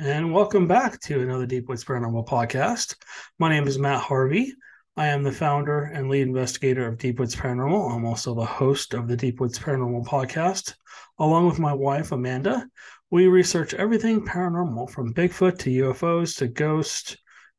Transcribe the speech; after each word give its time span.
And 0.00 0.32
welcome 0.32 0.66
back 0.66 0.98
to 1.02 1.20
another 1.20 1.46
Deep 1.46 1.68
Paranormal 1.68 2.26
podcast. 2.26 2.96
My 3.38 3.48
name 3.48 3.68
is 3.68 3.78
Matt 3.78 4.00
Harvey. 4.00 4.52
I 4.96 5.06
am 5.06 5.22
the 5.22 5.30
founder 5.30 5.84
and 5.84 6.08
lead 6.08 6.22
investigator 6.22 6.88
of 6.88 6.98
Deep 6.98 7.20
Woods 7.20 7.36
Paranormal. 7.36 7.94
I'm 7.94 8.04
also 8.04 8.34
the 8.34 8.44
host 8.44 8.94
of 8.94 9.06
the 9.06 9.16
Deep 9.16 9.38
Woods 9.38 9.56
Paranormal 9.56 10.06
podcast, 10.06 10.74
along 11.20 11.46
with 11.46 11.60
my 11.60 11.72
wife, 11.72 12.10
Amanda. 12.10 12.66
We 13.12 13.28
research 13.28 13.74
everything 13.74 14.26
paranormal 14.26 14.90
from 14.90 15.14
Bigfoot 15.14 15.56
to 15.60 15.70
UFOs 15.70 16.36
to 16.38 16.48
ghosts 16.48 17.16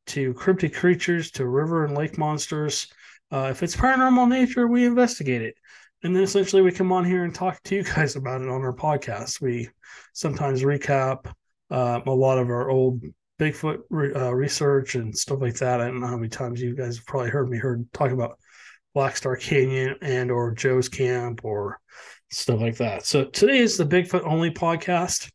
to 0.07 0.33
cryptid 0.33 0.73
creatures 0.73 1.31
to 1.31 1.47
river 1.47 1.85
and 1.85 1.95
lake 1.95 2.17
monsters. 2.17 2.91
Uh, 3.31 3.47
if 3.51 3.63
it's 3.63 3.77
paranormal 3.77 4.27
nature, 4.27 4.67
we 4.67 4.83
investigate 4.83 5.43
it. 5.43 5.55
And 6.03 6.13
then 6.13 6.23
essentially 6.23 6.61
we 6.61 6.73
come 6.73 6.91
on 6.91 7.05
here 7.05 7.23
and 7.23 7.33
talk 7.33 7.63
to 7.63 7.75
you 7.75 7.83
guys 7.83 8.17
about 8.17 8.41
it 8.41 8.49
on 8.49 8.63
our 8.63 8.75
podcast. 8.75 9.39
We 9.39 9.69
sometimes 10.11 10.63
recap 10.63 11.33
uh, 11.71 12.01
a 12.05 12.11
lot 12.11 12.37
of 12.37 12.49
our 12.49 12.69
old 12.69 13.01
Bigfoot 13.39 13.79
re- 13.89 14.13
uh, 14.13 14.31
research 14.31 14.95
and 14.95 15.15
stuff 15.15 15.41
like 15.41 15.55
that. 15.55 15.81
I 15.81 15.87
don't 15.87 15.99
know 15.99 16.07
how 16.07 16.17
many 16.17 16.29
times 16.29 16.61
you 16.61 16.75
guys 16.75 16.97
have 16.97 17.05
probably 17.05 17.29
heard 17.29 17.49
me 17.49 17.57
heard 17.57 17.85
talk 17.91 18.11
about 18.11 18.37
Black 18.93 19.17
Star 19.17 19.35
Canyon 19.35 19.95
and 20.01 20.31
or 20.31 20.53
Joe's 20.53 20.87
Camp 20.87 21.41
or 21.43 21.79
stuff 22.31 22.61
like 22.61 22.77
that. 22.77 23.05
So 23.05 23.25
today 23.25 23.59
is 23.59 23.77
the 23.77 23.85
Bigfoot 23.85 24.25
only 24.25 24.51
podcast. 24.51 25.29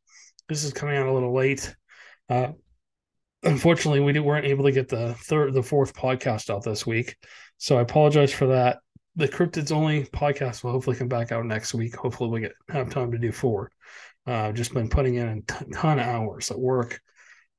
This 0.48 0.64
is 0.64 0.72
coming 0.72 0.96
out 0.96 1.06
a 1.06 1.12
little 1.12 1.34
late. 1.34 1.74
Uh, 2.28 2.52
unfortunately, 3.42 4.00
we 4.00 4.18
weren't 4.18 4.46
able 4.46 4.64
to 4.64 4.72
get 4.72 4.88
the 4.88 5.14
third, 5.14 5.52
the 5.52 5.62
fourth 5.62 5.94
podcast 5.94 6.48
out 6.48 6.64
this 6.64 6.86
week, 6.86 7.16
so 7.58 7.78
I 7.78 7.82
apologize 7.82 8.32
for 8.32 8.46
that. 8.46 8.78
The 9.16 9.28
cryptids 9.28 9.72
only 9.72 10.04
podcast 10.04 10.64
will 10.64 10.72
hopefully 10.72 10.96
come 10.96 11.08
back 11.08 11.32
out 11.32 11.44
next 11.44 11.74
week. 11.74 11.96
Hopefully, 11.96 12.30
we 12.30 12.40
get 12.40 12.52
have 12.68 12.90
time 12.90 13.12
to 13.12 13.18
do 13.18 13.32
four. 13.32 13.70
Uh, 14.30 14.52
just 14.52 14.72
been 14.72 14.88
putting 14.88 15.16
in 15.16 15.26
a 15.26 15.74
ton, 15.74 15.98
of 15.98 16.06
hours 16.06 16.52
at 16.52 16.58
work, 16.58 17.00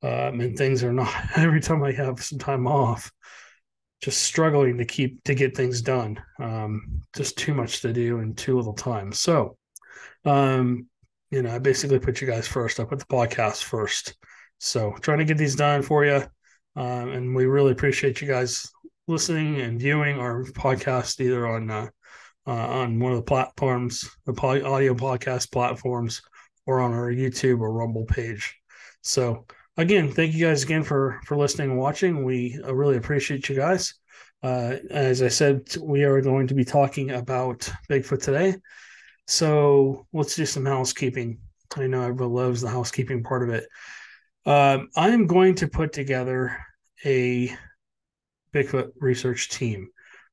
um, 0.04 0.40
and 0.40 0.58
things 0.58 0.86
are 0.86 0.94
not. 0.94 1.14
Every 1.36 1.60
time 1.60 1.84
I 1.84 1.92
have 1.92 2.24
some 2.24 2.40
time 2.40 2.66
off, 2.66 3.12
just 4.02 4.22
struggling 4.22 4.78
to 4.78 4.86
keep 4.86 5.22
to 5.26 5.36
get 5.36 5.54
things 5.54 5.82
done. 5.82 6.24
Um, 6.40 7.02
just 7.14 7.38
too 7.38 7.54
much 7.54 7.82
to 7.82 7.92
do 7.92 8.20
and 8.20 8.38
too 8.38 8.56
little 8.56 8.72
time. 8.72 9.12
So, 9.12 9.58
um, 10.24 10.88
you 11.30 11.42
know, 11.42 11.54
I 11.54 11.60
basically 11.60 12.00
put 12.00 12.22
you 12.22 12.28
guys 12.28 12.48
first. 12.48 12.80
I 12.80 12.86
put 12.86 13.00
the 13.00 13.06
podcast 13.06 13.64
first. 13.64 14.16
So, 14.60 14.96
trying 15.02 15.20
to 15.20 15.26
get 15.26 15.38
these 15.38 15.58
done 15.58 15.82
for 15.82 16.06
you, 16.06 16.24
um, 16.78 17.10
and 17.10 17.36
we 17.36 17.48
really 17.48 17.74
appreciate 17.74 18.22
you 18.22 18.30
guys 18.30 18.72
listening 19.10 19.60
and 19.60 19.78
viewing 19.78 20.20
our 20.20 20.46
podcast 20.46 21.20
either 21.20 21.46
on 21.46 21.70
uh, 21.70 21.90
uh, 22.48 22.52
on 22.52 22.98
one 22.98 23.12
of 23.12 23.18
the 23.18 23.24
platforms, 23.24 24.10
the 24.26 24.34
audio 24.42 24.94
podcast 24.94 25.52
platforms, 25.52 26.22
or 26.66 26.80
on 26.82 26.94
our 26.94 27.12
YouTube 27.12 27.60
or 27.60 27.72
Rumble 27.72 28.06
page. 28.06 28.56
So 29.02 29.46
again, 29.78 30.12
thank 30.12 30.34
you 30.34 30.46
guys 30.46 30.64
again 30.64 30.84
for 30.84 31.20
for 31.26 31.38
listening 31.38 31.72
and 31.72 31.80
watching. 31.80 32.24
We 32.24 32.60
uh, 32.64 32.74
really 32.74 32.98
appreciate 32.98 33.50
you 33.50 33.56
guys. 33.56 33.94
Uh, 34.44 34.78
as 34.90 35.22
I 35.22 35.28
said, 35.28 35.68
we 35.80 36.04
are 36.04 36.22
going 36.22 36.48
to 36.48 36.56
be 36.56 36.66
talking 36.66 37.12
about 37.12 37.72
Bigfoot 37.90 38.24
today. 38.24 38.56
So 39.28 40.08
let's 40.14 40.36
do 40.36 40.46
some 40.46 40.66
housekeeping. 40.66 41.40
I 41.78 41.88
know 41.88 42.02
everyone 42.02 42.34
loves 42.34 42.62
the 42.62 42.70
housekeeping 42.70 43.24
part 43.24 43.44
of 43.44 43.50
it. 43.50 43.66
Um, 44.46 44.90
I 44.96 45.10
am 45.10 45.28
going 45.28 45.56
to 45.56 45.68
put 45.68 45.94
together 45.94 46.58
a 47.06 47.56
Bigfoot 48.54 48.92
research 49.00 49.50
team. 49.50 49.90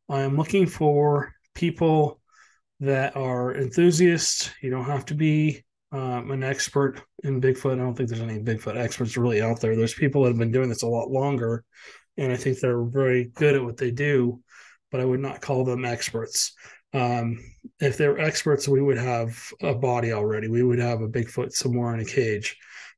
I 0.09 0.23
am 0.23 0.37
looking 0.37 0.67
for 0.67 1.35
people 1.55 2.21
that 2.81 3.15
are 3.17 3.55
enthusiasts. 3.55 4.51
You 4.63 4.71
don't 4.71 4.85
have 4.87 5.05
to 5.07 5.15
be 5.15 5.65
um, 5.93 6.31
an 6.31 6.43
expert 6.43 7.03
in 7.25 7.41
Bigfoot. 7.41 7.75
I 7.75 7.77
don't 7.77 7.95
think 7.95 8.09
there's 8.09 8.23
any 8.23 8.39
Bigfoot 8.39 8.77
experts 8.77 9.17
really 9.17 9.41
out 9.41 9.61
there. 9.61 9.77
There's 9.77 9.95
people 9.95 10.23
that 10.23 10.31
have 10.31 10.39
been 10.39 10.53
doing 10.53 10.69
this 10.69 10.83
a 10.83 10.89
lot 10.89 11.11
longer, 11.11 11.65
and 12.17 12.33
I 12.33 12.37
think 12.37 12.59
they're 12.59 12.85
very 12.85 13.31
good 13.35 13.55
at 13.55 13.65
what 13.65 13.77
they 13.77 13.91
do, 13.91 14.41
but 14.91 15.01
I 15.01 15.05
would 15.05 15.21
not 15.21 15.41
call 15.41 15.65
them 15.65 15.85
experts. 15.85 16.53
Um, 16.93 17.39
if 17.81 17.97
they're 17.97 18.19
experts, 18.19 18.69
we 18.69 18.83
would 18.83 18.99
have 18.99 19.39
a 19.63 19.75
body 19.75 20.13
already. 20.13 20.49
We 20.49 20.63
would 20.63 20.79
have 20.79 21.01
a 21.01 21.09
Bigfoot 21.09 21.53
somewhere 21.53 21.95
in 21.95 22.01
a 22.01 22.05
cage. 22.05 22.57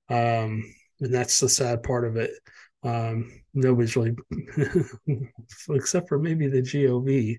Um, 0.09 0.63
and 1.01 1.15
that's 1.15 1.41
the 1.41 1.49
sad 1.49 1.83
part 1.83 2.05
of 2.05 2.17
it. 2.17 2.31
Um, 2.83 3.40
nobody's 3.55 3.97
really, 3.97 4.15
except 5.71 6.09
for 6.09 6.19
maybe 6.19 6.47
the 6.47 6.63
GOV, 6.63 7.39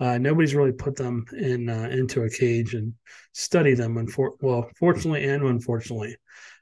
uh, 0.00 0.18
nobody's 0.18 0.54
really 0.54 0.72
put 0.72 0.96
them 0.96 1.24
in 1.36 1.68
uh, 1.68 1.88
into 1.90 2.22
a 2.22 2.30
cage 2.30 2.74
and 2.74 2.94
study 3.32 3.74
them. 3.74 3.94
Unfor- 3.94 4.36
well, 4.40 4.68
fortunately 4.78 5.24
and 5.24 5.42
unfortunately, 5.42 6.16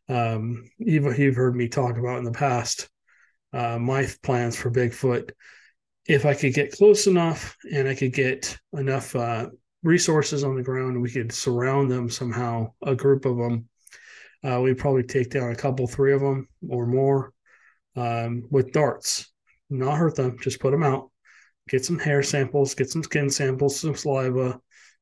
um, 0.09 0.65
you've 0.79 1.19
you've 1.19 1.37
heard 1.37 1.57
me 1.57 1.69
talk 1.69 1.99
about 1.99 2.19
in 2.19 2.25
the 2.25 2.33
past 2.33 2.89
uh, 3.53 3.79
my 3.79 4.09
plans 4.23 4.57
for 4.57 4.71
Bigfoot. 4.71 5.31
If 6.07 6.25
I 6.25 6.35
could 6.35 6.55
get 6.55 6.73
close 6.73 7.07
enough 7.07 7.57
and 7.73 7.89
I 7.89 7.95
could 7.95 8.13
get 8.13 8.57
enough 8.73 9.17
uh, 9.17 9.49
resources 9.83 10.45
on 10.45 10.55
the 10.55 10.63
ground, 10.63 11.01
we 11.01 11.11
could 11.11 11.33
surround 11.33 11.91
them 11.91 12.09
somehow, 12.09 12.73
a 12.85 12.95
group 12.95 13.25
of 13.25 13.37
them. 13.37 13.69
Uh, 14.45 14.61
we'd 14.61 14.79
probably 14.79 15.03
take 15.03 15.31
down 15.31 15.51
a 15.51 15.57
couple, 15.57 15.89
three 15.89 16.13
of 16.13 16.21
them 16.21 16.49
or 16.69 16.87
more 16.87 17.33
um, 17.97 18.45
with 18.51 18.73
darts. 18.73 19.31
Not 19.71 19.97
hurt 19.97 20.17
them, 20.17 20.37
just 20.41 20.61
put 20.61 20.71
them 20.71 20.83
out. 20.83 21.11
Get 21.69 21.85
some 21.85 21.99
hair 21.99 22.23
samples, 22.23 22.75
get 22.75 22.91
some 22.91 23.03
skin 23.03 23.29
samples, 23.29 23.81
some 23.81 23.97
saliva, 23.97 24.61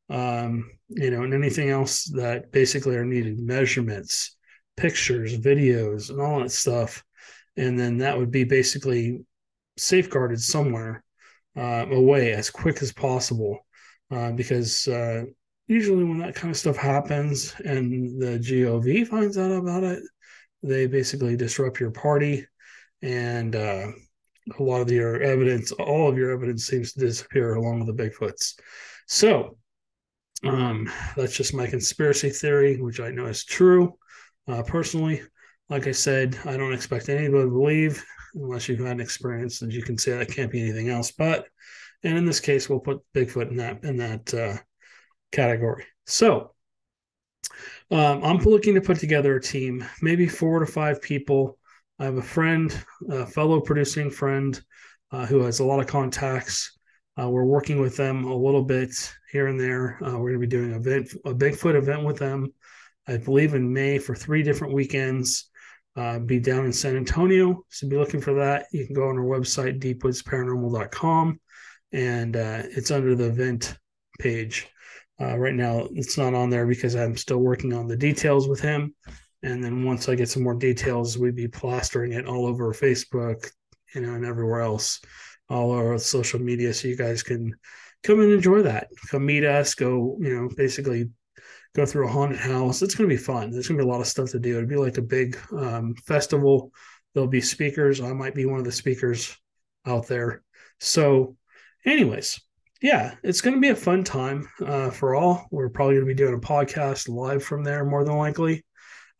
um, 0.08 0.70
you 0.88 1.10
know, 1.10 1.22
and 1.22 1.34
anything 1.34 1.68
else 1.68 2.04
that 2.14 2.50
basically 2.52 2.96
are 2.96 3.04
needed 3.04 3.38
measurements, 3.38 4.36
pictures, 4.76 5.38
videos, 5.38 6.08
and 6.08 6.20
all 6.20 6.40
that 6.40 6.50
stuff. 6.50 7.04
And 7.56 7.78
then 7.78 7.98
that 7.98 8.16
would 8.16 8.30
be 8.30 8.44
basically 8.44 9.20
safeguarded 9.76 10.40
somewhere 10.40 11.04
uh, 11.56 11.86
away 11.90 12.32
as 12.32 12.50
quick 12.50 12.82
as 12.82 12.92
possible. 12.92 13.66
Uh, 14.10 14.32
because 14.32 14.86
uh, 14.88 15.24
usually 15.66 16.04
when 16.04 16.18
that 16.18 16.34
kind 16.34 16.50
of 16.50 16.56
stuff 16.56 16.76
happens 16.76 17.54
and 17.64 18.20
the 18.20 18.38
GOV 18.38 19.06
finds 19.08 19.36
out 19.38 19.52
about 19.52 19.82
it, 19.82 20.02
they 20.62 20.86
basically 20.86 21.36
disrupt 21.36 21.80
your 21.80 21.90
party 21.90 22.46
and 23.04 23.54
uh, 23.54 23.86
a 24.58 24.62
lot 24.62 24.80
of 24.80 24.90
your 24.90 25.20
evidence, 25.22 25.72
all 25.72 26.08
of 26.08 26.16
your 26.16 26.32
evidence 26.32 26.66
seems 26.66 26.92
to 26.92 27.00
disappear 27.00 27.54
along 27.54 27.78
with 27.78 27.88
the 27.94 28.02
Bigfoots. 28.02 28.54
So 29.06 29.56
um, 30.42 30.90
that's 31.16 31.36
just 31.36 31.54
my 31.54 31.66
conspiracy 31.66 32.30
theory, 32.30 32.80
which 32.80 33.00
I 33.00 33.10
know 33.10 33.26
is 33.26 33.44
true. 33.44 33.98
Uh, 34.48 34.62
personally, 34.62 35.22
like 35.68 35.86
I 35.86 35.92
said, 35.92 36.38
I 36.44 36.56
don't 36.56 36.74
expect 36.74 37.08
anybody 37.08 37.44
to 37.44 37.50
believe 37.50 38.04
unless 38.34 38.68
you've 38.68 38.80
had 38.80 38.96
an 38.96 39.00
experience 39.00 39.58
that 39.60 39.70
you 39.70 39.82
can 39.82 39.98
say 39.98 40.12
that 40.12 40.28
can't 40.36 40.52
be 40.52 40.62
anything 40.62 40.88
else. 40.88 41.12
But 41.12 41.46
and 42.02 42.18
in 42.18 42.26
this 42.26 42.40
case, 42.40 42.68
we'll 42.68 42.80
put 42.80 43.00
Bigfoot 43.14 43.50
in 43.50 43.56
that 43.58 43.84
in 43.84 43.96
that 43.98 44.34
uh, 44.34 44.56
category. 45.30 45.84
So 46.06 46.54
Um, 47.90 48.24
I'm 48.24 48.38
looking 48.38 48.74
to 48.74 48.80
put 48.80 48.98
together 48.98 49.36
a 49.36 49.40
team, 49.40 49.84
maybe 50.00 50.26
four 50.26 50.58
to 50.60 50.66
five 50.66 51.00
people. 51.00 51.58
I 51.98 52.04
have 52.04 52.16
a 52.16 52.22
friend, 52.22 52.76
a 53.08 53.26
fellow 53.26 53.60
producing 53.60 54.10
friend, 54.10 54.60
uh, 55.12 55.26
who 55.26 55.42
has 55.42 55.60
a 55.60 55.64
lot 55.64 55.80
of 55.80 55.86
contacts. 55.86 56.76
Uh, 57.20 57.28
we're 57.30 57.44
working 57.44 57.80
with 57.80 57.96
them 57.96 58.24
a 58.24 58.34
little 58.34 58.64
bit 58.64 58.90
here 59.30 59.46
and 59.46 59.58
there. 59.58 59.98
Uh, 60.04 60.18
we're 60.18 60.30
going 60.36 60.40
to 60.40 60.46
be 60.46 60.46
doing 60.46 60.74
a, 60.74 61.34
Bigfoot 61.34 61.76
event 61.76 62.04
with 62.04 62.18
them, 62.18 62.52
I 63.06 63.18
believe, 63.18 63.54
in 63.54 63.72
May 63.72 63.98
for 63.98 64.14
three 64.14 64.42
different 64.42 64.74
weekends. 64.74 65.50
Uh, 65.96 66.18
be 66.18 66.40
down 66.40 66.64
in 66.64 66.72
San 66.72 66.96
Antonio. 66.96 67.64
So 67.68 67.88
be 67.88 67.96
looking 67.96 68.20
for 68.20 68.34
that. 68.34 68.66
You 68.72 68.84
can 68.84 68.96
go 68.96 69.08
on 69.08 69.16
our 69.16 69.24
website, 69.24 69.78
deepwoodsparanormal.com, 69.78 71.40
and 71.92 72.36
uh, 72.36 72.62
it's 72.64 72.90
under 72.90 73.14
the 73.14 73.26
event 73.26 73.78
page. 74.18 74.66
Uh, 75.20 75.38
right 75.38 75.54
now, 75.54 75.86
it's 75.92 76.18
not 76.18 76.34
on 76.34 76.50
there 76.50 76.66
because 76.66 76.96
I'm 76.96 77.16
still 77.16 77.38
working 77.38 77.72
on 77.72 77.86
the 77.86 77.96
details 77.96 78.48
with 78.48 78.60
him. 78.60 78.92
And 79.44 79.62
then 79.62 79.84
once 79.84 80.08
I 80.08 80.14
get 80.14 80.30
some 80.30 80.42
more 80.42 80.54
details, 80.54 81.18
we'd 81.18 81.36
be 81.36 81.48
plastering 81.48 82.12
it 82.12 82.26
all 82.26 82.46
over 82.46 82.72
Facebook, 82.72 83.50
you 83.94 84.00
know, 84.00 84.14
and 84.14 84.24
everywhere 84.24 84.62
else, 84.62 85.02
all 85.50 85.72
over 85.72 85.98
social 85.98 86.40
media, 86.40 86.72
so 86.72 86.88
you 86.88 86.96
guys 86.96 87.22
can 87.22 87.54
come 88.02 88.20
and 88.20 88.32
enjoy 88.32 88.62
that. 88.62 88.88
Come 89.10 89.26
meet 89.26 89.44
us. 89.44 89.74
Go, 89.74 90.16
you 90.18 90.34
know, 90.34 90.48
basically 90.56 91.10
go 91.74 91.84
through 91.84 92.08
a 92.08 92.10
haunted 92.10 92.38
house. 92.38 92.80
It's 92.80 92.94
going 92.94 93.08
to 93.08 93.14
be 93.14 93.20
fun. 93.20 93.50
There's 93.50 93.68
going 93.68 93.76
to 93.76 93.84
be 93.84 93.88
a 93.88 93.92
lot 93.92 94.00
of 94.00 94.06
stuff 94.06 94.30
to 94.30 94.38
do. 94.38 94.56
It'd 94.56 94.68
be 94.68 94.76
like 94.76 94.96
a 94.96 95.02
big 95.02 95.36
um, 95.52 95.94
festival. 96.06 96.72
There'll 97.12 97.28
be 97.28 97.42
speakers. 97.42 98.00
I 98.00 98.14
might 98.14 98.34
be 98.34 98.46
one 98.46 98.58
of 98.58 98.64
the 98.64 98.72
speakers 98.72 99.36
out 99.86 100.06
there. 100.06 100.42
So, 100.80 101.36
anyways, 101.84 102.40
yeah, 102.80 103.16
it's 103.22 103.42
going 103.42 103.56
to 103.56 103.60
be 103.60 103.68
a 103.68 103.76
fun 103.76 104.04
time 104.04 104.48
uh, 104.64 104.88
for 104.88 105.14
all. 105.14 105.48
We're 105.50 105.68
probably 105.68 105.96
going 105.96 106.06
to 106.06 106.14
be 106.14 106.16
doing 106.16 106.34
a 106.34 106.38
podcast 106.38 107.10
live 107.10 107.44
from 107.44 107.62
there 107.62 107.84
more 107.84 108.04
than 108.04 108.16
likely. 108.16 108.64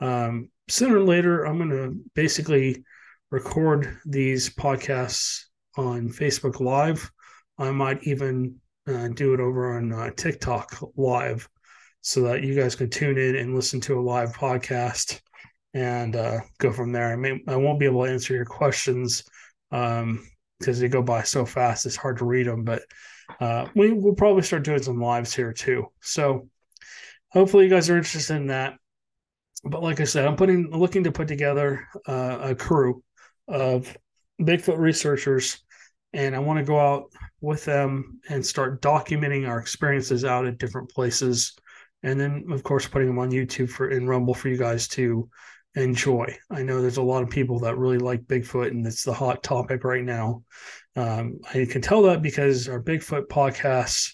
Um, 0.05 0.51
sooner 0.69 0.99
or 0.99 1.05
later, 1.05 1.45
I'm 1.45 1.56
going 1.56 1.71
to 1.71 1.97
basically 2.15 2.85
record 3.31 3.99
these 4.05 4.51
podcasts 4.51 5.45
on 5.77 6.11
Facebook 6.11 6.61
Live. 6.61 7.11
I 7.59 7.71
might 7.71 8.03
even 8.03 8.56
uh, 8.87 9.09
do 9.09 9.33
it 9.33 9.41
over 9.41 9.77
on 9.77 9.93
uh, 9.93 10.11
TikTok 10.11 10.77
Live 10.97 11.49
so 12.03 12.21
that 12.23 12.43
you 12.43 12.55
guys 12.55 12.77
can 12.77 12.91
tune 12.91 13.17
in 13.17 13.37
and 13.37 13.55
listen 13.55 13.81
to 13.81 13.99
a 13.99 14.03
live 14.03 14.35
podcast 14.35 15.21
and 15.73 16.17
uh, 16.17 16.41
go 16.59 16.71
from 16.71 16.93
there. 16.93 17.11
I 17.11 17.17
mean, 17.17 17.43
I 17.49 17.56
won't 17.56 17.81
be 17.81 17.87
able 17.87 18.05
to 18.05 18.12
answer 18.12 18.35
your 18.35 18.45
questions 18.45 19.25
because 19.71 20.03
um, 20.03 20.21
they 20.62 20.89
go 20.89 21.03
by 21.03 21.23
so 21.23 21.47
fast; 21.47 21.87
it's 21.87 21.97
hard 21.97 22.19
to 22.19 22.27
read 22.27 22.47
them. 22.47 22.62
But 22.62 22.83
uh, 23.41 23.69
we 23.75 23.93
will 23.93 24.15
probably 24.15 24.43
start 24.43 24.65
doing 24.65 24.83
some 24.83 25.01
lives 25.01 25.35
here 25.35 25.55
too. 25.55 25.87
So 26.03 26.49
hopefully, 27.31 27.65
you 27.65 27.71
guys 27.71 27.89
are 27.89 27.97
interested 27.97 28.37
in 28.37 28.49
that. 28.49 28.75
But 29.64 29.82
like 29.82 30.00
I 30.00 30.05
said, 30.05 30.26
I'm 30.26 30.37
putting 30.37 30.70
looking 30.70 31.05
to 31.05 31.12
put 31.12 31.28
together 31.28 31.87
uh, 32.06 32.38
a 32.40 32.55
crew 32.55 33.02
of 33.49 33.96
Bigfoot 34.40 34.78
researchers, 34.78 35.62
and 36.12 36.34
I 36.34 36.38
want 36.38 36.58
to 36.58 36.64
go 36.64 36.78
out 36.78 37.12
with 37.40 37.64
them 37.64 38.20
and 38.28 38.44
start 38.44 38.82
documenting 38.82 39.49
our 39.49 39.58
experiences 39.58 40.25
out 40.25 40.46
at 40.46 40.58
different 40.58 40.90
places 40.90 41.55
and 42.05 42.20
then 42.20 42.44
of 42.50 42.62
course 42.62 42.87
putting 42.87 43.08
them 43.08 43.19
on 43.19 43.32
YouTube 43.32 43.70
for 43.70 43.88
in 43.88 44.06
Rumble 44.06 44.34
for 44.34 44.49
you 44.49 44.56
guys 44.56 44.87
to 44.88 45.28
enjoy. 45.75 46.37
I 46.50 46.62
know 46.62 46.81
there's 46.81 46.99
a 46.99 47.02
lot 47.02 47.25
of 47.25 47.31
people 47.31 47.58
that 47.60 47.78
really 47.78 47.99
like 47.99 48.22
Bigfoot, 48.22 48.69
and 48.69 48.87
it's 48.87 49.02
the 49.02 49.14
hot 49.14 49.43
topic 49.43 49.82
right 49.82 50.05
now. 50.05 50.44
Um, 50.94 51.40
I 51.52 51.67
can 51.69 51.82
tell 51.82 52.02
that 52.02 52.22
because 52.22 52.69
our 52.69 52.81
Bigfoot 52.81 53.26
podcasts 53.26 54.12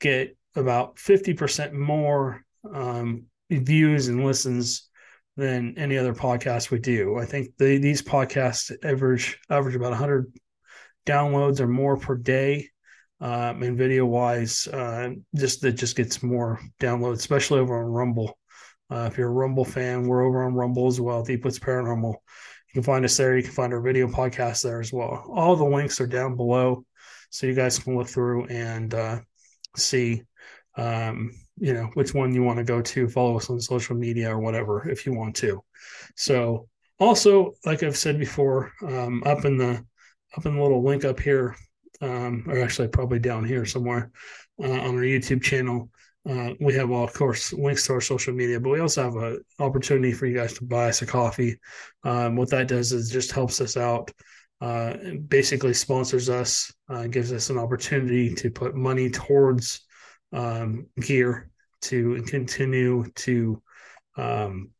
get 0.00 0.36
about 0.56 0.96
50% 0.96 1.72
more 1.72 2.44
um, 2.74 3.26
views 3.50 4.08
and 4.08 4.24
listens 4.24 4.88
than 5.36 5.74
any 5.76 5.96
other 5.96 6.14
podcast 6.14 6.70
we 6.70 6.78
do. 6.78 7.18
I 7.18 7.24
think 7.24 7.56
the, 7.58 7.78
these 7.78 8.02
podcasts 8.02 8.72
average 8.84 9.38
average 9.48 9.74
about 9.74 9.90
100 9.90 10.32
downloads 11.06 11.60
or 11.60 11.66
more 11.66 11.96
per 11.96 12.16
day 12.16 12.68
um, 13.20 13.62
and 13.62 13.76
video 13.76 14.06
wise, 14.06 14.66
uh, 14.68 15.10
just 15.34 15.60
that 15.62 15.72
just 15.72 15.96
gets 15.96 16.22
more 16.22 16.60
downloads, 16.80 17.16
especially 17.16 17.60
over 17.60 17.78
on 17.78 17.90
Rumble. 17.90 18.38
Uh, 18.90 19.08
if 19.10 19.18
you're 19.18 19.28
a 19.28 19.32
Rumble 19.32 19.64
fan, 19.64 20.06
we're 20.06 20.24
over 20.24 20.44
on 20.44 20.54
Rumble 20.54 20.86
as 20.86 21.00
well. 21.00 21.22
Deep 21.22 21.44
Woods 21.44 21.58
Paranormal. 21.58 22.12
You 22.12 22.74
can 22.74 22.82
find 22.82 23.04
us 23.04 23.16
there. 23.16 23.36
You 23.36 23.42
can 23.42 23.52
find 23.52 23.72
our 23.72 23.80
video 23.80 24.08
podcast 24.08 24.62
there 24.62 24.80
as 24.80 24.92
well. 24.92 25.26
All 25.32 25.54
the 25.54 25.64
links 25.64 26.00
are 26.00 26.06
down 26.06 26.36
below, 26.36 26.84
so 27.30 27.46
you 27.46 27.54
guys 27.54 27.78
can 27.78 27.96
look 27.96 28.08
through 28.08 28.46
and 28.46 28.92
uh, 28.94 29.20
see, 29.76 30.22
um, 30.76 31.32
you 31.60 31.74
know, 31.74 31.90
which 31.94 32.14
one 32.14 32.34
you 32.34 32.42
want 32.42 32.58
to 32.58 32.64
go 32.64 32.80
to. 32.80 33.08
Follow 33.08 33.36
us 33.36 33.50
on 33.50 33.60
social 33.60 33.94
media 33.94 34.30
or 34.34 34.40
whatever 34.40 34.88
if 34.88 35.06
you 35.06 35.14
want 35.14 35.36
to. 35.36 35.62
So, 36.16 36.68
also, 36.98 37.54
like 37.64 37.82
I've 37.82 37.96
said 37.96 38.18
before, 38.18 38.72
um, 38.82 39.22
up 39.24 39.44
in 39.44 39.56
the 39.56 39.84
up 40.36 40.46
in 40.46 40.56
the 40.56 40.62
little 40.62 40.82
link 40.82 41.04
up 41.04 41.20
here 41.20 41.54
um, 42.00 42.44
or 42.48 42.62
actually 42.62 42.88
probably 42.88 43.18
down 43.18 43.44
here 43.44 43.64
somewhere 43.64 44.10
uh, 44.62 44.70
on 44.70 44.94
our 44.96 45.02
YouTube 45.02 45.42
channel. 45.42 45.90
Uh, 46.28 46.50
we 46.60 46.74
have, 46.74 46.90
all, 46.90 47.04
of 47.04 47.14
course, 47.14 47.52
links 47.52 47.86
to 47.86 47.94
our 47.94 48.00
social 48.00 48.34
media, 48.34 48.60
but 48.60 48.70
we 48.70 48.80
also 48.80 49.02
have 49.02 49.16
an 49.16 49.42
opportunity 49.58 50.12
for 50.12 50.26
you 50.26 50.36
guys 50.36 50.52
to 50.52 50.64
buy 50.64 50.88
us 50.88 51.00
a 51.00 51.06
coffee. 51.06 51.58
Um, 52.04 52.36
what 52.36 52.50
that 52.50 52.68
does 52.68 52.92
is 52.92 53.10
just 53.10 53.32
helps 53.32 53.60
us 53.60 53.76
out, 53.76 54.10
uh, 54.60 54.96
basically 55.28 55.72
sponsors 55.72 56.28
us, 56.28 56.72
uh, 56.90 57.06
gives 57.06 57.32
us 57.32 57.48
an 57.48 57.58
opportunity 57.58 58.34
to 58.34 58.50
put 58.50 58.74
money 58.74 59.08
towards 59.08 59.80
um, 60.32 60.86
gear 61.00 61.49
to 61.82 62.22
continue 62.22 63.04
to 63.14 63.62
um, 64.16 64.70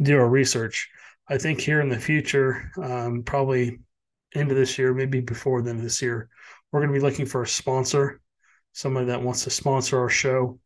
do 0.00 0.18
our 0.18 0.28
research. 0.28 0.88
I 1.28 1.38
think 1.38 1.60
here 1.60 1.80
in 1.80 1.88
the 1.88 1.98
future, 1.98 2.70
um, 2.82 3.22
probably 3.22 3.80
into 4.32 4.54
this 4.54 4.78
year, 4.78 4.94
maybe 4.94 5.20
before 5.20 5.62
the 5.62 5.70
end 5.70 5.78
of 5.78 5.84
this 5.84 6.00
year, 6.00 6.28
we're 6.70 6.80
going 6.80 6.92
to 6.92 6.98
be 6.98 7.04
looking 7.04 7.26
for 7.26 7.42
a 7.42 7.46
sponsor, 7.46 8.20
somebody 8.72 9.06
that 9.06 9.22
wants 9.22 9.44
to 9.44 9.50
sponsor 9.50 9.98
our 9.98 10.08
show 10.08 10.58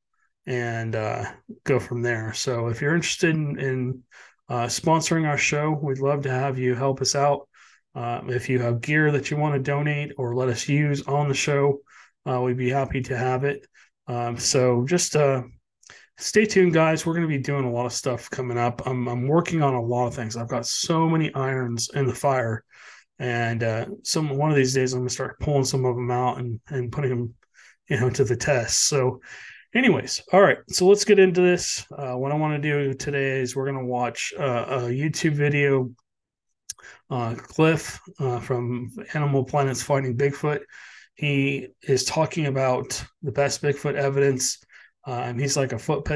and 0.47 0.97
uh, 0.97 1.25
go 1.65 1.79
from 1.79 2.03
there. 2.03 2.33
So 2.33 2.69
if 2.69 2.81
you're 2.81 2.95
interested 2.95 3.35
in, 3.35 3.59
in 3.59 4.03
uh, 4.49 4.67
sponsoring 4.67 5.27
our 5.27 5.39
show, 5.39 5.79
we'd 5.81 5.99
love 5.99 6.23
to 6.23 6.31
have 6.31 6.59
you 6.59 6.75
help 6.75 7.01
us 7.01 7.15
out. 7.15 7.49
Uh, 7.95 8.23
if 8.29 8.49
you 8.49 8.59
have 8.59 8.81
gear 8.81 9.13
that 9.13 9.31
you 9.31 9.37
want 9.37 9.55
to 9.55 9.61
donate 9.61 10.13
or 10.17 10.35
let 10.35 10.49
us 10.49 10.69
use 10.69 11.03
on 11.07 11.29
the 11.29 11.35
show, 11.35 11.79
uh, 12.29 12.41
we'd 12.41 12.57
be 12.57 12.71
happy 12.71 13.03
to 13.03 13.17
have 13.17 13.45
it. 13.45 13.67
Um, 14.07 14.37
so 14.37 14.85
just 14.87 15.15
uh, 15.15 15.43
stay 16.19 16.45
tuned, 16.45 16.73
guys. 16.75 17.05
We're 17.05 17.15
going 17.15 17.29
to 17.29 17.29
be 17.29 17.39
doing 17.39 17.65
a 17.65 17.71
lot 17.71 17.87
of 17.87 17.93
stuff 17.93 18.31
coming 18.31 18.59
up. 18.59 18.87
I'm, 18.87 19.09
I'm 19.09 19.27
working 19.27 19.63
on 19.63 19.75
a 19.75 19.83
lot 19.83 20.07
of 20.07 20.15
things. 20.15 20.37
I've 20.37 20.49
got 20.49 20.67
so 20.67 21.09
many 21.09 21.33
irons 21.35 21.91
in 21.95 22.07
the 22.07 22.15
fire 22.15 22.65
and 23.23 23.63
uh, 23.63 23.87
some 24.03 24.37
one 24.37 24.51
of 24.51 24.57
these 24.57 24.75
days 24.75 24.93
I'm 24.93 25.01
gonna 25.01 25.11
start 25.11 25.39
pulling 25.39 25.65
some 25.65 25.85
of 25.85 25.95
them 25.95 26.11
out 26.11 26.39
and 26.39 26.61
and 26.69 26.91
putting 26.91 27.11
them, 27.11 27.35
you 27.89 28.01
know, 28.01 28.11
to 28.11 28.25
the 28.25 28.37
test. 28.37 28.89
So, 28.89 29.21
anyways, 29.75 30.23
all 30.33 30.41
right. 30.41 30.59
So 30.69 30.87
let's 30.87 31.05
get 31.05 31.21
into 31.21 31.41
this. 31.41 31.87
Uh, 31.97 32.15
what 32.15 32.33
I 32.33 32.37
want 32.37 32.61
to 32.61 32.69
do 32.69 32.95
today 32.95 33.41
is 33.41 33.55
we're 33.55 33.67
gonna 33.67 33.85
watch 33.85 34.33
uh, 34.37 34.65
a 34.69 34.79
YouTube 34.89 35.35
video. 35.35 35.91
Uh, 37.11 37.35
Cliff 37.35 38.01
uh, 38.19 38.41
from 38.41 38.91
Animal 39.13 39.45
Planet's 39.45 39.83
Finding 39.83 40.17
Bigfoot. 40.17 40.61
He 41.15 41.69
is 41.83 42.05
talking 42.05 42.47
about 42.47 43.05
the 43.23 43.33
best 43.33 43.63
Bigfoot 43.63 43.95
evidence. 43.95 44.59
Um, 45.05 45.39
he's 45.39 45.57
like 45.57 45.73
a 45.73 45.79
foot 45.79 46.09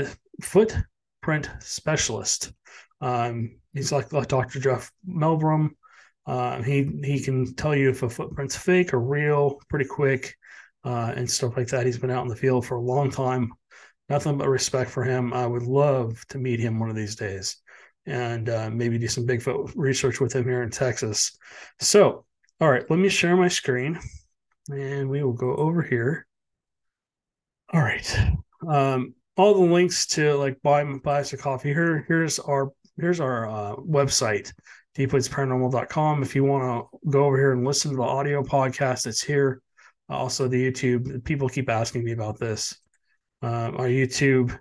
footprint 0.43 1.51
specialist. 1.61 2.53
Um, 3.01 3.57
he's 3.75 3.93
like, 3.93 4.13
like 4.13 4.29
Dr. 4.29 4.61
Jeff 4.61 4.91
Meldrum. 5.07 5.77
Uh, 6.27 6.61
he 6.63 6.91
he 7.05 7.21
can 7.21 7.55
tell 7.55 7.75
you 7.75 7.91
if 7.91 8.03
a 8.03 8.09
footprint's 8.11 8.57
fake 8.57 8.93
or 8.93 9.01
real 9.01 9.61
pretty 9.69 9.85
quick, 9.85 10.37
uh, 10.85 11.13
and 11.17 11.31
stuff 11.31 11.57
like 11.57 11.69
that. 11.69 11.85
He's 11.85 11.99
been 11.99 12.11
out 12.11 12.23
in 12.23 12.29
the 12.29 12.37
field 12.37 12.65
for 12.65 12.77
a 12.77 12.81
long 12.81 13.11
time. 13.11 13.53
Nothing 14.09 14.39
but 14.39 14.49
respect 14.49 14.91
for 14.91 15.03
him. 15.03 15.33
I 15.33 15.47
would 15.47 15.65
love 15.65 16.25
to 16.29 16.39
meet 16.39 16.61
him 16.61 16.79
one 16.79 16.89
of 16.89 16.97
these 16.97 17.17
days, 17.17 17.57
and 18.07 18.49
uh, 18.49 18.71
maybe 18.71 18.99
do 18.99 19.09
some 19.09 19.27
Bigfoot 19.27 19.73
research 19.75 20.21
with 20.21 20.33
him 20.33 20.45
here 20.45 20.63
in 20.63 20.71
Texas. 20.71 21.37
So, 21.81 22.25
all 22.61 22.71
right, 22.71 22.89
let 22.89 22.99
me 23.01 23.09
share 23.09 23.37
my 23.37 23.49
screen, 23.49 23.99
and 24.71 25.11
we 25.11 25.25
will 25.25 25.33
go 25.33 25.57
over 25.57 25.83
here. 25.83 26.27
All 27.73 27.83
right, 27.83 28.19
um, 28.69 29.15
all 29.37 29.55
the 29.55 29.73
links 29.73 30.07
to 30.07 30.35
like 30.35 30.61
buy 30.63 30.85
buy 31.05 31.21
us 31.21 31.33
a 31.33 31.37
coffee. 31.37 31.69
Here, 31.73 32.05
here's 32.09 32.39
our 32.39 32.73
here's 32.99 33.21
our 33.21 33.49
uh, 33.49 33.77
website 33.77 34.53
deepwoodsparanormal.com. 34.97 36.23
If 36.23 36.35
you 36.35 36.45
want 36.45 36.65
to 36.65 37.11
go 37.11 37.25
over 37.25 37.37
here 37.37 37.53
and 37.53 37.67
listen 37.67 37.91
to 37.91 37.99
the 37.99 38.03
audio 38.03 38.43
podcast, 38.43 39.07
it's 39.07 39.23
here. 39.23 39.61
Also, 40.09 40.49
the 40.49 40.73
YouTube. 40.73 41.25
People 41.25 41.49
keep 41.49 41.69
asking 41.69 42.05
me 42.05 42.13
about 42.13 42.39
this. 42.39 42.79
Uh, 43.43 43.73
our 43.77 43.89
YouTube 43.89 44.59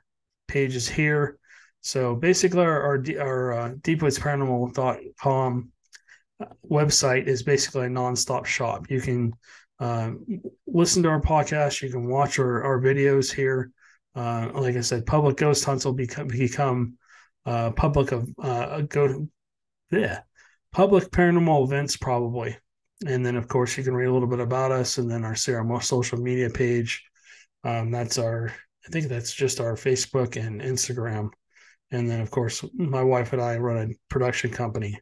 page 0.48 0.76
is 0.76 0.90
here. 0.90 1.38
So 1.82 2.16
basically, 2.16 2.62
our 2.62 2.82
our, 2.82 3.04
our 3.20 3.54
uh, 3.54 3.70
deepwoodsparanormal.com 3.76 5.72
website 6.70 7.28
is 7.28 7.44
basically 7.44 7.86
a 7.86 7.90
nonstop 7.90 8.46
shop. 8.46 8.90
You 8.90 9.00
can 9.00 9.34
um, 9.80 10.26
listen 10.68 11.04
to 11.04 11.10
our 11.10 11.22
podcast. 11.22 11.82
You 11.82 11.90
can 11.90 12.10
watch 12.10 12.40
our, 12.40 12.64
our 12.64 12.82
videos 12.82 13.34
here. 13.34 13.72
Uh, 14.16 14.50
like 14.54 14.76
I 14.76 14.82
said, 14.82 15.06
public 15.06 15.38
ghost 15.38 15.66
hunts 15.66 15.86
will 15.86 15.94
become 15.94 16.28
become 16.28 16.98
uh, 17.46 17.72
public 17.72 18.12
of 18.12 18.30
uh, 18.42 18.82
go 18.82 19.28
yeah 19.92 20.22
public 20.72 21.06
paranormal 21.12 21.66
events 21.66 21.98
probably, 21.98 22.58
and 23.06 23.26
then 23.26 23.36
of 23.36 23.48
course 23.48 23.78
you 23.78 23.84
can 23.84 23.94
read 23.94 24.08
a 24.08 24.14
little 24.14 24.28
bit 24.28 24.40
about 24.40 24.72
us, 24.72 24.98
and 24.98 25.10
then 25.10 25.24
our 25.26 25.36
Sarah 25.36 25.82
social 25.82 26.20
media 26.20 26.50
page. 26.50 27.04
Um, 27.64 27.92
that's 27.92 28.18
our 28.18 28.52
I 28.86 28.92
think 28.92 29.08
that's 29.08 29.34
just 29.34 29.60
our 29.60 29.76
Facebook 29.76 30.38
and 30.38 30.62
Instagram, 30.62 31.30
and 31.92 32.10
then 32.10 32.22
of 32.22 32.32
course 32.32 32.64
my 32.74 33.04
wife 33.04 33.34
and 33.34 33.42
I 33.42 33.58
run 33.58 33.78
a 33.78 33.96
production 34.10 34.52
company. 34.52 35.00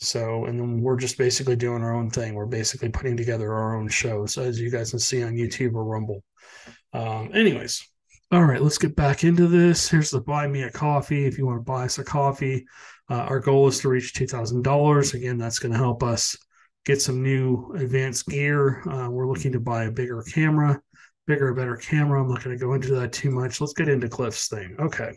So, 0.00 0.44
and 0.44 0.58
then 0.58 0.80
we're 0.80 0.96
just 0.96 1.18
basically 1.18 1.56
doing 1.56 1.82
our 1.82 1.92
own 1.92 2.08
thing. 2.10 2.34
We're 2.34 2.46
basically 2.46 2.88
putting 2.88 3.16
together 3.16 3.52
our 3.52 3.76
own 3.76 3.88
shows, 3.88 4.38
as 4.38 4.60
you 4.60 4.70
guys 4.70 4.90
can 4.90 5.00
see 5.00 5.24
on 5.24 5.32
YouTube 5.34 5.74
or 5.74 5.84
Rumble. 5.84 6.22
Um, 6.92 7.30
anyways, 7.34 7.84
all 8.30 8.44
right, 8.44 8.60
let's 8.60 8.76
get 8.76 8.94
back 8.94 9.24
into 9.24 9.46
this. 9.46 9.88
Here's 9.88 10.10
the 10.10 10.20
buy 10.20 10.46
me 10.46 10.62
a 10.62 10.70
coffee 10.70 11.24
if 11.24 11.38
you 11.38 11.46
want 11.46 11.58
to 11.58 11.64
buy 11.64 11.84
us 11.84 11.98
a 11.98 12.04
coffee. 12.04 12.66
Uh, 13.08 13.20
our 13.22 13.40
goal 13.40 13.68
is 13.68 13.78
to 13.80 13.88
reach 13.88 14.12
$2,000. 14.12 15.14
Again, 15.14 15.38
that's 15.38 15.58
going 15.58 15.72
to 15.72 15.78
help 15.78 16.02
us 16.02 16.36
get 16.84 17.00
some 17.00 17.22
new 17.22 17.72
advanced 17.74 18.26
gear. 18.26 18.82
Uh, 18.86 19.08
we're 19.08 19.26
looking 19.26 19.52
to 19.52 19.60
buy 19.60 19.84
a 19.84 19.90
bigger 19.90 20.22
camera, 20.22 20.78
bigger, 21.26 21.54
better 21.54 21.76
camera. 21.76 22.22
I'm 22.22 22.28
not 22.28 22.44
going 22.44 22.56
to 22.56 22.62
go 22.62 22.74
into 22.74 22.94
that 22.96 23.14
too 23.14 23.30
much. 23.30 23.62
Let's 23.62 23.72
get 23.72 23.88
into 23.88 24.10
Cliff's 24.10 24.48
thing. 24.48 24.76
Okay. 24.78 25.16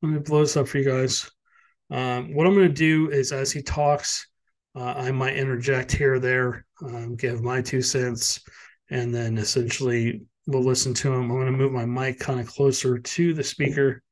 Let 0.00 0.08
me 0.08 0.18
blow 0.20 0.40
this 0.40 0.56
up 0.56 0.68
for 0.68 0.78
you 0.78 0.84
guys. 0.84 1.30
Um, 1.90 2.34
what 2.34 2.46
I'm 2.46 2.54
going 2.54 2.68
to 2.68 2.74
do 2.74 3.10
is 3.10 3.30
as 3.30 3.52
he 3.52 3.60
talks, 3.60 4.26
uh, 4.74 4.94
I 4.96 5.10
might 5.10 5.36
interject 5.36 5.92
here 5.92 6.14
or 6.14 6.18
there, 6.18 6.64
um, 6.82 7.16
give 7.16 7.42
my 7.42 7.60
two 7.60 7.82
cents, 7.82 8.40
and 8.90 9.14
then 9.14 9.36
essentially 9.36 10.22
we'll 10.48 10.64
listen 10.64 10.94
to 10.94 11.12
him. 11.12 11.30
I'm 11.30 11.36
going 11.36 11.46
to 11.46 11.52
move 11.52 11.72
my 11.72 11.84
mic 11.84 12.18
kind 12.18 12.40
of 12.40 12.46
closer 12.46 12.98
to 12.98 13.34
the 13.34 13.44
speaker 13.44 14.02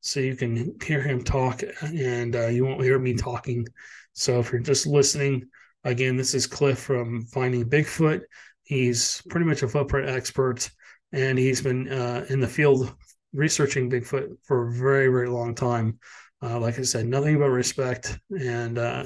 so 0.00 0.18
you 0.18 0.34
can 0.34 0.76
hear 0.82 1.00
him 1.00 1.22
talk 1.22 1.62
and 1.82 2.34
uh, 2.34 2.48
you 2.48 2.66
won't 2.66 2.82
hear 2.82 2.98
me 2.98 3.14
talking. 3.14 3.64
So 4.12 4.40
if 4.40 4.50
you're 4.50 4.60
just 4.60 4.86
listening, 4.86 5.48
again, 5.84 6.16
this 6.16 6.34
is 6.34 6.48
Cliff 6.48 6.80
from 6.80 7.24
Finding 7.26 7.70
Bigfoot. 7.70 8.22
He's 8.64 9.22
pretty 9.30 9.46
much 9.46 9.62
a 9.62 9.68
footprint 9.68 10.10
expert 10.10 10.68
and 11.12 11.38
he's 11.38 11.62
been 11.62 11.88
uh, 11.88 12.26
in 12.30 12.40
the 12.40 12.48
field 12.48 12.92
researching 13.32 13.88
Bigfoot 13.88 14.36
for 14.42 14.66
a 14.66 14.72
very, 14.72 15.06
very 15.06 15.28
long 15.28 15.54
time. 15.54 16.00
Uh, 16.42 16.58
like 16.58 16.80
I 16.80 16.82
said, 16.82 17.06
nothing 17.06 17.38
but 17.38 17.48
respect, 17.48 18.18
and 18.38 18.76
uh, 18.76 19.04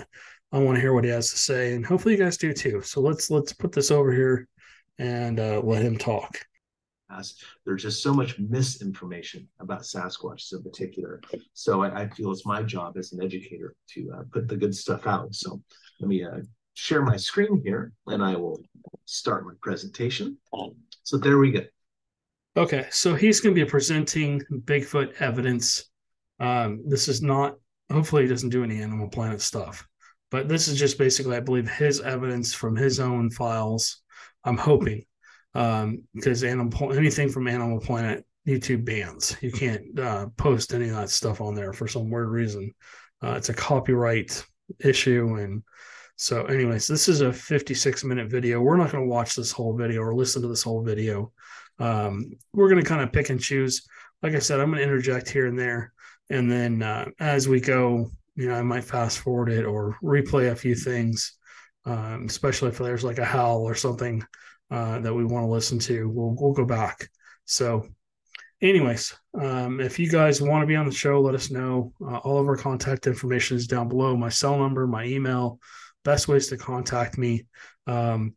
I 0.50 0.58
want 0.58 0.76
to 0.76 0.80
hear 0.80 0.92
what 0.92 1.04
he 1.04 1.10
has 1.10 1.30
to 1.30 1.38
say, 1.38 1.74
and 1.74 1.86
hopefully 1.86 2.16
you 2.16 2.22
guys 2.22 2.36
do 2.36 2.52
too. 2.52 2.80
So 2.80 3.00
let's 3.00 3.30
let's 3.30 3.52
put 3.52 3.70
this 3.70 3.92
over 3.92 4.12
here 4.12 4.48
and 4.98 5.38
uh, 5.38 5.60
let 5.62 5.82
him 5.82 5.96
talk. 5.96 6.40
There's 7.64 7.82
just 7.82 8.02
so 8.02 8.12
much 8.12 8.38
misinformation 8.38 9.48
about 9.58 9.82
Sasquatch 9.82 10.52
in 10.52 10.62
particular. 10.62 11.20
So 11.54 11.82
I, 11.82 12.02
I 12.02 12.08
feel 12.08 12.30
it's 12.32 12.46
my 12.46 12.62
job 12.62 12.96
as 12.96 13.12
an 13.12 13.22
educator 13.22 13.74
to 13.94 14.12
uh, 14.16 14.22
put 14.32 14.48
the 14.48 14.56
good 14.56 14.74
stuff 14.74 15.06
out. 15.06 15.34
So 15.34 15.60
let 16.00 16.08
me 16.08 16.24
uh, 16.24 16.38
share 16.74 17.02
my 17.02 17.16
screen 17.16 17.60
here 17.64 17.92
and 18.06 18.22
I 18.22 18.36
will 18.36 18.62
start 19.04 19.44
my 19.44 19.52
presentation. 19.60 20.38
So 21.02 21.18
there 21.18 21.38
we 21.38 21.50
go. 21.50 21.62
Okay, 22.56 22.86
so 22.90 23.14
he's 23.14 23.40
going 23.40 23.54
to 23.54 23.64
be 23.64 23.68
presenting 23.68 24.42
Bigfoot 24.64 25.20
evidence. 25.20 25.84
Um, 26.40 26.82
this 26.86 27.06
is 27.06 27.22
not, 27.22 27.54
hopefully, 27.92 28.22
he 28.22 28.28
doesn't 28.28 28.48
do 28.50 28.64
any 28.64 28.82
Animal 28.82 29.08
Planet 29.08 29.40
stuff, 29.40 29.86
but 30.30 30.48
this 30.48 30.66
is 30.66 30.78
just 30.78 30.98
basically, 30.98 31.36
I 31.36 31.40
believe, 31.40 31.68
his 31.70 32.00
evidence 32.00 32.52
from 32.52 32.74
his 32.74 32.98
own 32.98 33.30
files. 33.30 34.02
I'm 34.44 34.56
hoping 34.56 35.04
um, 35.54 36.02
because 36.14 36.44
animal 36.44 36.92
anything 36.92 37.28
from 37.28 37.48
Animal 37.48 37.80
Planet 37.80 38.24
YouTube 38.46 38.84
bans. 38.84 39.36
You 39.40 39.52
can't 39.52 39.98
uh, 39.98 40.26
post 40.36 40.72
any 40.72 40.88
of 40.88 40.96
that 40.96 41.10
stuff 41.10 41.40
on 41.40 41.54
there 41.54 41.72
for 41.72 41.86
some 41.86 42.10
weird 42.10 42.28
reason. 42.28 42.72
Uh, 43.22 43.32
it's 43.32 43.48
a 43.48 43.54
copyright 43.54 44.44
issue, 44.80 45.36
and 45.36 45.62
so, 46.16 46.44
anyways, 46.44 46.86
this 46.86 47.08
is 47.08 47.20
a 47.20 47.32
56 47.32 48.04
minute 48.04 48.30
video. 48.30 48.60
We're 48.60 48.76
not 48.76 48.92
going 48.92 49.04
to 49.04 49.10
watch 49.10 49.34
this 49.34 49.52
whole 49.52 49.76
video 49.76 50.02
or 50.02 50.14
listen 50.14 50.42
to 50.42 50.48
this 50.48 50.62
whole 50.62 50.82
video. 50.82 51.32
Um, 51.78 52.32
we're 52.52 52.68
going 52.68 52.82
to 52.82 52.88
kind 52.88 53.02
of 53.02 53.12
pick 53.12 53.30
and 53.30 53.40
choose. 53.40 53.86
Like 54.22 54.34
I 54.34 54.38
said, 54.38 54.60
I'm 54.60 54.70
going 54.70 54.78
to 54.78 54.84
interject 54.84 55.30
here 55.30 55.46
and 55.46 55.58
there, 55.58 55.92
and 56.28 56.50
then 56.50 56.82
uh, 56.82 57.06
as 57.18 57.48
we 57.48 57.60
go, 57.60 58.10
you 58.36 58.48
know, 58.48 58.54
I 58.54 58.62
might 58.62 58.84
fast 58.84 59.18
forward 59.18 59.50
it 59.50 59.64
or 59.64 59.96
replay 60.02 60.50
a 60.50 60.56
few 60.56 60.74
things, 60.74 61.34
um, 61.84 62.26
especially 62.26 62.68
if 62.68 62.78
there's 62.78 63.04
like 63.04 63.18
a 63.18 63.24
howl 63.24 63.62
or 63.62 63.74
something 63.74 64.22
uh, 64.70 65.00
that 65.00 65.14
we 65.14 65.24
want 65.24 65.44
to 65.44 65.50
listen 65.50 65.78
to, 65.80 66.08
we'll 66.08 66.34
we'll 66.38 66.52
go 66.52 66.64
back. 66.64 67.08
So, 67.44 67.86
anyways, 68.62 69.14
um, 69.40 69.80
if 69.80 69.98
you 69.98 70.10
guys 70.10 70.40
want 70.40 70.62
to 70.62 70.66
be 70.66 70.76
on 70.76 70.86
the 70.86 70.92
show, 70.92 71.20
let 71.20 71.34
us 71.34 71.50
know. 71.50 71.92
Uh, 72.00 72.18
all 72.18 72.38
of 72.38 72.46
our 72.46 72.56
contact 72.56 73.06
information 73.06 73.56
is 73.56 73.66
down 73.66 73.88
below. 73.88 74.16
My 74.16 74.28
cell 74.28 74.58
number, 74.58 74.86
my 74.86 75.04
email, 75.04 75.58
best 76.04 76.28
ways 76.28 76.48
to 76.48 76.56
contact 76.56 77.18
me. 77.18 77.46
Um, 77.86 78.34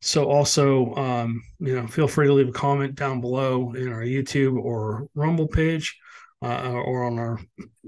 so 0.00 0.30
also, 0.30 0.94
um, 0.94 1.42
you 1.58 1.74
know, 1.74 1.86
feel 1.86 2.08
free 2.08 2.28
to 2.28 2.32
leave 2.32 2.48
a 2.48 2.52
comment 2.52 2.94
down 2.94 3.20
below 3.20 3.72
in 3.72 3.92
our 3.92 4.02
YouTube 4.02 4.56
or 4.56 5.08
Rumble 5.14 5.48
page, 5.48 5.98
uh, 6.42 6.72
or 6.72 7.04
on 7.04 7.18
our 7.18 7.40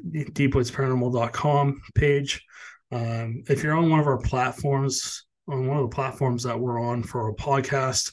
deepwoodsparanormal.com 0.08 1.80
page. 1.94 2.44
Um, 2.92 3.44
if 3.48 3.62
you're 3.62 3.76
on 3.76 3.90
one 3.90 4.00
of 4.00 4.06
our 4.06 4.18
platforms, 4.18 5.24
on 5.50 5.66
one 5.66 5.76
of 5.76 5.82
the 5.82 5.94
platforms 5.94 6.42
that 6.44 6.58
we're 6.58 6.80
on 6.80 7.02
for 7.02 7.28
a 7.28 7.34
podcast. 7.34 8.12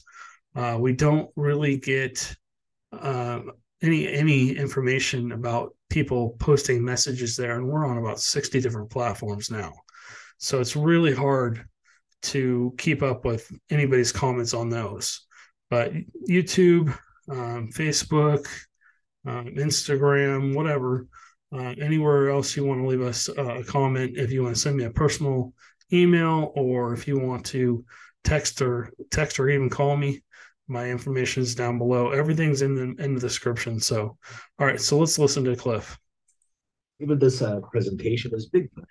Uh, 0.54 0.76
we 0.78 0.92
don't 0.92 1.30
really 1.36 1.76
get 1.76 2.34
uh, 2.92 3.40
any 3.82 4.08
any 4.08 4.56
information 4.56 5.32
about 5.32 5.74
people 5.88 6.36
posting 6.38 6.84
messages 6.84 7.36
there, 7.36 7.56
and 7.56 7.66
we're 7.66 7.86
on 7.86 7.98
about 7.98 8.20
sixty 8.20 8.60
different 8.60 8.90
platforms 8.90 9.50
now. 9.50 9.72
So 10.38 10.60
it's 10.60 10.76
really 10.76 11.14
hard 11.14 11.64
to 12.20 12.74
keep 12.78 13.02
up 13.02 13.24
with 13.24 13.50
anybody's 13.70 14.12
comments 14.12 14.54
on 14.54 14.68
those. 14.68 15.26
But 15.70 15.92
YouTube, 16.28 16.96
um, 17.30 17.70
Facebook, 17.72 18.46
um, 19.26 19.46
Instagram, 19.56 20.54
whatever, 20.54 21.06
uh, 21.52 21.74
anywhere 21.80 22.30
else 22.30 22.56
you 22.56 22.64
want 22.64 22.80
to 22.80 22.86
leave 22.86 23.02
us 23.02 23.28
a 23.28 23.62
comment, 23.64 24.16
if 24.16 24.32
you 24.32 24.42
want 24.42 24.54
to 24.54 24.60
send 24.60 24.76
me 24.76 24.84
a 24.84 24.90
personal 24.90 25.52
email 25.92 26.52
or 26.54 26.92
if 26.92 27.08
you 27.08 27.18
want 27.18 27.46
to 27.46 27.84
text 28.24 28.60
or 28.60 28.92
text 29.10 29.38
or 29.40 29.48
even 29.48 29.70
call 29.70 29.96
me 29.96 30.22
my 30.68 30.90
information 30.90 31.42
is 31.42 31.54
down 31.54 31.78
below. 31.78 32.10
Everything's 32.10 32.60
in 32.62 32.74
the 32.74 33.02
in 33.02 33.14
the 33.14 33.20
description. 33.20 33.80
So 33.80 34.18
all 34.58 34.66
right 34.66 34.80
so 34.80 34.98
let's 34.98 35.18
listen 35.18 35.44
to 35.44 35.56
cliff. 35.56 35.98
Even 37.00 37.18
this 37.18 37.42
uh, 37.42 37.60
presentation 37.70 38.32
is 38.34 38.50
bigfoot 38.50 38.84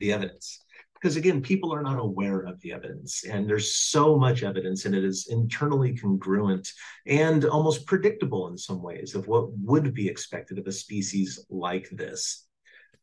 the 0.00 0.12
evidence. 0.12 0.60
Because 0.94 1.16
again 1.16 1.42
people 1.42 1.72
are 1.74 1.82
not 1.82 1.98
aware 1.98 2.40
of 2.40 2.60
the 2.60 2.72
evidence 2.72 3.24
and 3.24 3.48
there's 3.48 3.74
so 3.74 4.16
much 4.18 4.42
evidence 4.42 4.86
and 4.86 4.94
it 4.94 5.04
is 5.04 5.28
internally 5.30 5.96
congruent 5.96 6.66
and 7.06 7.44
almost 7.44 7.86
predictable 7.86 8.48
in 8.48 8.56
some 8.56 8.82
ways 8.82 9.14
of 9.14 9.26
what 9.26 9.52
would 9.58 9.92
be 9.92 10.08
expected 10.08 10.58
of 10.58 10.66
a 10.66 10.72
species 10.72 11.44
like 11.50 11.88
this 11.90 12.46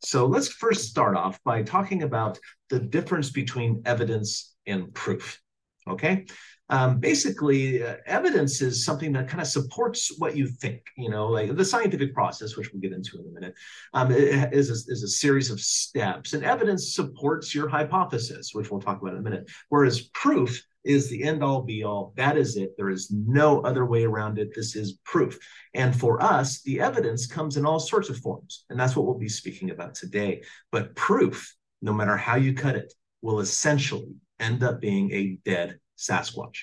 so 0.03 0.25
let's 0.25 0.47
first 0.47 0.89
start 0.89 1.15
off 1.15 1.39
by 1.43 1.63
talking 1.63 2.03
about 2.03 2.39
the 2.69 2.79
difference 2.79 3.29
between 3.29 3.81
evidence 3.85 4.55
and 4.65 4.93
proof. 4.93 5.39
Okay. 5.87 6.25
Um, 6.69 6.99
basically, 6.99 7.83
uh, 7.83 7.97
evidence 8.05 8.61
is 8.61 8.85
something 8.85 9.11
that 9.13 9.27
kind 9.27 9.41
of 9.41 9.47
supports 9.47 10.15
what 10.19 10.37
you 10.37 10.47
think. 10.47 10.81
You 10.95 11.09
know, 11.09 11.27
like 11.27 11.53
the 11.55 11.65
scientific 11.65 12.13
process, 12.13 12.55
which 12.55 12.71
we'll 12.71 12.81
get 12.81 12.93
into 12.93 13.19
in 13.19 13.27
a 13.27 13.31
minute, 13.33 13.55
um, 13.93 14.11
is, 14.11 14.69
a, 14.69 14.91
is 14.91 15.03
a 15.03 15.07
series 15.07 15.51
of 15.51 15.59
steps, 15.59 16.31
and 16.31 16.45
evidence 16.45 16.95
supports 16.95 17.53
your 17.53 17.67
hypothesis, 17.67 18.51
which 18.53 18.71
we'll 18.71 18.79
talk 18.79 19.01
about 19.01 19.13
in 19.13 19.19
a 19.19 19.23
minute. 19.23 19.49
Whereas 19.67 20.03
proof 20.13 20.63
is 20.83 21.09
the 21.09 21.23
end 21.23 21.43
all 21.43 21.61
be 21.61 21.83
all. 21.83 22.13
That 22.17 22.37
is 22.37 22.57
it. 22.57 22.75
There 22.77 22.89
is 22.89 23.11
no 23.11 23.61
other 23.61 23.85
way 23.85 24.03
around 24.03 24.39
it. 24.39 24.53
This 24.55 24.75
is 24.75 24.99
proof. 25.05 25.37
And 25.73 25.95
for 25.95 26.21
us, 26.21 26.61
the 26.61 26.79
evidence 26.79 27.27
comes 27.27 27.57
in 27.57 27.65
all 27.65 27.79
sorts 27.79 28.09
of 28.09 28.17
forms. 28.17 28.65
And 28.69 28.79
that's 28.79 28.95
what 28.95 29.05
we'll 29.05 29.17
be 29.17 29.29
speaking 29.29 29.69
about 29.69 29.95
today. 29.95 30.43
But 30.71 30.95
proof, 30.95 31.55
no 31.81 31.93
matter 31.93 32.17
how 32.17 32.35
you 32.35 32.53
cut 32.53 32.75
it, 32.75 32.93
will 33.21 33.39
essentially 33.39 34.15
end 34.39 34.63
up 34.63 34.81
being 34.81 35.11
a 35.11 35.37
dead 35.45 35.79
Sasquatch. 35.97 36.57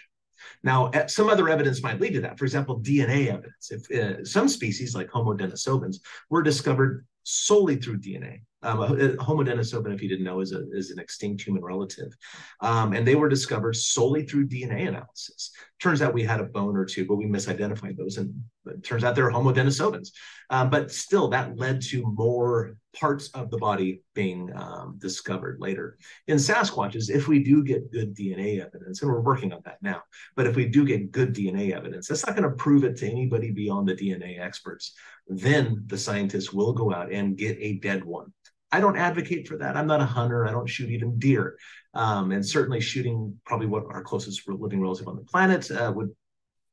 Now, 0.62 0.90
some 1.06 1.28
other 1.28 1.48
evidence 1.48 1.82
might 1.82 2.00
lead 2.00 2.14
to 2.14 2.20
that. 2.22 2.38
For 2.38 2.44
example, 2.44 2.80
DNA 2.80 3.28
evidence. 3.28 3.70
If 3.70 3.90
uh, 3.90 4.25
some 4.25 4.48
species, 4.48 4.94
like 4.94 5.10
Homo 5.10 5.34
denisovans, 5.34 5.96
were 6.30 6.42
discovered 6.42 7.06
solely 7.22 7.76
through 7.76 7.98
DNA. 7.98 8.42
Um, 8.62 8.79
Homo 9.21 9.45
denisovans, 9.45 9.95
if 9.95 10.03
you 10.03 10.09
didn't 10.09 10.25
know, 10.25 10.41
is, 10.41 10.53
a, 10.53 10.69
is 10.73 10.91
an 10.91 10.99
extinct 10.99 11.43
human 11.43 11.62
relative. 11.62 12.12
Um, 12.61 12.93
and 12.93 13.07
they 13.07 13.15
were 13.15 13.29
discovered 13.29 13.77
solely 13.77 14.25
through 14.25 14.49
DNA 14.49 14.88
analysis. 14.88 15.53
Turns 15.81 16.03
out 16.03 16.12
we 16.12 16.25
had 16.25 16.41
a 16.41 16.45
bone 16.45 16.77
or 16.77 16.85
two, 16.85 17.07
but 17.07 17.17
we 17.17 17.27
misidentified 17.27 17.97
those. 17.97 18.17
And 18.17 18.35
it 18.70 18.84
turns 18.84 19.04
out 19.04 19.14
they're 19.14 19.30
Homo 19.30 19.52
denisovans. 19.52 20.10
Um, 20.50 20.70
but 20.70 20.90
still, 20.90 21.28
that 21.28 21.58
led 21.58 21.82
to 21.82 22.02
more 22.02 22.76
parts 22.98 23.28
of 23.28 23.50
the 23.50 23.58
body 23.58 24.02
being 24.14 24.50
um, 24.56 24.96
discovered 24.98 25.58
later. 25.60 25.98
In 26.26 26.37
Sasquatches, 26.37 27.10
if 27.10 27.28
we 27.28 27.42
do 27.42 27.62
get 27.62 27.92
good 27.92 28.16
DNA 28.16 28.64
evidence, 28.64 29.02
and 29.02 29.10
we're 29.10 29.20
working 29.20 29.52
on 29.52 29.60
that 29.64 29.78
now, 29.82 30.02
but 30.37 30.46
if 30.46 30.56
we 30.56 30.66
do 30.66 30.87
get 30.87 31.12
good 31.12 31.34
DNA 31.34 31.72
evidence, 31.72 32.08
that's 32.08 32.26
not 32.26 32.37
going 32.37 32.48
to 32.48 32.56
prove 32.56 32.84
it 32.84 32.96
to 32.98 33.10
anybody 33.10 33.50
beyond 33.50 33.88
the 33.88 33.94
DNA 33.94 34.40
experts. 34.40 34.94
Then 35.26 35.84
the 35.87 35.98
scientists 35.98 36.52
will 36.52 36.72
go 36.72 36.92
out 36.92 37.12
and 37.12 37.37
get 37.37 37.58
a 37.60 37.75
dead 37.75 38.04
one. 38.04 38.32
I 38.70 38.80
don't 38.80 38.98
advocate 38.98 39.48
for 39.48 39.56
that. 39.58 39.76
I'm 39.76 39.87
not 39.87 40.00
a 40.00 40.06
hunter. 40.06 40.46
I 40.46 40.50
don't 40.50 40.68
shoot 40.68 40.90
even 40.90 41.18
deer. 41.18 41.56
Um, 41.94 42.32
and 42.32 42.46
certainly 42.46 42.80
shooting 42.80 43.38
probably 43.46 43.66
what 43.66 43.84
our 43.90 44.02
closest 44.02 44.46
living 44.48 44.80
relative 44.80 45.08
on 45.08 45.16
the 45.16 45.22
planet 45.22 45.70
uh, 45.70 45.92
would 45.94 46.10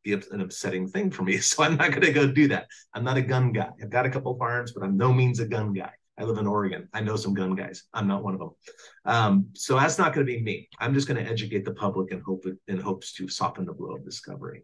be 0.05 0.13
an 0.13 0.41
upsetting 0.41 0.87
thing 0.87 1.11
for 1.11 1.23
me. 1.23 1.37
So 1.45 1.63
I'm 1.63 1.75
not 1.75 1.89
going 1.89 2.01
to 2.01 2.13
go 2.13 2.27
do 2.27 2.47
that. 2.49 2.67
I'm 2.93 3.03
not 3.03 3.17
a 3.17 3.21
gun 3.21 3.51
guy. 3.51 3.69
I've 3.81 3.89
got 3.89 4.05
a 4.05 4.09
couple 4.09 4.31
of 4.31 4.39
firearms, 4.39 4.71
but 4.71 4.83
I'm 4.83 4.95
no 4.95 5.11
means 5.11 5.39
a 5.39 5.45
gun 5.45 5.73
guy. 5.73 5.91
I 6.17 6.23
live 6.23 6.37
in 6.37 6.47
Oregon. 6.47 6.87
I 6.93 7.01
know 7.01 7.17
some 7.17 7.33
gun 7.33 7.55
guys. 7.55 7.83
I'm 7.93 8.07
not 8.07 8.23
one 8.23 8.35
of 8.35 8.39
them. 8.39 8.51
Um, 9.03 9.47
so 9.53 9.77
that's 9.77 9.97
not 9.97 10.13
going 10.13 10.25
to 10.25 10.31
be 10.31 10.41
me. 10.41 10.69
I'm 10.79 10.93
just 10.93 11.07
going 11.07 11.23
to 11.23 11.29
educate 11.29 11.65
the 11.65 11.73
public 11.73 12.11
and 12.11 12.21
hope 12.21 12.45
in 12.67 12.79
hopes 12.79 13.11
to 13.13 13.27
soften 13.27 13.65
the 13.65 13.73
blow 13.73 13.95
of 13.95 14.05
discovery. 14.05 14.63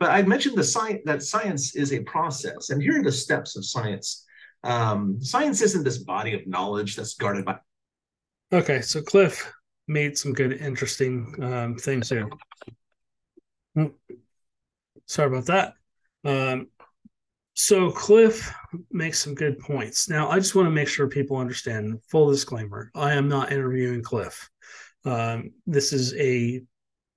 But 0.00 0.10
I 0.10 0.22
mentioned 0.22 0.56
the 0.56 0.64
science 0.64 1.02
that 1.04 1.22
science 1.22 1.76
is 1.76 1.92
a 1.92 2.00
process, 2.00 2.70
and 2.70 2.82
here 2.82 2.98
are 2.98 3.04
the 3.04 3.12
steps 3.12 3.56
of 3.56 3.64
science. 3.64 4.24
Um, 4.64 5.20
science 5.20 5.62
isn't 5.62 5.84
this 5.84 5.98
body 5.98 6.34
of 6.34 6.46
knowledge 6.46 6.96
that's 6.96 7.14
guarded 7.14 7.44
by. 7.44 7.58
Okay, 8.52 8.80
so 8.80 9.00
Cliff 9.00 9.52
made 9.86 10.18
some 10.18 10.32
good, 10.32 10.54
interesting 10.54 11.34
um, 11.42 11.76
things 11.76 12.08
here. 12.08 12.28
Sorry 15.10 15.26
about 15.26 15.46
that. 15.46 15.74
Um, 16.24 16.68
so 17.54 17.90
Cliff 17.90 18.54
makes 18.92 19.18
some 19.18 19.34
good 19.34 19.58
points. 19.58 20.08
Now, 20.08 20.30
I 20.30 20.38
just 20.38 20.54
want 20.54 20.66
to 20.66 20.70
make 20.70 20.86
sure 20.86 21.08
people 21.08 21.36
understand. 21.36 21.98
Full 22.10 22.30
disclaimer: 22.30 22.92
I 22.94 23.14
am 23.14 23.28
not 23.28 23.50
interviewing 23.50 24.04
Cliff. 24.04 24.48
Um, 25.04 25.50
this 25.66 25.92
is 25.92 26.14
a 26.14 26.62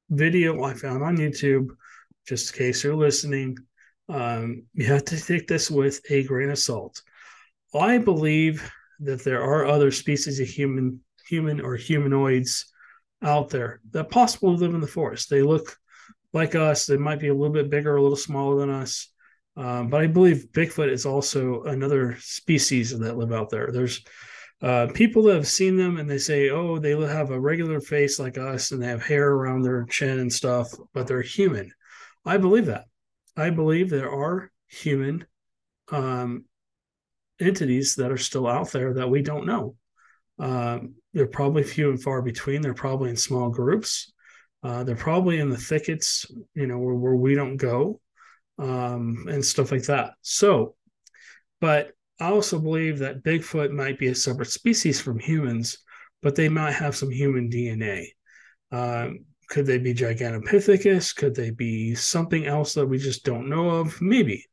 video 0.10 0.64
I 0.64 0.74
found 0.74 1.04
on 1.04 1.18
YouTube. 1.18 1.68
Just 2.28 2.52
in 2.52 2.58
case 2.58 2.84
you're 2.84 2.96
listening, 2.96 3.60
um, 4.10 4.64
you 4.74 4.86
have 4.86 5.06
to 5.06 5.24
take 5.24 5.48
this 5.48 5.70
with 5.70 6.02
a 6.10 6.24
grain 6.24 6.50
of 6.50 6.58
salt. 6.58 7.00
I 7.76 8.00
believe 8.00 8.72
that 9.02 9.24
there 9.24 9.44
are 9.44 9.68
other 9.68 9.92
species 9.92 10.40
of 10.40 10.48
human, 10.48 11.00
human 11.28 11.62
or 11.62 11.76
humanoids 11.76 12.74
out 13.22 13.50
there 13.50 13.82
that 13.92 14.10
possibly 14.10 14.56
live 14.56 14.74
in 14.74 14.82
the 14.82 14.88
forest. 14.88 15.30
They 15.30 15.44
look 15.44 15.78
like 16.34 16.56
us. 16.56 16.86
They 16.86 16.98
might 16.98 17.20
be 17.20 17.30
a 17.30 17.34
little 17.34 17.54
bit 17.54 17.70
bigger, 17.70 17.96
a 17.96 18.02
little 18.02 18.18
smaller 18.18 18.60
than 18.60 18.70
us. 18.70 19.10
Um, 19.56 19.90
but 19.90 20.02
I 20.02 20.08
believe 20.08 20.48
Bigfoot 20.52 20.90
is 20.90 21.06
also 21.06 21.64
another 21.64 22.18
species 22.20 22.98
that 22.98 23.18
live 23.18 23.32
out 23.32 23.50
there. 23.50 23.72
There's 23.72 24.04
uh, 24.62 24.88
people 24.94 25.24
that 25.24 25.36
have 25.36 25.48
seen 25.48 25.78
them 25.78 25.98
and 25.98 26.10
they 26.10 26.18
say, 26.18 26.50
oh, 26.50 26.80
they 26.80 26.92
have 26.92 27.32
a 27.32 27.40
regular 27.40 27.80
face 27.80 28.20
like 28.20 28.38
us 28.38 28.72
and 28.72 28.82
they 28.82 28.88
have 28.88 29.04
hair 29.04 29.30
around 29.30 29.62
their 29.62 29.86
chin 29.86 30.20
and 30.20 30.32
stuff, 30.32 30.70
but 30.94 31.06
they're 31.06 31.22
human. 31.22 31.72
I 32.26 32.38
believe 32.38 32.68
that. 32.68 32.86
I 33.36 33.50
believe 33.50 33.90
there 33.90 34.12
are 34.12 34.52
human 34.68 35.26
um, 35.92 36.46
entities 37.40 37.96
that 37.96 38.12
are 38.12 38.18
still 38.18 38.48
out 38.48 38.72
there 38.72 38.94
that 38.94 39.10
we 39.10 39.22
don't 39.22 39.46
know. 39.46 39.76
Um, 40.40 40.96
they're 41.14 41.28
probably 41.28 41.64
few 41.64 41.90
and 41.90 42.02
far 42.02 42.22
between. 42.22 42.62
They're 42.62 42.74
probably 42.74 43.10
in 43.10 43.18
small 43.18 43.50
groups. 43.50 44.13
Uh, 44.64 44.84
they're 44.84 44.96
probably 44.96 45.40
in 45.40 45.50
the 45.50 45.58
thickets, 45.58 46.26
you 46.56 46.68
know, 46.68 46.78
where, 46.78 46.96
where 46.96 47.16
we 47.16 47.36
don't 47.36 47.58
go, 47.58 48.00
um, 48.60 49.26
and 49.30 49.44
stuff 49.44 49.72
like 49.72 49.84
that. 49.84 50.14
So, 50.22 50.76
but 51.60 51.92
I 52.20 52.30
also 52.30 52.60
believe 52.60 53.00
that 53.00 53.24
Bigfoot 53.24 53.72
might 53.72 54.00
be 54.00 54.08
a 54.08 54.16
separate 54.16 54.50
species 54.50 55.02
from 55.02 55.20
humans, 55.20 55.80
but 56.22 56.36
they 56.36 56.48
might 56.48 56.72
have 56.72 56.96
some 56.96 57.12
human 57.12 57.50
DNA. 57.50 58.06
Um, 58.72 59.26
could 59.50 59.66
they 59.66 59.78
be 59.78 59.94
Gigantopithecus? 59.94 61.16
Could 61.16 61.36
they 61.36 61.52
be 61.52 61.94
something 61.96 62.46
else 62.46 62.74
that 62.74 62.88
we 62.88 62.98
just 62.98 63.26
don't 63.26 63.50
know 63.50 63.70
of? 63.70 64.02
Maybe. 64.02 64.46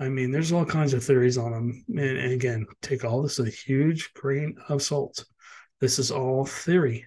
I 0.00 0.08
mean, 0.08 0.32
there's 0.32 0.52
all 0.52 0.64
kinds 0.64 0.94
of 0.94 1.04
theories 1.04 1.38
on 1.38 1.52
them. 1.52 1.84
And, 1.88 2.18
and 2.18 2.32
again, 2.32 2.66
take 2.80 3.04
all 3.04 3.22
this 3.22 3.38
a 3.38 3.48
huge 3.48 4.12
grain 4.14 4.56
of 4.68 4.82
salt. 4.82 5.24
This 5.80 6.00
is 6.00 6.10
all 6.10 6.44
theory 6.44 7.06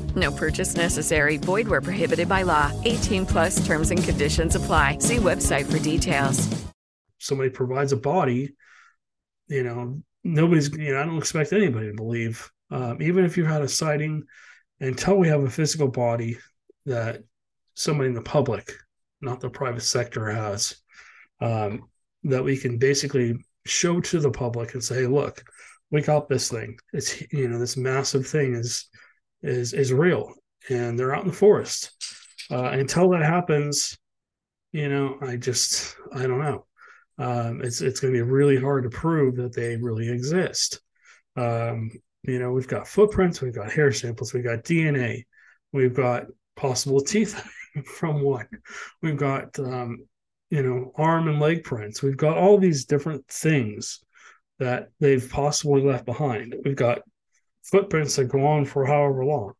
No 0.15 0.31
purchase 0.31 0.75
necessary. 0.75 1.37
Void 1.37 1.67
where 1.67 1.81
prohibited 1.81 2.27
by 2.27 2.41
law. 2.41 2.71
18 2.85 3.25
plus 3.25 3.65
terms 3.65 3.91
and 3.91 4.03
conditions 4.03 4.55
apply. 4.55 4.97
See 4.99 5.17
website 5.17 5.71
for 5.71 5.79
details. 5.79 6.49
Somebody 7.19 7.51
provides 7.51 7.91
a 7.91 7.97
body, 7.97 8.55
you 9.47 9.63
know, 9.63 10.01
nobody's, 10.23 10.75
you 10.75 10.93
know, 10.93 11.01
I 11.01 11.05
don't 11.05 11.17
expect 11.17 11.53
anybody 11.53 11.87
to 11.87 11.93
believe, 11.93 12.49
um, 12.71 13.01
even 13.01 13.25
if 13.25 13.37
you've 13.37 13.47
had 13.47 13.61
a 13.61 13.67
sighting, 13.67 14.23
until 14.79 15.17
we 15.17 15.27
have 15.27 15.43
a 15.43 15.49
physical 15.49 15.87
body 15.87 16.37
that 16.85 17.23
somebody 17.75 18.09
in 18.09 18.15
the 18.15 18.21
public, 18.21 18.71
not 19.21 19.39
the 19.39 19.49
private 19.49 19.83
sector, 19.83 20.29
has, 20.29 20.75
um, 21.41 21.89
that 22.23 22.43
we 22.43 22.57
can 22.57 22.77
basically 22.77 23.35
show 23.65 23.99
to 24.01 24.19
the 24.19 24.31
public 24.31 24.73
and 24.73 24.83
say, 24.83 25.01
hey, 25.01 25.07
look, 25.07 25.43
we 25.91 26.01
got 26.01 26.29
this 26.29 26.49
thing. 26.49 26.77
It's, 26.93 27.21
you 27.31 27.47
know, 27.47 27.59
this 27.59 27.77
massive 27.77 28.27
thing 28.27 28.55
is 28.55 28.85
is 29.43 29.73
is 29.73 29.91
real 29.91 30.33
and 30.69 30.97
they're 30.97 31.15
out 31.15 31.23
in 31.23 31.27
the 31.29 31.33
forest. 31.33 31.91
Uh, 32.49 32.71
until 32.71 33.09
that 33.09 33.23
happens 33.23 33.97
you 34.73 34.89
know 34.89 35.17
i 35.21 35.37
just 35.37 35.95
i 36.13 36.23
don't 36.23 36.39
know. 36.39 36.65
Um, 37.17 37.61
it's 37.61 37.81
it's 37.81 37.99
going 37.99 38.13
to 38.13 38.17
be 38.17 38.29
really 38.29 38.59
hard 38.59 38.83
to 38.83 38.89
prove 38.89 39.35
that 39.35 39.53
they 39.53 39.75
really 39.77 40.09
exist. 40.09 40.81
Um, 41.35 41.91
you 42.23 42.39
know 42.39 42.51
we've 42.51 42.67
got 42.67 42.87
footprints 42.87 43.41
we've 43.41 43.55
got 43.55 43.71
hair 43.71 43.91
samples 43.91 44.33
we've 44.33 44.43
got 44.43 44.63
dna 44.63 45.23
we've 45.71 45.95
got 45.95 46.25
possible 46.55 47.01
teeth 47.01 47.41
from 47.85 48.21
one 48.21 48.47
we've 49.01 49.17
got 49.17 49.57
um, 49.57 49.97
you 50.51 50.61
know 50.61 50.91
arm 50.95 51.27
and 51.27 51.39
leg 51.39 51.63
prints. 51.63 52.03
We've 52.03 52.17
got 52.17 52.37
all 52.37 52.59
these 52.59 52.85
different 52.85 53.25
things 53.27 54.03
that 54.59 54.89
they've 54.99 55.27
possibly 55.27 55.81
left 55.81 56.05
behind. 56.05 56.55
We've 56.63 56.75
got 56.75 56.99
footprints 57.63 58.15
that 58.15 58.25
go 58.25 58.45
on 58.45 58.65
for 58.65 58.85
however 58.85 59.25
long. 59.25 59.53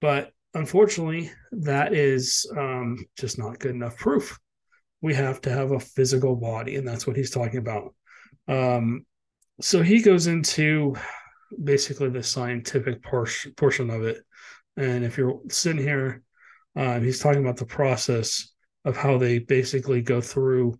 But 0.00 0.32
unfortunately, 0.54 1.30
that 1.52 1.94
is 1.94 2.50
um, 2.56 2.98
just 3.18 3.38
not 3.38 3.58
good 3.58 3.74
enough 3.74 3.96
proof. 3.96 4.38
We 5.00 5.14
have 5.14 5.40
to 5.42 5.50
have 5.50 5.72
a 5.72 5.80
physical 5.80 6.36
body, 6.36 6.76
and 6.76 6.86
that's 6.86 7.06
what 7.06 7.16
he's 7.16 7.30
talking 7.30 7.58
about. 7.58 7.94
Um, 8.48 9.04
so 9.60 9.82
he 9.82 10.02
goes 10.02 10.26
into 10.26 10.96
basically 11.62 12.10
the 12.10 12.22
scientific 12.22 13.02
portion 13.02 13.52
portion 13.54 13.90
of 13.90 14.02
it, 14.02 14.18
and 14.76 15.04
if 15.04 15.16
you're 15.16 15.40
sitting 15.48 15.82
here, 15.82 16.22
um, 16.74 17.02
he's 17.02 17.20
talking 17.20 17.42
about 17.42 17.56
the 17.56 17.66
process 17.66 18.52
of 18.84 18.96
how 18.96 19.18
they 19.18 19.38
basically 19.38 20.02
go 20.02 20.20
through 20.20 20.78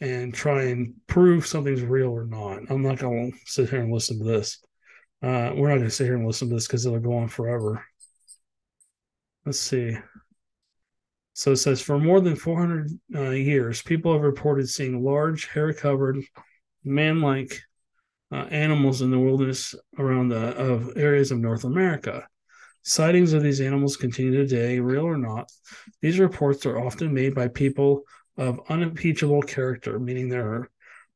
and 0.00 0.32
try 0.32 0.64
and 0.64 0.94
prove 1.06 1.46
something's 1.46 1.82
real 1.82 2.08
or 2.08 2.24
not. 2.24 2.62
I'm 2.70 2.82
not 2.82 2.98
going 2.98 3.32
to 3.32 3.38
sit 3.46 3.70
here 3.70 3.82
and 3.82 3.92
listen 3.92 4.18
to 4.18 4.24
this. 4.24 4.62
Uh, 5.22 5.52
we're 5.54 5.68
not 5.68 5.76
going 5.76 5.84
to 5.84 5.90
sit 5.90 6.04
here 6.04 6.16
and 6.16 6.26
listen 6.26 6.48
to 6.48 6.54
this 6.54 6.66
because 6.66 6.86
it'll 6.86 6.98
go 6.98 7.16
on 7.18 7.28
forever. 7.28 7.84
Let's 9.44 9.60
see. 9.60 9.96
So 11.34 11.52
it 11.52 11.56
says 11.56 11.80
for 11.80 11.98
more 11.98 12.20
than 12.20 12.36
400 12.36 12.90
uh, 13.14 13.30
years, 13.30 13.82
people 13.82 14.12
have 14.12 14.22
reported 14.22 14.68
seeing 14.68 15.02
large, 15.02 15.46
hair 15.46 15.72
covered, 15.72 16.18
man 16.84 17.20
like 17.20 17.60
uh, 18.32 18.46
animals 18.50 19.02
in 19.02 19.10
the 19.10 19.18
wilderness 19.18 19.74
around 19.98 20.28
the 20.28 20.56
of 20.56 20.96
areas 20.96 21.30
of 21.30 21.38
North 21.38 21.64
America. 21.64 22.26
Sightings 22.82 23.32
of 23.32 23.42
these 23.42 23.60
animals 23.60 23.96
continue 23.96 24.32
today, 24.32 24.80
real 24.80 25.04
or 25.04 25.18
not. 25.18 25.50
These 26.00 26.18
reports 26.18 26.64
are 26.64 26.78
often 26.78 27.12
made 27.12 27.34
by 27.34 27.48
people 27.48 28.02
of 28.36 28.60
unimpeachable 28.68 29.42
character, 29.42 29.98
meaning 29.98 30.28
they're 30.28 30.70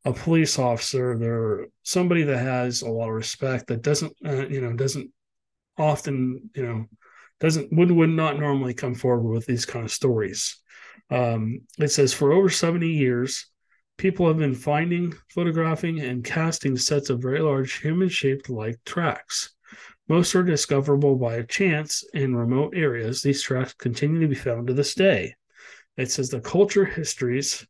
a 0.04 0.12
police 0.12 0.58
officer, 0.58 1.16
they're 1.18 1.66
somebody 1.82 2.24
that 2.24 2.38
has 2.38 2.82
a 2.82 2.90
lot 2.90 3.08
of 3.08 3.14
respect, 3.14 3.68
that 3.68 3.82
doesn't, 3.82 4.12
uh, 4.24 4.46
you 4.46 4.60
know, 4.60 4.72
doesn't 4.74 5.10
often, 5.78 6.50
you 6.54 6.64
know, 6.64 6.84
doesn't 7.40 7.72
would 7.72 7.90
would 7.90 8.10
not 8.10 8.38
normally 8.38 8.74
come 8.74 8.94
forward 8.94 9.32
with 9.32 9.46
these 9.46 9.66
kind 9.66 9.84
of 9.84 9.90
stories. 9.90 10.60
Um, 11.10 11.60
it 11.78 11.88
says 11.88 12.12
for 12.12 12.32
over 12.32 12.48
70 12.48 12.88
years, 12.88 13.46
people 13.96 14.26
have 14.28 14.38
been 14.38 14.54
finding, 14.54 15.14
photographing, 15.34 16.00
and 16.00 16.24
casting 16.24 16.76
sets 16.76 17.10
of 17.10 17.22
very 17.22 17.40
large 17.40 17.80
human-shaped 17.80 18.48
like 18.50 18.76
tracks. 18.84 19.54
Most 20.08 20.34
are 20.34 20.42
discoverable 20.42 21.16
by 21.16 21.42
chance 21.42 22.04
in 22.12 22.36
remote 22.36 22.74
areas. 22.76 23.22
These 23.22 23.42
tracks 23.42 23.74
continue 23.74 24.20
to 24.20 24.28
be 24.28 24.34
found 24.34 24.66
to 24.66 24.74
this 24.74 24.94
day. 24.94 25.34
It 25.96 26.10
says 26.10 26.28
the 26.28 26.40
culture 26.40 26.84
histories 26.84 27.66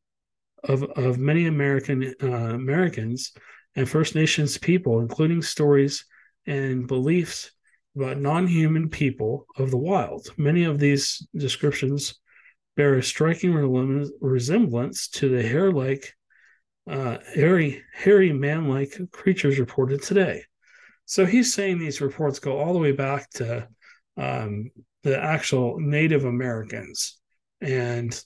of, 0.65 0.83
of 0.83 1.19
many 1.19 1.47
American 1.47 2.15
uh, 2.23 2.27
Americans 2.27 3.33
and 3.77 3.89
First 3.89 4.15
Nations 4.15 4.59
people, 4.59 5.01
including 5.01 5.43
stories 5.43 6.05
and 6.47 6.87
beliefs 6.87 7.51
about 7.97 8.21
non-human 8.21 8.89
people 8.89 9.47
of 9.57 9.71
the 9.71 9.79
wild. 9.79 10.29
Many 10.37 10.65
of 10.65 10.79
these 10.79 11.27
descriptions 11.37 12.21
bear 12.77 12.95
a 12.95 13.03
striking 13.03 13.55
resemblance 14.21 15.09
to 15.09 15.29
the 15.29 15.43
hair-like, 15.43 16.13
uh, 16.91 17.19
hairy, 17.35 17.83
hairy 17.93 18.33
man-like 18.33 18.99
creatures 19.13 19.59
reported 19.59 20.03
today. 20.03 20.43
So 21.07 21.25
he's 21.25 21.55
saying 21.55 21.79
these 21.79 22.01
reports 22.01 22.39
go 22.39 22.59
all 22.59 22.73
the 22.73 22.79
way 22.79 22.93
back 22.93 23.31
to 23.33 23.69
um, 24.17 24.71
the 25.03 25.23
actual 25.23 25.79
Native 25.79 26.25
Americans, 26.25 27.21
and 27.61 28.19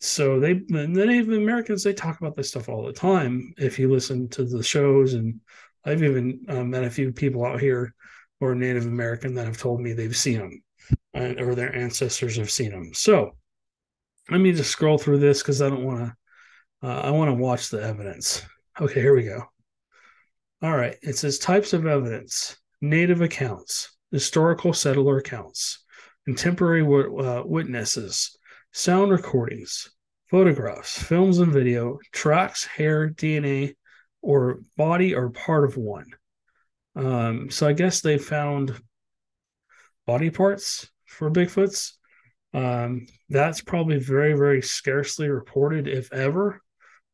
so 0.00 0.38
they 0.40 0.54
the 0.54 0.86
Native 0.86 1.30
Americans 1.30 1.82
they 1.82 1.92
talk 1.92 2.20
about 2.20 2.36
this 2.36 2.48
stuff 2.48 2.68
all 2.68 2.84
the 2.84 2.92
time. 2.92 3.52
If 3.56 3.78
you 3.78 3.90
listen 3.90 4.28
to 4.30 4.44
the 4.44 4.62
shows, 4.62 5.14
and 5.14 5.40
I've 5.84 6.02
even 6.02 6.44
uh, 6.48 6.64
met 6.64 6.84
a 6.84 6.90
few 6.90 7.12
people 7.12 7.44
out 7.44 7.60
here 7.60 7.94
who 8.38 8.46
are 8.46 8.54
Native 8.54 8.86
American 8.86 9.34
that 9.34 9.46
have 9.46 9.58
told 9.58 9.80
me 9.80 9.92
they've 9.92 10.16
seen 10.16 10.38
them, 10.38 11.38
or 11.38 11.54
their 11.54 11.74
ancestors 11.74 12.36
have 12.36 12.50
seen 12.50 12.70
them. 12.70 12.92
So 12.92 13.32
let 14.30 14.40
me 14.40 14.52
just 14.52 14.70
scroll 14.70 14.98
through 14.98 15.18
this 15.18 15.42
because 15.42 15.62
I 15.62 15.68
don't 15.68 15.84
want 15.84 16.00
to. 16.00 16.16
Uh, 16.86 17.00
I 17.00 17.10
want 17.10 17.30
to 17.30 17.34
watch 17.34 17.70
the 17.70 17.82
evidence. 17.82 18.42
Okay, 18.80 19.00
here 19.00 19.16
we 19.16 19.22
go. 19.22 19.42
All 20.62 20.76
right. 20.76 20.96
It 21.02 21.16
says 21.16 21.38
types 21.38 21.72
of 21.72 21.86
evidence 21.86 22.56
native 22.80 23.22
accounts, 23.22 23.96
historical 24.12 24.72
settler 24.72 25.18
accounts, 25.18 25.84
contemporary 26.26 26.82
uh, 26.82 27.42
witnesses, 27.44 28.35
sound 28.76 29.10
recordings, 29.10 29.90
photographs, 30.30 31.02
films 31.02 31.38
and 31.38 31.50
video, 31.50 31.98
tracks, 32.12 32.66
hair, 32.66 33.08
DNA, 33.08 33.74
or 34.20 34.60
body 34.76 35.14
or 35.14 35.30
part 35.30 35.64
of 35.64 35.78
one. 35.78 36.10
Um, 36.94 37.50
so 37.50 37.66
I 37.66 37.72
guess 37.72 38.02
they 38.02 38.18
found 38.18 38.78
body 40.06 40.28
parts 40.28 40.90
for 41.06 41.30
Bigfoots. 41.30 41.92
Um, 42.52 43.06
that's 43.30 43.62
probably 43.62 43.98
very, 43.98 44.34
very 44.34 44.60
scarcely 44.60 45.30
reported, 45.30 45.88
if 45.88 46.12
ever. 46.12 46.60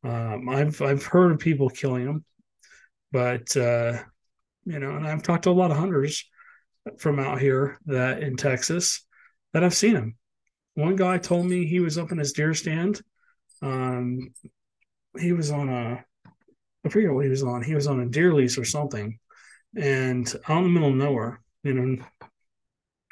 Um, 0.03 0.49
I've 0.49 0.81
I've 0.81 1.05
heard 1.05 1.31
of 1.31 1.39
people 1.39 1.69
killing 1.69 2.05
them. 2.05 2.25
But 3.13 3.55
uh, 3.55 4.03
you 4.65 4.79
know, 4.79 4.97
and 4.97 5.07
I've 5.07 5.23
talked 5.23 5.43
to 5.43 5.51
a 5.51 5.51
lot 5.51 5.71
of 5.71 5.77
hunters 5.77 6.29
from 6.97 7.19
out 7.19 7.39
here 7.39 7.79
that 7.85 8.21
in 8.21 8.35
Texas 8.35 9.05
that 9.53 9.63
I've 9.63 9.73
seen 9.73 9.95
him. 9.95 10.17
One 10.75 10.95
guy 10.95 11.17
told 11.17 11.45
me 11.45 11.65
he 11.65 11.79
was 11.79 11.97
up 11.97 12.11
in 12.11 12.17
his 12.17 12.33
deer 12.33 12.53
stand. 12.53 13.01
Um, 13.61 14.33
he 15.19 15.31
was 15.31 15.51
on 15.51 15.69
a 15.69 16.03
I 16.85 16.89
forget 16.89 17.13
what 17.13 17.23
he 17.23 17.29
was 17.29 17.43
on. 17.43 17.63
He 17.63 17.75
was 17.75 17.87
on 17.87 18.01
a 18.01 18.09
deer 18.09 18.33
lease 18.33 18.57
or 18.57 18.65
something, 18.65 19.17
and 19.75 20.27
out 20.49 20.59
in 20.59 20.63
the 20.65 20.69
middle 20.69 20.89
of 20.89 20.95
nowhere, 20.95 21.41
you 21.63 21.73
know, 21.73 22.03
a 22.21 22.27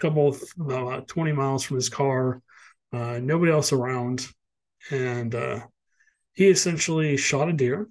couple 0.02 0.28
of 0.30 0.44
about 0.60 1.08
twenty 1.08 1.32
miles 1.32 1.64
from 1.64 1.78
his 1.78 1.90
car, 1.90 2.42
uh, 2.92 3.20
nobody 3.20 3.52
else 3.52 3.72
around, 3.72 4.28
and 4.90 5.34
uh, 5.34 5.62
he 6.34 6.50
essentially 6.50 7.18
shot 7.18 7.50
a 7.50 7.54
deer 7.54 7.88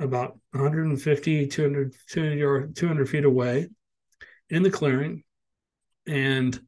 about 0.00 0.38
150, 0.52 1.46
200, 1.46 1.94
200, 2.10 2.76
200 2.76 3.08
feet 3.08 3.24
away 3.24 3.68
in 4.50 4.62
the 4.62 4.70
clearing. 4.70 5.22
And 6.06 6.58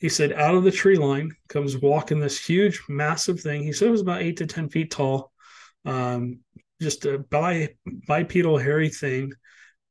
he 0.00 0.08
said, 0.08 0.32
out 0.32 0.54
of 0.54 0.64
the 0.64 0.70
tree 0.70 0.96
line 0.96 1.30
comes 1.48 1.76
walking 1.76 2.20
this 2.20 2.44
huge, 2.44 2.82
massive 2.88 3.40
thing. 3.40 3.62
He 3.62 3.72
said 3.72 3.88
it 3.88 3.92
was 3.92 4.00
about 4.00 4.22
eight 4.22 4.38
to 4.38 4.46
10 4.46 4.68
feet 4.70 4.90
tall, 4.90 5.30
um, 5.84 6.40
just 6.80 7.04
a 7.04 7.18
bi- 7.18 7.74
bipedal, 8.06 8.58
hairy 8.58 8.88
thing. 8.88 9.32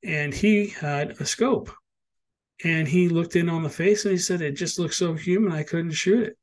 And 0.03 0.33
he 0.33 0.67
had 0.67 1.11
a 1.21 1.25
scope. 1.25 1.71
And 2.63 2.87
he 2.87 3.07
looked 3.07 3.35
in 3.35 3.49
on 3.49 3.63
the 3.63 3.69
face 3.69 4.03
and 4.03 4.11
he 4.11 4.17
said, 4.17 4.41
it 4.41 4.53
just 4.53 4.79
looked 4.79 4.95
so 4.95 5.13
human, 5.13 5.53
I 5.53 5.63
couldn't 5.63 5.91
shoot 5.91 6.23
it. 6.23 6.37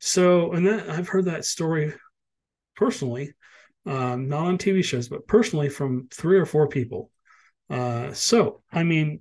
So, 0.00 0.52
and 0.52 0.66
that 0.66 0.90
I've 0.90 1.08
heard 1.08 1.26
that 1.26 1.44
story 1.44 1.94
personally 2.74 3.34
um, 3.86 4.28
not 4.28 4.46
on 4.46 4.58
TV 4.58 4.84
shows, 4.84 5.08
but 5.08 5.26
personally 5.26 5.68
from 5.68 6.08
three 6.12 6.38
or 6.38 6.46
four 6.46 6.68
people. 6.68 7.10
Uh, 7.70 8.12
so, 8.12 8.62
I 8.72 8.82
mean, 8.82 9.20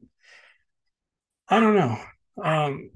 I 1.48 1.60
don't 1.60 1.76
know. 1.76 2.00
Um, 2.42 2.90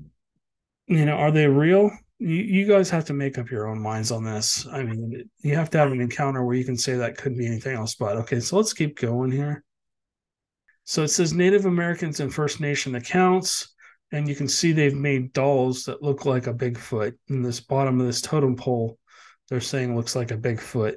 you 0.89 1.05
know, 1.05 1.15
are 1.15 1.31
they 1.31 1.47
real? 1.47 1.91
You, 2.17 2.35
you 2.35 2.67
guys 2.67 2.89
have 2.89 3.05
to 3.05 3.13
make 3.13 3.37
up 3.37 3.49
your 3.49 3.67
own 3.67 3.79
minds 3.79 4.11
on 4.11 4.23
this. 4.23 4.67
I 4.67 4.83
mean, 4.83 5.29
you 5.39 5.55
have 5.55 5.69
to 5.69 5.77
have 5.77 5.91
an 5.91 6.01
encounter 6.01 6.43
where 6.43 6.55
you 6.55 6.65
can 6.65 6.77
say 6.77 6.95
that 6.95 7.17
could 7.17 7.37
be 7.37 7.45
anything 7.45 7.75
else. 7.75 7.95
But 7.95 8.17
okay, 8.17 8.39
so 8.39 8.57
let's 8.57 8.73
keep 8.73 8.99
going 8.99 9.31
here. 9.31 9.63
So 10.85 11.03
it 11.03 11.09
says 11.09 11.33
Native 11.33 11.65
Americans 11.65 12.19
and 12.19 12.33
First 12.33 12.59
Nation 12.59 12.95
accounts, 12.95 13.75
and 14.11 14.27
you 14.27 14.35
can 14.35 14.47
see 14.47 14.71
they've 14.71 14.95
made 14.95 15.31
dolls 15.31 15.83
that 15.83 16.01
look 16.01 16.25
like 16.25 16.47
a 16.47 16.53
Bigfoot. 16.53 17.13
In 17.27 17.43
this 17.43 17.59
bottom 17.59 18.01
of 18.01 18.07
this 18.07 18.21
totem 18.21 18.55
pole, 18.55 18.97
they're 19.47 19.61
saying 19.61 19.95
looks 19.95 20.15
like 20.15 20.31
a 20.31 20.37
Bigfoot. 20.37 20.95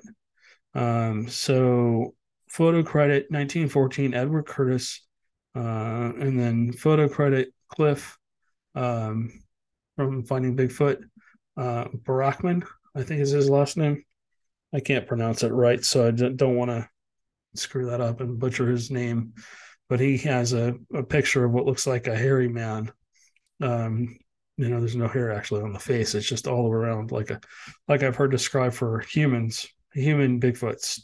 Um, 0.74 1.28
so 1.28 2.14
photo 2.48 2.82
credit 2.82 3.26
1914 3.28 4.14
Edward 4.14 4.46
Curtis, 4.46 5.04
uh, 5.54 6.12
and 6.18 6.40
then 6.40 6.72
photo 6.72 7.06
credit 7.06 7.52
Cliff 7.68 8.16
um, 8.74 9.42
from 9.96 10.24
Finding 10.24 10.56
Bigfoot. 10.56 11.02
Uh, 11.56 11.84
Barackman, 12.04 12.64
I 12.94 13.02
think 13.02 13.20
is 13.20 13.30
his 13.30 13.50
last 13.50 13.76
name. 13.76 14.04
I 14.72 14.80
can't 14.80 15.06
pronounce 15.06 15.42
it 15.42 15.52
right, 15.52 15.84
so 15.84 16.08
I 16.08 16.10
don't 16.10 16.56
want 16.56 16.70
to 16.70 16.88
screw 17.54 17.86
that 17.86 18.00
up 18.00 18.20
and 18.20 18.38
butcher 18.38 18.68
his 18.68 18.90
name. 18.90 19.34
But 19.88 20.00
he 20.00 20.16
has 20.18 20.54
a, 20.54 20.74
a 20.94 21.02
picture 21.02 21.44
of 21.44 21.52
what 21.52 21.66
looks 21.66 21.86
like 21.86 22.06
a 22.06 22.16
hairy 22.16 22.48
man. 22.48 22.90
Um, 23.60 24.18
you 24.56 24.68
know, 24.68 24.80
there's 24.80 24.96
no 24.96 25.08
hair 25.08 25.30
actually 25.32 25.62
on 25.62 25.72
the 25.72 25.78
face; 25.78 26.14
it's 26.14 26.26
just 26.26 26.46
all 26.46 26.70
around, 26.70 27.12
like 27.12 27.30
a 27.30 27.40
like 27.88 28.02
I've 28.02 28.16
heard 28.16 28.30
described 28.30 28.74
for 28.74 29.00
humans 29.00 29.68
human 29.92 30.40
Bigfoots. 30.40 31.00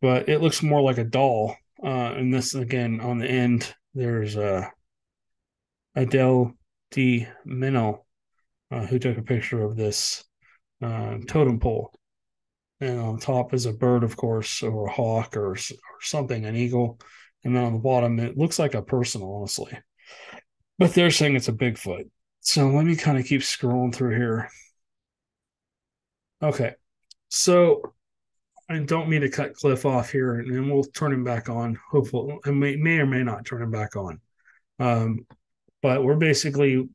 But 0.00 0.28
it 0.28 0.40
looks 0.40 0.62
more 0.62 0.80
like 0.80 0.98
a 0.98 1.04
doll. 1.04 1.56
Uh, 1.82 2.12
and 2.14 2.32
this 2.32 2.54
again 2.54 3.00
on 3.00 3.18
the 3.18 3.26
end, 3.26 3.74
there's 3.94 4.36
a 4.36 4.70
Adele 5.94 6.54
D. 6.90 7.26
Minnow, 7.44 8.04
uh, 8.70 8.86
who 8.86 8.98
took 8.98 9.18
a 9.18 9.22
picture 9.22 9.62
of 9.62 9.76
this 9.76 10.24
uh, 10.82 11.18
totem 11.26 11.60
pole. 11.60 11.92
And 12.80 12.98
on 12.98 13.18
top 13.18 13.52
is 13.52 13.66
a 13.66 13.72
bird, 13.72 14.04
of 14.04 14.16
course, 14.16 14.62
or 14.62 14.86
a 14.86 14.90
hawk 14.90 15.36
or, 15.36 15.52
or 15.52 15.56
something, 16.00 16.46
an 16.46 16.56
eagle. 16.56 16.98
And 17.44 17.54
then 17.54 17.64
on 17.64 17.72
the 17.74 17.78
bottom, 17.78 18.18
it 18.18 18.38
looks 18.38 18.58
like 18.58 18.74
a 18.74 18.82
person, 18.82 19.22
honestly. 19.22 19.78
But 20.78 20.94
they're 20.94 21.10
saying 21.10 21.36
it's 21.36 21.48
a 21.48 21.52
Bigfoot. 21.52 22.08
So 22.40 22.68
let 22.68 22.86
me 22.86 22.96
kind 22.96 23.18
of 23.18 23.26
keep 23.26 23.42
scrolling 23.42 23.94
through 23.94 24.16
here. 24.16 24.48
Okay. 26.42 26.74
So 27.28 27.92
I 28.68 28.78
don't 28.78 29.08
mean 29.08 29.20
to 29.20 29.28
cut 29.28 29.54
Cliff 29.54 29.84
off 29.84 30.10
here, 30.10 30.36
and 30.36 30.70
we'll 30.70 30.84
turn 30.84 31.12
him 31.12 31.24
back 31.24 31.48
on. 31.48 31.78
Hopefully, 31.90 32.38
I 32.46 32.50
may, 32.50 32.76
may 32.76 32.98
or 32.98 33.06
may 33.06 33.22
not 33.22 33.44
turn 33.44 33.62
him 33.62 33.70
back 33.70 33.96
on. 33.96 34.20
Um, 34.78 35.26
but 35.82 36.04
we're 36.04 36.16
basically, 36.16 36.88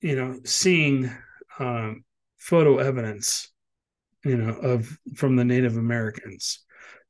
you 0.00 0.16
know, 0.16 0.40
seeing 0.44 1.10
um, 1.58 2.04
photo 2.36 2.78
evidence, 2.78 3.50
you 4.24 4.36
know, 4.36 4.54
of 4.54 4.98
from 5.14 5.36
the 5.36 5.44
Native 5.44 5.76
Americans. 5.76 6.60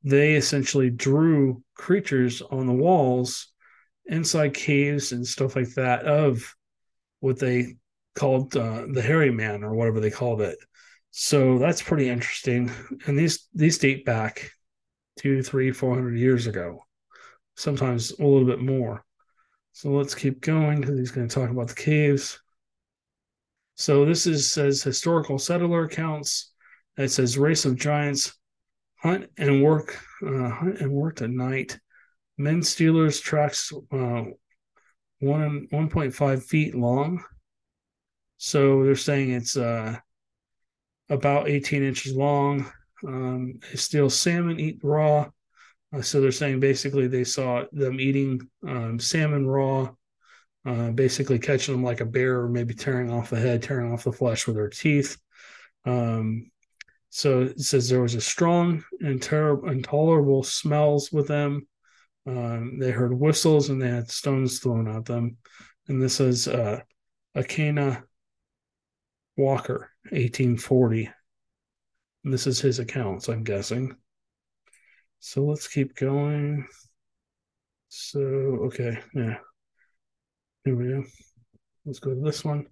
They 0.02 0.34
essentially 0.34 0.90
drew 0.90 1.62
creatures 1.74 2.42
on 2.42 2.66
the 2.66 2.72
walls 2.72 3.50
inside 4.06 4.52
caves 4.52 5.12
and 5.12 5.26
stuff 5.26 5.56
like 5.56 5.72
that 5.74 6.04
of 6.04 6.54
what 7.20 7.38
they 7.38 7.76
called 8.14 8.54
uh, 8.56 8.84
the 8.92 9.02
hairy 9.02 9.30
man 9.30 9.64
or 9.64 9.74
whatever 9.74 9.98
they 9.98 10.10
called 10.10 10.42
it 10.42 10.58
so 11.16 11.58
that's 11.58 11.80
pretty 11.80 12.08
interesting. 12.08 12.72
And 13.06 13.16
these 13.16 13.46
these 13.54 13.78
date 13.78 14.04
back 14.04 14.50
two, 15.16 15.44
three, 15.44 15.70
four 15.70 15.94
hundred 15.94 16.18
years 16.18 16.48
ago, 16.48 16.80
sometimes 17.54 18.10
a 18.10 18.24
little 18.24 18.44
bit 18.44 18.58
more. 18.58 19.04
So 19.74 19.90
let's 19.90 20.14
keep 20.14 20.40
going 20.40 20.80
because 20.80 20.96
he's 20.96 21.10
going 21.10 21.26
to 21.26 21.34
talk 21.34 21.50
about 21.50 21.66
the 21.66 21.74
caves. 21.74 22.40
So 23.74 24.04
this 24.04 24.24
is 24.24 24.52
says 24.52 24.84
historical 24.84 25.36
settler 25.36 25.82
accounts. 25.82 26.52
It 26.96 27.08
says 27.08 27.36
race 27.36 27.64
of 27.64 27.76
giants 27.76 28.38
hunt 29.02 29.28
and 29.36 29.64
work 29.64 29.98
uh, 30.24 30.48
hunt 30.48 30.78
and 30.78 30.92
worked 30.92 31.22
at 31.22 31.30
night. 31.30 31.80
Men 32.38 32.62
stealers 32.62 33.18
tracks 33.18 33.72
uh, 33.90 34.22
one 35.18 35.66
one 35.70 35.90
point 35.90 36.14
five 36.14 36.44
feet 36.44 36.76
long. 36.76 37.24
So 38.36 38.84
they're 38.84 38.94
saying 38.94 39.32
it's 39.32 39.56
uh 39.56 39.98
about 41.10 41.48
18 41.48 41.82
inches 41.82 42.14
long. 42.14 42.70
Um, 43.04 43.58
they 43.68 43.76
steal 43.76 44.08
salmon, 44.08 44.60
eat 44.60 44.78
raw. 44.84 45.30
Uh, 45.94 46.02
so 46.02 46.20
they're 46.20 46.32
saying 46.32 46.60
basically 46.60 47.06
they 47.06 47.24
saw 47.24 47.64
them 47.72 48.00
eating 48.00 48.40
um, 48.66 48.98
salmon 48.98 49.46
raw, 49.46 49.90
uh, 50.66 50.90
basically 50.90 51.38
catching 51.38 51.74
them 51.74 51.84
like 51.84 52.00
a 52.00 52.06
bear, 52.06 52.40
or 52.40 52.48
maybe 52.48 52.74
tearing 52.74 53.10
off 53.10 53.30
the 53.30 53.38
head, 53.38 53.62
tearing 53.62 53.92
off 53.92 54.04
the 54.04 54.12
flesh 54.12 54.46
with 54.46 54.56
their 54.56 54.70
teeth. 54.70 55.16
Um, 55.84 56.50
so 57.10 57.42
it 57.42 57.60
says 57.60 57.88
there 57.88 58.02
was 58.02 58.14
a 58.14 58.20
strong 58.20 58.82
and 59.00 59.22
terrible, 59.22 59.68
intolerable 59.68 60.42
smells 60.42 61.12
with 61.12 61.28
them. 61.28 61.66
Um, 62.26 62.78
they 62.78 62.90
heard 62.90 63.12
whistles 63.12 63.68
and 63.68 63.80
they 63.80 63.88
had 63.88 64.10
stones 64.10 64.58
thrown 64.58 64.88
at 64.88 65.04
them. 65.04 65.36
And 65.86 66.02
this 66.02 66.18
is 66.18 66.48
uh, 66.48 66.80
Elkanah 67.36 68.02
Walker. 69.36 69.90
1840. 70.10 71.10
And 72.24 72.32
this 72.32 72.46
is 72.46 72.60
his 72.60 72.78
accounts, 72.78 73.28
I'm 73.28 73.42
guessing. 73.42 73.96
So 75.26 75.42
let's 75.42 75.66
keep 75.66 75.96
going. 75.96 76.66
So, 77.88 78.20
okay, 78.66 78.98
yeah. 79.14 79.38
Here 80.66 80.76
we 80.76 80.88
go. 80.88 81.04
Let's 81.86 81.98
go 81.98 82.14
to 82.14 82.20
this 82.20 82.44
one. 82.44 82.66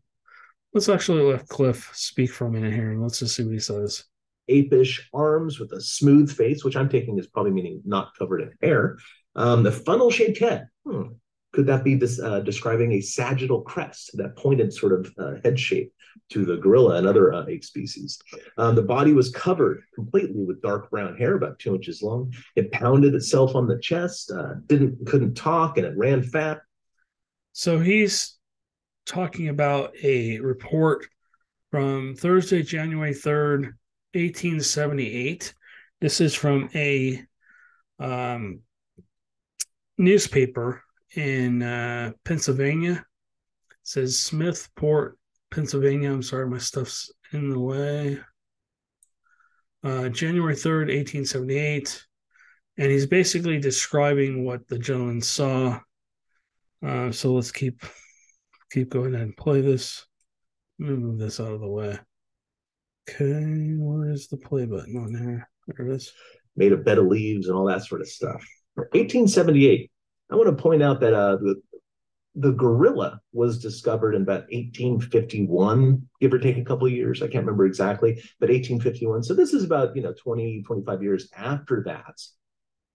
Let's 0.74 0.90
actually 0.90 1.22
let 1.22 1.48
Cliff 1.48 1.90
speak 1.94 2.30
for 2.30 2.48
a 2.48 2.50
minute 2.50 2.74
here 2.74 2.90
and 2.90 3.02
let's 3.02 3.20
just 3.20 3.36
see 3.36 3.42
what 3.42 3.54
he 3.54 3.58
says. 3.58 4.04
Apish 4.50 5.00
arms 5.14 5.58
with 5.58 5.72
a 5.72 5.80
smooth 5.80 6.30
face, 6.30 6.62
which 6.62 6.76
I'm 6.76 6.90
taking 6.90 7.18
is 7.18 7.26
probably 7.26 7.52
meaning 7.52 7.80
not 7.86 8.14
covered 8.18 8.42
in 8.42 8.52
hair. 8.60 8.98
Um, 9.34 9.62
the 9.62 9.72
funnel 9.72 10.10
shaped 10.10 10.40
head. 10.40 10.66
Hmm. 10.86 11.14
Could 11.52 11.66
that 11.66 11.84
be 11.84 11.94
this 11.94 12.20
uh, 12.20 12.40
describing 12.40 12.92
a 12.92 13.00
sagittal 13.00 13.62
crest, 13.62 14.16
that 14.16 14.36
pointed 14.36 14.72
sort 14.72 14.92
of 14.92 15.12
uh, 15.18 15.34
head 15.44 15.58
shape 15.58 15.92
to 16.30 16.44
the 16.44 16.56
gorilla 16.56 16.96
and 16.96 17.06
other 17.06 17.32
uh, 17.32 17.44
ape 17.46 17.62
species? 17.62 18.18
Um, 18.56 18.74
the 18.74 18.82
body 18.82 19.12
was 19.12 19.30
covered 19.30 19.82
completely 19.94 20.44
with 20.44 20.62
dark 20.62 20.90
brown 20.90 21.16
hair, 21.16 21.34
about 21.34 21.58
two 21.58 21.74
inches 21.74 22.02
long. 22.02 22.32
It 22.56 22.72
pounded 22.72 23.14
itself 23.14 23.54
on 23.54 23.66
the 23.66 23.78
chest, 23.78 24.30
uh, 24.30 24.54
didn't 24.66 25.06
couldn't 25.06 25.34
talk, 25.34 25.76
and 25.76 25.86
it 25.86 25.96
ran 25.96 26.22
fat. 26.22 26.62
So 27.52 27.78
he's 27.78 28.38
talking 29.04 29.48
about 29.48 29.94
a 30.02 30.40
report 30.40 31.06
from 31.70 32.14
Thursday, 32.14 32.62
January 32.62 33.12
third, 33.14 33.76
eighteen 34.14 34.60
seventy 34.60 35.10
eight. 35.12 35.54
This 36.00 36.20
is 36.20 36.34
from 36.34 36.70
a 36.74 37.22
um, 37.98 38.60
newspaper 39.98 40.82
in 41.16 41.62
uh, 41.62 42.12
Pennsylvania. 42.24 42.92
It 42.92 43.76
says 43.82 44.16
Smethport, 44.16 45.12
Pennsylvania. 45.50 46.12
I'm 46.12 46.22
sorry, 46.22 46.48
my 46.48 46.58
stuff's 46.58 47.12
in 47.32 47.50
the 47.50 47.58
way. 47.58 48.18
Uh, 49.84 50.08
January 50.08 50.54
3rd, 50.54 50.88
1878. 50.88 52.04
And 52.78 52.90
he's 52.90 53.06
basically 53.06 53.58
describing 53.58 54.44
what 54.44 54.66
the 54.66 54.78
gentleman 54.78 55.20
saw. 55.20 55.78
Uh, 56.84 57.12
so 57.12 57.32
let's 57.32 57.52
keep 57.52 57.84
keep 58.70 58.88
going 58.88 59.14
and 59.14 59.36
play 59.36 59.60
this. 59.60 60.06
Let 60.78 60.90
me 60.90 60.96
move 60.96 61.18
this 61.18 61.38
out 61.38 61.52
of 61.52 61.60
the 61.60 61.68
way. 61.68 61.98
Okay, 63.10 63.74
where 63.76 64.10
is 64.10 64.28
the 64.28 64.36
play 64.36 64.64
button 64.64 64.96
on 64.96 65.14
here? 65.14 65.48
There 65.66 65.86
it 65.86 65.94
is. 65.94 66.12
Made 66.56 66.72
a 66.72 66.76
bed 66.76 66.98
of 66.98 67.06
leaves 67.06 67.48
and 67.48 67.56
all 67.56 67.66
that 67.66 67.84
sort 67.84 68.00
of 68.00 68.08
stuff. 68.08 68.42
1878. 68.74 69.90
I 70.32 70.36
want 70.36 70.48
to 70.48 70.62
point 70.62 70.82
out 70.82 71.00
that 71.00 71.12
uh, 71.12 71.36
the, 71.36 71.62
the 72.34 72.52
gorilla 72.52 73.20
was 73.34 73.58
discovered 73.58 74.14
in 74.14 74.22
about 74.22 74.44
1851, 74.50 76.08
give 76.20 76.32
or 76.32 76.38
take 76.38 76.56
a 76.56 76.64
couple 76.64 76.86
of 76.86 76.92
years. 76.92 77.20
I 77.20 77.26
can't 77.26 77.44
remember 77.44 77.66
exactly, 77.66 78.14
but 78.40 78.48
1851. 78.48 79.24
So 79.24 79.34
this 79.34 79.52
is 79.52 79.62
about, 79.62 79.94
you 79.94 80.00
know, 80.00 80.14
20, 80.14 80.62
25 80.62 81.02
years 81.02 81.28
after 81.36 81.82
that. 81.86 82.14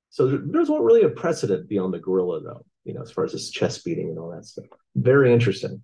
So 0.10 0.28
there, 0.28 0.40
there's 0.44 0.70
not 0.70 0.82
really 0.82 1.04
a 1.04 1.10
precedent 1.10 1.70
beyond 1.70 1.94
the 1.94 2.00
gorilla, 2.00 2.42
though, 2.42 2.66
you 2.86 2.96
know, 2.96 3.04
as 3.04 3.12
far 3.12 3.24
as 3.24 3.34
this 3.34 3.52
chest 3.52 3.86
beating 3.86 4.10
and 4.10 4.18
all 4.18 4.32
that 4.32 4.46
stuff. 4.46 4.66
Very 4.96 5.32
interesting. 5.32 5.84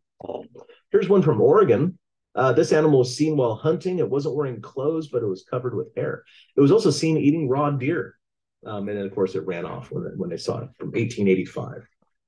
Here's 0.92 1.10
one 1.10 1.22
from 1.22 1.40
Oregon. 1.40 2.00
Uh, 2.34 2.52
this 2.52 2.74
animal 2.74 3.00
was 3.00 3.16
seen 3.16 3.38
while 3.38 3.54
hunting. 3.54 4.00
It 4.00 4.10
wasn't 4.10 4.36
wearing 4.36 4.60
clothes, 4.60 5.10
but 5.10 5.22
it 5.22 5.28
was 5.28 5.46
covered 5.48 5.76
with 5.76 5.96
hair. 5.96 6.24
It 6.56 6.62
was 6.62 6.72
also 6.72 6.90
seen 6.90 7.18
eating 7.18 7.48
raw 7.48 7.70
deer. 7.70 8.16
Um, 8.66 8.88
and 8.90 8.98
then, 8.98 9.06
of 9.06 9.14
course, 9.14 9.36
it 9.36 9.46
ran 9.46 9.66
off 9.66 9.92
when, 9.92 10.04
when 10.18 10.30
they 10.30 10.38
saw 10.38 10.58
it 10.58 10.70
from 10.78 10.90
1885. 10.90 11.88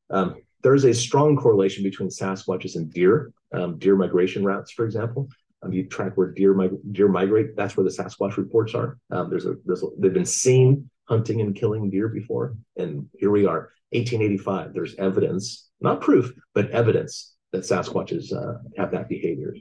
Um, 0.10 0.36
there's 0.62 0.84
a 0.84 0.94
strong 0.94 1.38
correlation 1.38 1.84
between 1.84 2.10
Sasquatches 2.10 2.76
and 2.76 2.92
deer, 2.92 3.32
um, 3.54 3.78
deer 3.78 3.96
migration 3.96 4.44
routes, 4.44 4.72
for 4.72 4.86
example. 4.86 5.30
Um, 5.62 5.72
you 5.72 5.88
track 5.88 6.14
where 6.16 6.32
deer, 6.32 6.54
mig- 6.54 6.80
deer 6.92 7.08
migrate, 7.08 7.56
that's 7.56 7.78
where 7.78 7.84
the 7.84 7.90
Sasquatch 7.90 8.38
reports 8.38 8.74
are. 8.74 8.98
Um, 9.12 9.30
there's 9.30 9.46
a, 9.46 9.56
there's 9.66 9.84
a, 9.84 9.88
they've 9.98 10.14
been 10.14 10.26
seen 10.26 10.90
hunting 11.06 11.42
and 11.42 11.56
killing 11.56 11.90
deer 11.90 12.08
before. 12.08 12.56
And 12.78 13.08
here 13.18 13.32
we 13.32 13.46
are, 13.46 13.72
1885. 13.92 14.74
There's 14.74 14.96
evidence, 14.96 15.70
not 15.80 16.02
proof, 16.02 16.34
but 16.54 16.72
evidence 16.72 17.36
that 17.52 17.64
Sasquatches 17.64 18.34
uh, 18.34 18.60
have 18.78 18.92
that 18.92 19.08
behavior. 19.08 19.56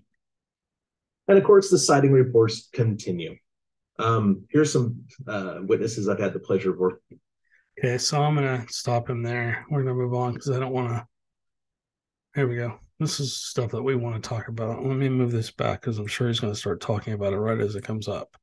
And 1.28 1.38
of 1.38 1.44
course, 1.44 1.70
the 1.70 1.78
sighting 1.78 2.12
reports 2.12 2.68
continue. 2.72 3.36
Um, 3.98 4.46
here's 4.50 4.72
some 4.72 5.04
uh, 5.26 5.58
witnesses 5.62 6.08
I've 6.08 6.18
had 6.18 6.32
the 6.32 6.40
pleasure 6.40 6.72
of 6.72 6.78
working. 6.78 7.20
Okay, 7.78 7.98
so 7.98 8.22
I'm 8.22 8.34
gonna 8.34 8.64
stop 8.68 9.08
him 9.08 9.22
there. 9.22 9.64
We're 9.70 9.82
gonna 9.82 9.94
move 9.94 10.14
on 10.14 10.32
because 10.32 10.50
I 10.50 10.60
don't 10.60 10.72
want 10.72 10.88
to. 10.90 11.06
Here 12.34 12.46
we 12.46 12.56
go. 12.56 12.78
This 12.98 13.20
is 13.20 13.36
stuff 13.36 13.70
that 13.72 13.82
we 13.82 13.96
want 13.96 14.22
to 14.22 14.28
talk 14.28 14.48
about. 14.48 14.84
Let 14.84 14.96
me 14.96 15.08
move 15.08 15.32
this 15.32 15.50
back 15.50 15.80
because 15.80 15.98
I'm 15.98 16.06
sure 16.06 16.28
he's 16.28 16.40
to 16.40 16.54
start 16.54 16.80
talking 16.80 17.12
about 17.12 17.32
it 17.32 17.38
right 17.38 17.60
as 17.60 17.74
it 17.74 17.84
comes 17.84 18.08
up. 18.08 18.36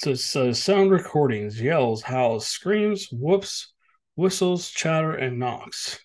So, 0.00 0.14
so 0.14 0.52
sound 0.52 0.90
recordings, 0.90 1.60
yells, 1.60 2.02
howls, 2.02 2.46
screams, 2.46 3.08
whoops, 3.12 3.72
whistles, 4.16 4.70
chatter, 4.70 5.12
and 5.12 5.38
knocks 5.38 6.00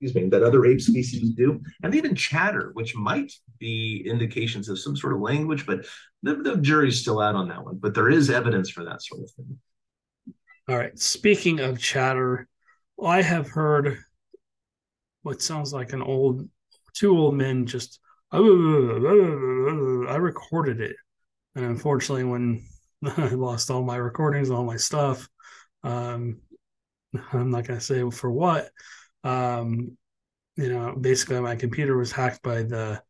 excuse 0.00 0.14
me, 0.14 0.28
that 0.28 0.44
other 0.44 0.64
ape 0.64 0.80
species 0.80 1.30
do, 1.30 1.60
and 1.82 1.92
they 1.92 1.98
even 1.98 2.14
chatter, 2.14 2.70
which 2.74 2.94
might 2.94 3.32
be 3.58 4.04
indications 4.06 4.68
of 4.68 4.78
some 4.78 4.96
sort 4.96 5.12
of 5.12 5.20
language, 5.20 5.66
but 5.66 5.86
the, 6.22 6.36
the 6.36 6.56
jury's 6.58 7.00
still 7.00 7.20
out 7.20 7.34
on 7.34 7.48
that 7.48 7.64
one. 7.64 7.78
But 7.78 7.94
there 7.94 8.08
is 8.08 8.30
evidence 8.30 8.70
for 8.70 8.84
that 8.84 9.02
sort 9.02 9.22
of 9.22 9.30
thing. 9.32 9.58
All 10.68 10.76
right. 10.76 10.96
Speaking 10.98 11.58
of 11.60 11.80
chatter, 11.80 12.46
I 13.02 13.22
have 13.22 13.48
heard 13.48 13.98
what 15.22 15.42
sounds 15.42 15.72
like 15.72 15.92
an 15.92 16.02
old, 16.02 16.48
two 16.94 17.18
old 17.18 17.34
men 17.34 17.66
just. 17.66 17.98
I 18.30 18.38
recorded 20.16 20.80
it, 20.80 20.96
and 21.56 21.64
unfortunately, 21.64 22.24
when 22.24 22.62
I 23.16 23.28
lost 23.28 23.70
all 23.70 23.82
my 23.82 23.96
recordings, 23.96 24.50
all 24.50 24.64
my 24.64 24.76
stuff, 24.76 25.28
um, 25.82 26.40
I'm 27.32 27.50
not 27.50 27.64
to 27.64 27.80
say 27.80 28.08
for 28.10 28.30
what, 28.30 28.68
um, 29.24 29.96
you 30.56 30.68
know, 30.68 30.94
basically 31.00 31.40
my 31.40 31.56
computer 31.56 31.96
was 31.96 32.12
hacked 32.12 32.42
by 32.42 32.62
the, 32.62 33.02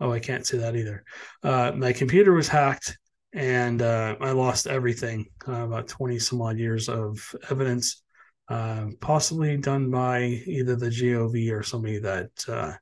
oh, 0.00 0.12
I 0.12 0.20
can't 0.20 0.46
say 0.46 0.58
that 0.58 0.76
either. 0.76 1.04
Uh, 1.42 1.72
my 1.74 1.92
computer 1.92 2.32
was 2.32 2.48
hacked 2.48 2.96
and 3.32 3.80
uh, 3.80 4.16
I 4.20 4.32
lost 4.32 4.66
everything, 4.66 5.26
uh, 5.48 5.64
about 5.64 5.88
20 5.88 6.18
some 6.18 6.42
odd 6.42 6.58
years 6.58 6.88
of 6.88 7.34
evidence, 7.50 8.02
uh, 8.48 8.86
possibly 9.00 9.56
done 9.56 9.90
by 9.90 10.22
either 10.22 10.76
the 10.76 10.90
GOV 10.90 11.50
or 11.52 11.62
somebody 11.62 11.98
that 11.98 12.30
uh, 12.48 12.72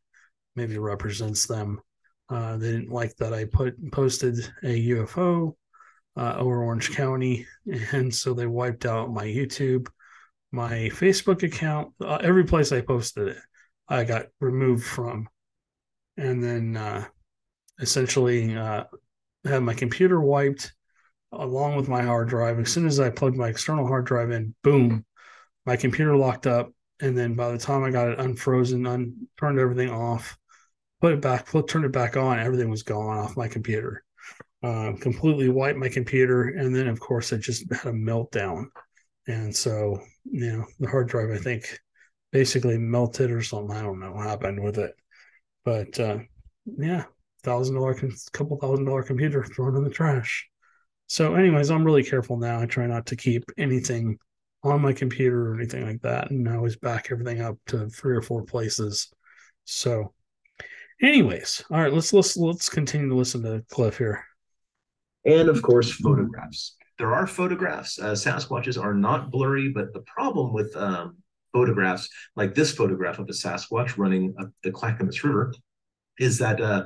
maybe 0.56 0.78
represents 0.78 1.46
them. 1.46 1.80
Uh, 2.28 2.56
they 2.56 2.72
didn't 2.72 2.90
like 2.90 3.14
that 3.16 3.32
I 3.32 3.44
put 3.44 3.74
posted 3.92 4.38
a 4.62 4.88
UFO 4.90 5.54
uh, 6.16 6.34
over 6.38 6.62
Orange 6.62 6.92
County, 6.92 7.46
and 7.92 8.14
so 8.14 8.34
they 8.34 8.46
wiped 8.46 8.86
out 8.86 9.12
my 9.12 9.24
YouTube, 9.24 9.88
my 10.52 10.90
Facebook 10.92 11.42
account, 11.42 11.92
uh, 12.00 12.18
every 12.22 12.44
place 12.44 12.72
I 12.72 12.80
posted 12.80 13.28
it, 13.28 13.38
I 13.88 14.04
got 14.04 14.26
removed 14.40 14.84
from, 14.84 15.28
and 16.16 16.42
then 16.42 16.76
uh, 16.76 17.06
essentially 17.80 18.56
uh, 18.56 18.84
had 19.44 19.62
my 19.62 19.74
computer 19.74 20.20
wiped 20.20 20.72
along 21.32 21.76
with 21.76 21.88
my 21.88 22.02
hard 22.02 22.28
drive. 22.28 22.58
As 22.58 22.72
soon 22.72 22.86
as 22.86 23.00
I 23.00 23.10
plugged 23.10 23.36
my 23.36 23.48
external 23.48 23.86
hard 23.86 24.06
drive 24.06 24.30
in, 24.30 24.54
boom, 24.62 25.04
my 25.66 25.76
computer 25.76 26.16
locked 26.16 26.46
up. 26.46 26.72
And 27.00 27.16
then 27.16 27.34
by 27.34 27.50
the 27.50 27.58
time 27.58 27.82
I 27.82 27.90
got 27.90 28.08
it 28.08 28.18
unfrozen, 28.18 28.86
un- 28.86 29.28
turned 29.38 29.58
everything 29.58 29.90
off, 29.90 30.36
put 31.00 31.14
it 31.14 31.22
back, 31.22 31.46
put, 31.46 31.68
turned 31.68 31.86
it 31.86 31.92
back 31.92 32.16
on, 32.16 32.38
everything 32.38 32.68
was 32.68 32.82
gone 32.82 33.18
off 33.18 33.36
my 33.36 33.48
computer. 33.48 34.04
Uh, 34.62 34.92
completely 35.00 35.48
wiped 35.48 35.78
my 35.78 35.88
computer, 35.88 36.42
and 36.42 36.76
then 36.76 36.86
of 36.86 37.00
course 37.00 37.32
I 37.32 37.38
just 37.38 37.64
had 37.72 37.86
a 37.86 37.92
meltdown. 37.92 38.66
And 39.30 39.54
so, 39.54 40.00
you 40.24 40.52
know, 40.52 40.66
the 40.80 40.88
hard 40.88 41.08
drive 41.08 41.30
I 41.30 41.38
think 41.38 41.78
basically 42.32 42.78
melted 42.78 43.30
or 43.30 43.42
something. 43.42 43.76
I 43.76 43.82
don't 43.82 44.00
know 44.00 44.10
what 44.10 44.26
happened 44.26 44.60
with 44.60 44.78
it, 44.78 44.92
but 45.64 45.98
uh, 46.00 46.18
yeah, 46.66 47.04
thousand 47.44 47.76
dollar, 47.76 47.94
couple 48.32 48.58
thousand 48.58 48.86
dollar 48.86 49.04
computer 49.04 49.44
thrown 49.44 49.76
in 49.76 49.84
the 49.84 49.90
trash. 49.90 50.48
So, 51.06 51.34
anyways, 51.34 51.70
I'm 51.70 51.84
really 51.84 52.02
careful 52.02 52.38
now. 52.38 52.60
I 52.60 52.66
try 52.66 52.86
not 52.86 53.06
to 53.06 53.16
keep 53.16 53.44
anything 53.56 54.18
on 54.64 54.82
my 54.82 54.92
computer 54.92 55.50
or 55.50 55.54
anything 55.54 55.86
like 55.86 56.02
that, 56.02 56.30
and 56.30 56.48
I 56.48 56.56
always 56.56 56.76
back 56.76 57.08
everything 57.10 57.40
up 57.40 57.56
to 57.68 57.88
three 57.88 58.16
or 58.16 58.22
four 58.22 58.42
places. 58.42 59.12
So, 59.64 60.12
anyways, 61.00 61.64
all 61.70 61.80
right, 61.80 61.92
let's 61.92 62.12
let's 62.12 62.36
let's 62.36 62.68
continue 62.68 63.08
to 63.08 63.14
listen 63.14 63.42
to 63.44 63.64
Cliff 63.70 63.98
here. 63.98 64.24
And 65.24 65.48
of 65.48 65.62
course, 65.62 65.92
photographs. 65.92 66.76
There 67.00 67.14
are 67.14 67.26
photographs. 67.26 67.98
Uh, 67.98 68.12
Sasquatches 68.12 68.78
are 68.78 68.92
not 68.92 69.30
blurry, 69.30 69.70
but 69.70 69.94
the 69.94 70.02
problem 70.02 70.52
with 70.52 70.76
um, 70.76 71.16
photographs, 71.50 72.10
like 72.36 72.54
this 72.54 72.74
photograph 72.74 73.18
of 73.18 73.26
a 73.30 73.32
Sasquatch 73.32 73.96
running 73.96 74.34
up 74.38 74.50
the 74.62 74.70
Clackamas 74.70 75.24
River, 75.24 75.54
is 76.18 76.36
that 76.40 76.60
uh, 76.60 76.84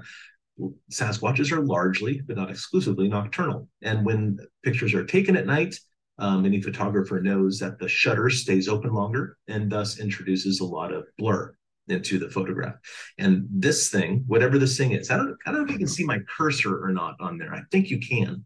Sasquatches 0.89 1.51
are 1.51 1.63
largely, 1.63 2.23
but 2.25 2.37
not 2.37 2.49
exclusively, 2.49 3.09
nocturnal. 3.09 3.69
And 3.83 4.07
when 4.07 4.39
pictures 4.63 4.95
are 4.95 5.05
taken 5.05 5.37
at 5.37 5.47
night, 5.47 5.75
um, 6.19 6.47
any 6.47 6.63
photographer 6.63 7.21
knows 7.21 7.59
that 7.59 7.81
the 7.81 7.89
shutter 7.89 8.31
stays 8.31 8.69
open 8.69 8.93
longer 8.93 9.37
and 9.49 9.69
thus 9.69 9.99
introduces 9.99 10.61
a 10.61 10.65
lot 10.65 10.93
of 10.93 11.07
blur 11.19 11.57
into 11.89 12.21
the 12.21 12.31
photograph. 12.31 12.77
And 13.19 13.49
this 13.51 13.91
thing, 13.91 14.23
whatever 14.29 14.61
this 14.61 14.79
thing 14.79 14.93
is, 14.93 15.11
I 15.11 15.17
don't, 15.17 15.37
I 15.45 15.51
don't 15.51 15.63
know 15.63 15.67
if 15.67 15.73
you 15.73 15.79
can 15.79 15.89
see 15.89 16.05
my 16.05 16.21
cursor 16.39 16.85
or 16.85 16.93
not 16.93 17.17
on 17.19 17.37
there. 17.37 17.53
I 17.53 17.63
think 17.73 17.91
you 17.91 17.99
can. 17.99 18.45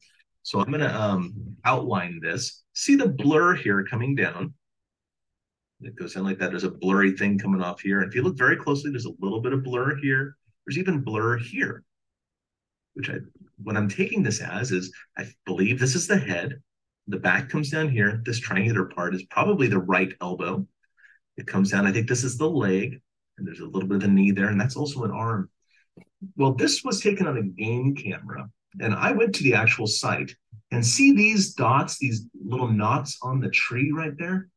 So 0.48 0.60
I'm 0.60 0.70
going 0.70 0.80
to 0.80 0.98
um, 0.98 1.34
outline 1.66 2.20
this. 2.22 2.62
See 2.72 2.94
the 2.94 3.06
blur 3.06 3.54
here 3.54 3.84
coming 3.84 4.14
down. 4.14 4.54
It 5.82 5.94
goes 5.94 6.16
in 6.16 6.24
like 6.24 6.38
that. 6.38 6.48
There's 6.48 6.64
a 6.64 6.70
blurry 6.70 7.12
thing 7.12 7.38
coming 7.38 7.60
off 7.60 7.82
here. 7.82 8.00
And 8.00 8.08
if 8.08 8.14
you 8.14 8.22
look 8.22 8.38
very 8.38 8.56
closely, 8.56 8.90
there's 8.90 9.04
a 9.04 9.12
little 9.20 9.42
bit 9.42 9.52
of 9.52 9.62
blur 9.62 9.96
here. 9.96 10.38
There's 10.64 10.78
even 10.78 11.02
blur 11.02 11.36
here, 11.36 11.84
which 12.94 13.10
I, 13.10 13.16
what 13.62 13.76
I'm 13.76 13.90
taking 13.90 14.22
this 14.22 14.40
as 14.40 14.72
is 14.72 14.90
I 15.18 15.26
believe 15.44 15.78
this 15.78 15.94
is 15.94 16.06
the 16.06 16.16
head. 16.16 16.62
The 17.08 17.18
back 17.18 17.50
comes 17.50 17.68
down 17.68 17.90
here. 17.90 18.22
This 18.24 18.40
triangular 18.40 18.86
part 18.86 19.14
is 19.14 19.24
probably 19.24 19.66
the 19.66 19.80
right 19.80 20.14
elbow. 20.22 20.66
It 21.36 21.46
comes 21.46 21.72
down. 21.72 21.86
I 21.86 21.92
think 21.92 22.08
this 22.08 22.24
is 22.24 22.38
the 22.38 22.48
leg 22.48 23.02
and 23.36 23.46
there's 23.46 23.60
a 23.60 23.66
little 23.66 23.86
bit 23.86 23.96
of 23.96 24.00
the 24.00 24.08
knee 24.08 24.30
there, 24.30 24.48
and 24.48 24.58
that's 24.58 24.76
also 24.76 25.04
an 25.04 25.10
arm. 25.10 25.50
Well, 26.36 26.54
this 26.54 26.82
was 26.84 27.02
taken 27.02 27.26
on 27.26 27.36
a 27.36 27.42
game 27.42 27.94
camera, 27.94 28.48
and 28.80 28.94
I 28.94 29.12
went 29.12 29.34
to 29.36 29.42
the 29.42 29.54
actual 29.54 29.86
site 29.86 30.34
and 30.70 30.84
see 30.84 31.12
these 31.12 31.54
dots, 31.54 31.98
these 31.98 32.26
little 32.44 32.68
knots 32.68 33.18
on 33.22 33.40
the 33.40 33.50
tree 33.50 33.92
right 33.92 34.16
there. 34.18 34.48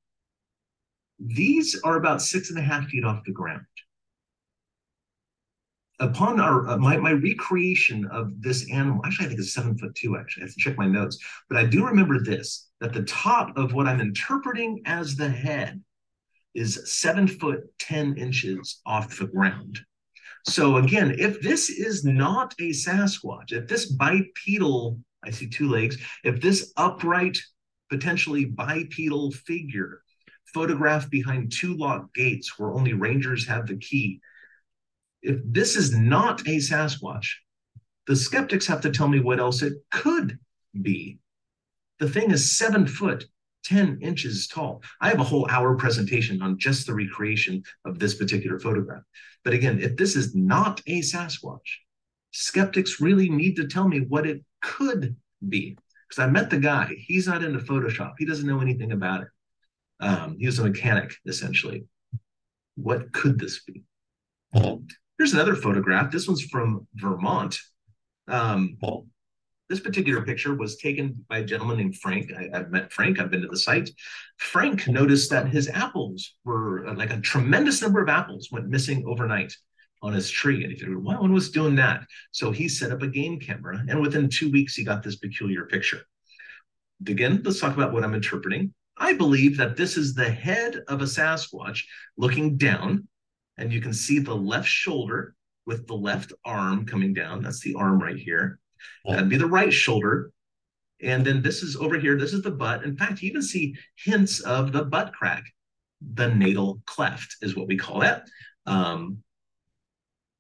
These 1.20 1.80
are 1.84 1.98
about 1.98 2.22
six 2.22 2.50
and 2.50 2.60
a 2.60 2.64
half 2.64 2.88
feet 2.88 3.06
off 3.06 3.24
the 3.26 3.32
ground. 3.32 3.66
Upon 6.00 6.40
our 6.40 6.68
uh, 6.68 6.78
my, 6.78 6.98
my 6.98 7.12
recreation 7.12 8.08
of 8.12 8.42
this 8.42 8.70
animal, 8.72 9.02
actually, 9.06 9.26
I 9.26 9.30
think 9.30 9.40
it's 9.40 9.54
seven 9.54 9.78
foot 9.78 9.94
two. 9.94 10.18
Actually, 10.18 10.44
I 10.44 10.46
have 10.46 10.56
to 10.56 10.60
check 10.60 10.78
my 10.78 10.88
notes, 10.88 11.20
but 11.48 11.60
I 11.60 11.66
do 11.66 11.86
remember 11.86 12.20
this: 12.20 12.70
that 12.80 12.92
the 12.92 13.04
top 13.04 13.56
of 13.56 13.74
what 13.74 13.86
I'm 13.86 14.02
interpreting 14.02 14.82
as 14.86 15.16
the 15.16 15.30
head 15.30 15.80
is 16.54 16.92
seven 16.92 17.28
foot 17.28 17.64
10 17.80 18.18
inches 18.18 18.82
off 18.86 19.18
the 19.18 19.28
ground. 19.28 19.80
So 20.46 20.78
again, 20.78 21.16
if 21.18 21.42
this 21.42 21.70
is 21.70 22.04
not 22.04 22.54
a 22.60 22.72
Sasquatch, 22.72 23.52
if 23.52 23.68
this 23.68 23.92
bipedal, 23.92 25.00
I 25.24 25.32
see 25.32 25.48
two 25.48 25.70
legs, 25.70 25.98
if 26.24 26.42
this 26.42 26.74
upright, 26.78 27.38
potentially 27.90 28.46
bipedal 28.46 29.32
figure 29.32 30.02
photographed 30.54 31.10
behind 31.10 31.52
two 31.52 31.76
locked 31.76 32.14
gates 32.16 32.58
where 32.58 32.72
only 32.72 32.94
rangers 32.94 33.48
have 33.48 33.68
the 33.68 33.78
key, 33.78 34.22
if 35.22 35.40
this 35.46 35.76
is 35.76 35.96
not 35.96 36.42
a 36.42 36.58
Sasquatch, 36.58 37.28
the 38.08 38.16
skeptics 38.16 38.66
have 38.68 38.82
to 38.82 38.92
tell 38.92 39.08
me 39.08 39.20
what 39.20 39.40
else 39.40 39.62
it 39.62 39.74
could 39.92 40.40
be. 40.82 41.20
The 42.00 42.10
thing 42.10 42.32
is 42.32 42.58
seven 42.58 42.88
foot 42.88 43.26
10 43.64 44.00
inches 44.02 44.48
tall. 44.48 44.82
I 45.00 45.10
have 45.10 45.20
a 45.20 45.26
whole 45.26 45.48
hour 45.50 45.76
presentation 45.76 46.42
on 46.42 46.58
just 46.58 46.88
the 46.88 46.94
recreation 46.94 47.64
of 47.86 48.00
this 48.00 48.16
particular 48.16 48.60
photograph. 48.60 49.04
But 49.44 49.54
again, 49.54 49.80
if 49.80 49.98
this 49.98 50.16
is 50.16 50.36
not 50.36 50.82
a 50.88 51.02
Sasquatch, 51.02 51.60
skeptics 52.32 53.02
really 53.02 53.30
need 53.30 53.56
to 53.58 53.68
tell 53.68 53.88
me 53.88 54.02
what 54.02 54.26
it 54.26 54.44
could 54.62 55.16
be. 55.48 55.78
Because 56.08 56.24
I 56.24 56.30
met 56.30 56.50
the 56.50 56.60
guy, 56.60 56.94
he's 56.98 57.28
not 57.28 57.44
into 57.44 57.60
Photoshop, 57.60 58.14
he 58.18 58.26
doesn't 58.26 58.48
know 58.48 58.60
anything 58.60 58.92
about 58.92 59.22
it. 59.22 59.28
Um, 60.00 60.36
he 60.40 60.46
was 60.46 60.60
a 60.60 60.64
mechanic, 60.64 61.14
essentially. 61.26 61.86
What 62.76 63.12
could 63.14 63.40
this 63.40 63.64
be? 63.64 63.84
Here's 65.18 65.34
another 65.34 65.56
photograph. 65.56 66.12
This 66.12 66.28
one's 66.28 66.44
from 66.44 66.88
Vermont. 66.96 67.58
Um, 68.28 68.78
this 69.72 69.80
particular 69.80 70.22
picture 70.22 70.54
was 70.54 70.76
taken 70.76 71.26
by 71.30 71.38
a 71.38 71.46
gentleman 71.46 71.78
named 71.78 71.96
Frank. 71.96 72.30
I, 72.38 72.58
have 72.58 72.72
met 72.72 72.92
Frank, 72.92 73.20
I've 73.20 73.32
been 73.32 73.42
to 73.42 73.48
the 73.48 73.58
site. 73.58 73.90
Frank 74.36 74.86
noticed 74.90 75.30
that 75.30 75.48
his 75.48 75.70
apples 75.70 76.36
were 76.44 76.86
uh, 76.88 76.94
like 76.94 77.10
a 77.10 77.22
tremendous 77.22 77.82
number 77.82 78.04
of 78.04 78.10
apples 78.10 78.50
went 78.52 78.68
missing 78.68 79.06
overnight 79.08 79.56
on 80.02 80.12
his 80.12 80.30
tree. 80.30 80.64
And 80.64 80.74
he 80.74 80.78
figured, 80.78 81.02
well, 81.02 81.22
one 81.22 81.32
was 81.32 81.52
doing 81.52 81.76
that. 81.78 82.04
So 82.32 82.52
he 82.52 82.68
set 82.68 82.92
up 82.92 83.02
a 83.02 83.08
game 83.08 83.40
camera, 83.40 83.82
and 83.88 84.02
within 84.02 84.28
two 84.28 84.52
weeks, 84.52 84.76
he 84.76 84.84
got 84.84 85.04
this 85.04 85.16
peculiar 85.16 85.66
picture. 85.66 86.02
Again, 87.08 87.42
let's 87.46 87.62
talk 87.62 87.74
about 87.74 87.94
what 87.94 88.04
I'm 88.04 88.14
interpreting. 88.14 88.74
I 88.98 89.14
believe 89.14 89.56
that 89.56 89.78
this 89.78 89.96
is 89.96 90.14
the 90.14 90.30
head 90.30 90.82
of 90.90 91.02
a 91.02 91.06
Sasquatch 91.06 91.84
looking 92.18 92.58
down, 92.58 93.08
and 93.58 93.72
you 93.72 93.80
can 93.80 93.94
see 93.94 94.20
the 94.20 94.36
left 94.36 94.68
shoulder 94.68 95.34
with 95.66 95.88
the 95.88 95.96
left 95.96 96.34
arm 96.44 96.86
coming 96.86 97.14
down. 97.14 97.42
That's 97.42 97.62
the 97.62 97.76
arm 97.76 98.02
right 98.02 98.18
here. 98.18 98.60
That'd 99.06 99.30
be 99.30 99.38
the 99.38 99.46
right 99.48 99.74
shoulder. 99.74 100.32
And 101.02 101.26
then 101.26 101.42
this 101.42 101.64
is 101.64 101.76
over 101.76 101.98
here. 101.98 102.18
This 102.18 102.34
is 102.34 102.44
the 102.44 102.52
butt. 102.52 102.84
In 102.84 102.96
fact, 102.96 103.22
you 103.22 103.30
even 103.30 103.42
see 103.42 103.76
hints 103.96 104.40
of 104.42 104.72
the 104.72 104.86
butt 104.86 105.14
crack. 105.14 105.44
The 106.14 106.28
natal 106.28 106.82
cleft 106.86 107.38
is 107.42 107.56
what 107.56 107.68
we 107.68 107.78
call 107.78 108.00
that. 108.00 108.28
Um, 108.66 109.24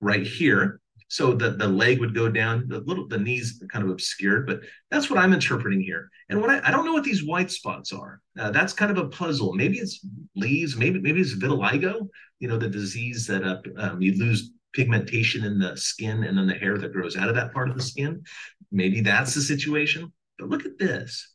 right 0.01 0.25
here. 0.25 0.79
So 1.07 1.33
the, 1.33 1.51
the 1.51 1.67
leg 1.67 1.99
would 1.99 2.15
go 2.15 2.29
down, 2.29 2.69
the 2.69 2.79
little 2.79 3.05
the 3.05 3.17
knees 3.17 3.61
kind 3.69 3.83
of 3.83 3.91
obscured, 3.91 4.47
but 4.47 4.61
that's 4.89 5.09
what 5.09 5.19
I'm 5.19 5.33
interpreting 5.33 5.81
here. 5.81 6.09
And 6.29 6.39
what 6.39 6.49
I, 6.49 6.61
I 6.63 6.71
don't 6.71 6.85
know 6.85 6.93
what 6.93 7.03
these 7.03 7.25
white 7.25 7.51
spots 7.51 7.91
are. 7.91 8.21
Uh, 8.39 8.49
that's 8.51 8.71
kind 8.71 8.91
of 8.91 8.97
a 8.97 9.09
puzzle. 9.09 9.53
Maybe 9.53 9.77
it's 9.77 10.05
leaves, 10.37 10.77
maybe 10.77 11.01
maybe 11.01 11.19
it's 11.19 11.35
vitiligo, 11.35 12.07
you 12.39 12.47
know, 12.47 12.57
the 12.57 12.69
disease 12.69 13.27
that 13.27 13.43
uh, 13.43 13.59
um, 13.77 14.01
you 14.01 14.17
lose 14.17 14.51
pigmentation 14.73 15.43
in 15.43 15.59
the 15.59 15.75
skin 15.77 16.23
and 16.23 16.37
then 16.37 16.47
the 16.47 16.53
hair 16.53 16.77
that 16.77 16.93
grows 16.93 17.17
out 17.17 17.29
of 17.29 17.35
that 17.35 17.53
part 17.53 17.69
of 17.69 17.75
the 17.75 17.83
skin. 17.83 18.23
Maybe 18.71 19.01
that's 19.01 19.35
the 19.35 19.41
situation. 19.41 20.11
But 20.37 20.49
look 20.49 20.65
at 20.65 20.77
this. 20.77 21.33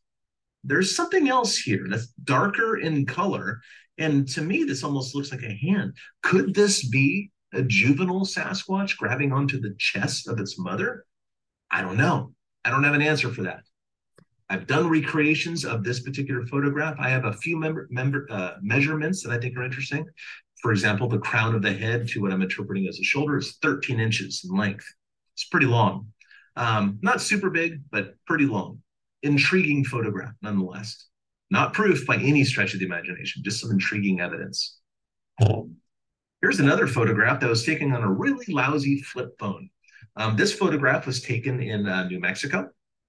There's 0.65 0.97
something 0.97 1.29
else 1.29 1.57
here 1.57 1.87
that's 1.89 2.09
darker 2.25 2.79
in 2.79 3.07
color. 3.07 3.61
And 3.99 4.27
to 4.29 4.43
me, 4.43 4.65
this 4.65 4.83
almost 4.83 5.15
looks 5.15 5.31
like 5.31 5.43
a 5.43 5.59
hand. 5.67 5.95
Could 6.23 6.55
this 6.55 6.87
be 6.89 7.31
a 7.53 7.63
juvenile 7.63 8.27
Sasquatch 8.27 8.97
grabbing 8.97 9.33
onto 9.33 9.61
the 9.61 9.75
chest 9.79 10.29
of 10.29 10.41
its 10.41 10.59
mother? 10.59 11.05
I 11.71 11.83
don't 11.83 11.97
know. 11.97 12.33
I 12.65 12.71
don't 12.71 12.85
have 12.85 12.95
an 12.95 13.03
answer 13.03 13.31
for 13.31 13.43
that. 13.43 13.61
I've 14.49 14.67
done 14.67 14.89
recreations 14.89 15.65
of 15.65 15.83
this 15.83 16.01
particular 16.01 16.47
photograph. 16.47 16.97
I 16.99 17.09
have 17.09 17.25
a 17.25 17.33
few 17.33 17.57
member, 17.57 17.89
member 17.91 18.27
uh, 18.31 18.55
measurements 18.63 19.23
that 19.23 19.33
I 19.33 19.39
think 19.39 19.57
are 19.57 19.65
interesting. 19.65 20.07
For 20.67 20.73
example, 20.73 21.09
the 21.09 21.21
crown 21.21 21.55
of 21.55 21.63
the 21.63 21.73
head 21.73 22.09
to 22.09 22.21
what 22.21 22.33
I'm 22.33 22.43
interpreting 22.43 22.89
as 22.89 22.99
a 22.99 23.05
shoulder 23.05 23.39
is 23.39 23.57
13 23.63 24.01
inches 24.01 24.45
in 24.45 24.59
length. 24.59 24.85
It's 25.35 25.45
pretty 25.45 25.67
long. 25.67 26.09
Um, 26.57 26.99
not 27.03 27.21
super 27.21 27.51
big, 27.51 27.83
but 27.93 28.17
pretty 28.27 28.47
long. 28.47 28.83
Intriguing 29.23 29.85
photograph, 29.85 30.33
nonetheless. 30.43 31.07
Not 31.53 31.73
proof 31.73 32.05
by 32.05 32.17
any 32.17 32.43
stretch 32.43 32.75
of 32.75 32.81
the 32.81 32.87
imagination, 32.87 33.45
just 33.45 33.61
some 33.61 33.71
intriguing 33.71 34.21
evidence. 34.21 34.81
Here's 36.43 36.59
another 36.59 36.89
photograph 36.89 37.39
that 37.39 37.49
was 37.49 37.65
taken 37.65 37.93
on 37.93 38.03
a 38.03 38.11
really 38.11 38.53
lousy 38.53 39.03
flip 39.03 39.39
phone. 39.39 39.71
Um, 40.17 40.35
this 40.35 40.53
photograph 40.53 41.07
was 41.07 41.23
taken 41.23 41.63
in 41.63 41.87
uh, 41.87 42.09
New 42.09 42.19
Mexico. 42.19 42.71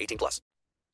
18 0.00 0.18
plus. 0.18 0.40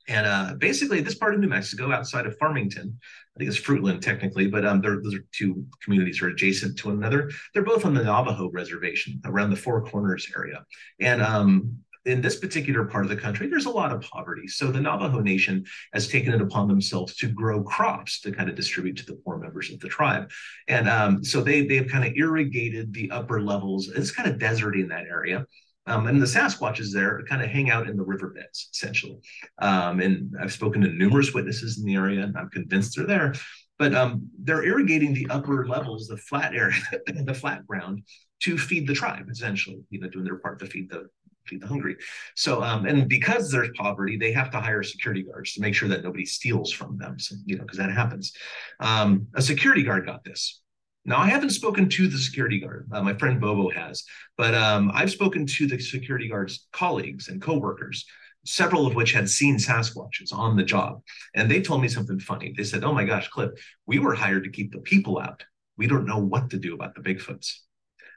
And 0.07 0.27
uh, 0.27 0.55
basically, 0.59 1.01
this 1.01 1.15
part 1.15 1.35
of 1.35 1.41
New 1.41 1.49
Mexico, 1.49 1.91
outside 1.91 2.27
of 2.27 2.37
Farmington, 2.37 2.99
I 3.35 3.39
think 3.39 3.49
it's 3.49 3.59
Fruitland 3.61 4.03
technically, 4.03 4.47
but 4.49 4.65
um, 4.67 4.83
those 4.83 5.15
are 5.15 5.25
two 5.33 5.65
communities 5.83 6.21
are 6.21 6.29
adjacent 6.29 6.79
to 6.79 6.89
one 6.89 6.99
another. 6.99 7.31
They're 7.53 7.65
both 7.65 7.87
on 7.87 7.95
the 7.95 8.05
Navajo 8.05 8.51
reservation 8.51 9.21
around 9.25 9.51
the 9.51 9.57
Four 9.57 9.83
Corners 9.87 10.31
area. 10.37 10.65
And 11.01 11.23
um, 11.23 11.79
in 12.05 12.21
this 12.21 12.37
particular 12.37 12.85
part 12.85 13.05
of 13.05 13.11
the 13.11 13.17
country, 13.17 13.49
there's 13.49 13.65
a 13.65 13.71
lot 13.71 13.93
of 13.93 14.03
poverty. 14.03 14.47
So 14.47 14.71
the 14.71 14.81
Navajo 14.81 15.21
Nation 15.21 15.65
has 15.95 16.07
taken 16.07 16.35
it 16.35 16.43
upon 16.43 16.69
themselves 16.69 17.17
to 17.17 17.29
grow 17.29 17.63
crops 17.63 18.21
to 18.21 18.33
kind 18.33 18.51
of 18.51 18.57
distribute 18.57 18.97
to 18.99 19.07
the 19.07 19.15
poor 19.25 19.39
members 19.39 19.71
of 19.71 19.81
the 19.81 19.89
tribe. 19.89 20.31
And 20.69 20.89
um, 20.89 21.25
so 21.25 21.41
they, 21.41 21.67
they've 21.67 21.89
kind 21.89 22.05
of 22.05 22.13
irrigated 22.15 22.93
the 22.93 23.11
upper 23.11 23.41
levels. 23.41 23.89
It's 23.89 24.11
kind 24.11 24.31
of 24.31 24.39
deserty 24.39 24.83
in 24.83 24.89
that 24.89 25.07
area. 25.07 25.47
Um, 25.87 26.07
and 26.07 26.21
the 26.21 26.27
Sasquatches 26.27 26.93
there 26.93 27.23
kind 27.29 27.43
of 27.43 27.51
hang 27.51 27.71
out 27.71 27.89
in 27.89 27.97
the 27.97 28.03
riverbeds, 28.03 28.71
essentially. 28.73 29.19
Um, 29.59 30.01
and 30.01 30.35
I've 30.41 30.53
spoken 30.53 30.81
to 30.83 30.89
numerous 30.89 31.35
witnesses 31.35 31.79
in 31.79 31.85
the 31.85 31.95
area, 31.95 32.23
and 32.23 32.37
I'm 32.37 32.49
convinced 32.51 32.97
they're 32.97 33.07
there. 33.07 33.35
But 33.79 33.95
um, 33.95 34.31
they're 34.39 34.65
irrigating 34.65 35.13
the 35.13 35.27
upper 35.31 35.67
levels, 35.67 36.07
the 36.07 36.17
flat 36.17 36.55
area, 36.55 36.77
the 37.07 37.35
flat 37.35 37.67
ground, 37.67 38.03
to 38.43 38.57
feed 38.57 38.87
the 38.87 38.95
tribe, 38.95 39.29
essentially. 39.31 39.81
You 39.91 40.01
know, 40.01 40.09
doing 40.09 40.25
their 40.25 40.39
part 40.39 40.61
to 40.61 40.67
feed 40.67 40.91
the 40.91 41.09
feed 41.47 41.61
the 41.61 41.67
hungry. 41.67 41.97
So, 42.35 42.63
um, 42.63 42.87
and 42.87 43.09
because 43.09 43.51
there's 43.51 43.69
poverty, 43.77 44.17
they 44.17 44.33
have 44.33 44.51
to 44.53 44.61
hire 44.61 44.83
security 44.83 45.23
guards 45.23 45.53
to 45.55 45.61
make 45.61 45.75
sure 45.75 45.89
that 45.89 46.03
nobody 46.03 46.25
steals 46.25 46.73
from 46.73 46.97
them. 46.97 47.19
So, 47.19 47.37
you 47.45 47.57
know, 47.57 47.63
because 47.63 47.79
that 47.79 47.91
happens. 47.91 48.33
Um, 48.81 49.27
a 49.35 49.43
security 49.43 49.83
guard 49.83 50.07
got 50.07 50.25
this. 50.25 50.63
Now, 51.05 51.19
I 51.19 51.27
haven't 51.27 51.51
spoken 51.51 51.89
to 51.91 52.09
the 52.09 52.17
security 52.17 52.59
guard. 52.59 52.89
Uh, 52.91 53.03
my 53.03 53.15
friend 53.15 53.41
Bobo 53.41 53.69
has, 53.71 54.05
but 54.39 54.55
um, 54.55 54.91
I've 54.95 55.11
spoken 55.11 55.47
to 55.47 55.67
the 55.67 55.79
security 55.79 56.29
guard's 56.29 56.67
colleagues 56.73 57.29
and 57.29 57.43
coworkers, 57.43 58.07
several 58.47 58.87
of 58.87 58.95
which 58.95 59.13
had 59.13 59.29
seen 59.29 59.59
Sasquatches 59.59 60.33
on 60.33 60.57
the 60.57 60.63
job. 60.63 61.03
And 61.35 61.51
they 61.51 61.61
told 61.61 61.83
me 61.83 61.89
something 61.89 62.19
funny. 62.19 62.55
They 62.57 62.65
said, 62.65 62.85
Oh 62.85 62.95
my 62.95 63.05
gosh, 63.05 63.29
Cliff, 63.29 63.51
we 63.87 63.99
were 63.99 64.15
hired 64.15 64.45
to 64.45 64.51
keep 64.51 64.73
the 64.73 64.79
people 64.79 65.19
out. 65.19 65.45
We 65.77 65.87
don't 65.87 66.07
know 66.07 66.19
what 66.19 66.51
to 66.51 66.59
do 66.59 66.75
about 66.75 66.95
the 66.95 67.03
Bigfoots. 67.03 67.53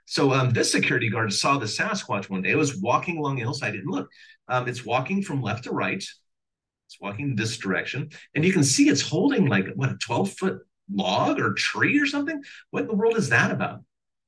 So 0.06 0.32
um, 0.32 0.52
this 0.52 0.72
security 0.72 1.10
guard 1.10 1.34
saw 1.34 1.58
the 1.58 1.66
Sasquatch 1.66 2.30
one 2.30 2.42
day. 2.42 2.52
It 2.52 2.58
was 2.58 2.78
walking 2.78 3.18
along 3.18 3.36
the 3.36 3.42
hillside. 3.42 3.76
And 3.76 3.90
look, 3.90 4.08
um, 4.48 4.70
it's 4.70 4.86
walking 4.86 5.22
from 5.22 5.42
left 5.42 5.66
to 5.66 5.72
right. 5.72 5.98
It's 5.98 7.02
walking 7.02 7.36
this 7.36 7.58
direction. 7.58 8.12
And 8.34 8.46
you 8.46 8.54
can 8.54 8.64
see 8.64 8.88
it's 8.88 9.02
holding 9.02 9.48
like, 9.48 9.68
what, 9.76 9.90
a 9.90 9.98
12 9.98 10.32
foot 10.32 10.60
log 10.94 11.40
or 11.40 11.54
tree 11.54 12.00
or 12.00 12.06
something? 12.06 12.42
What 12.72 12.84
in 12.84 12.88
the 12.88 12.96
world 12.96 13.18
is 13.18 13.30
that 13.30 13.52
about? 13.52 13.82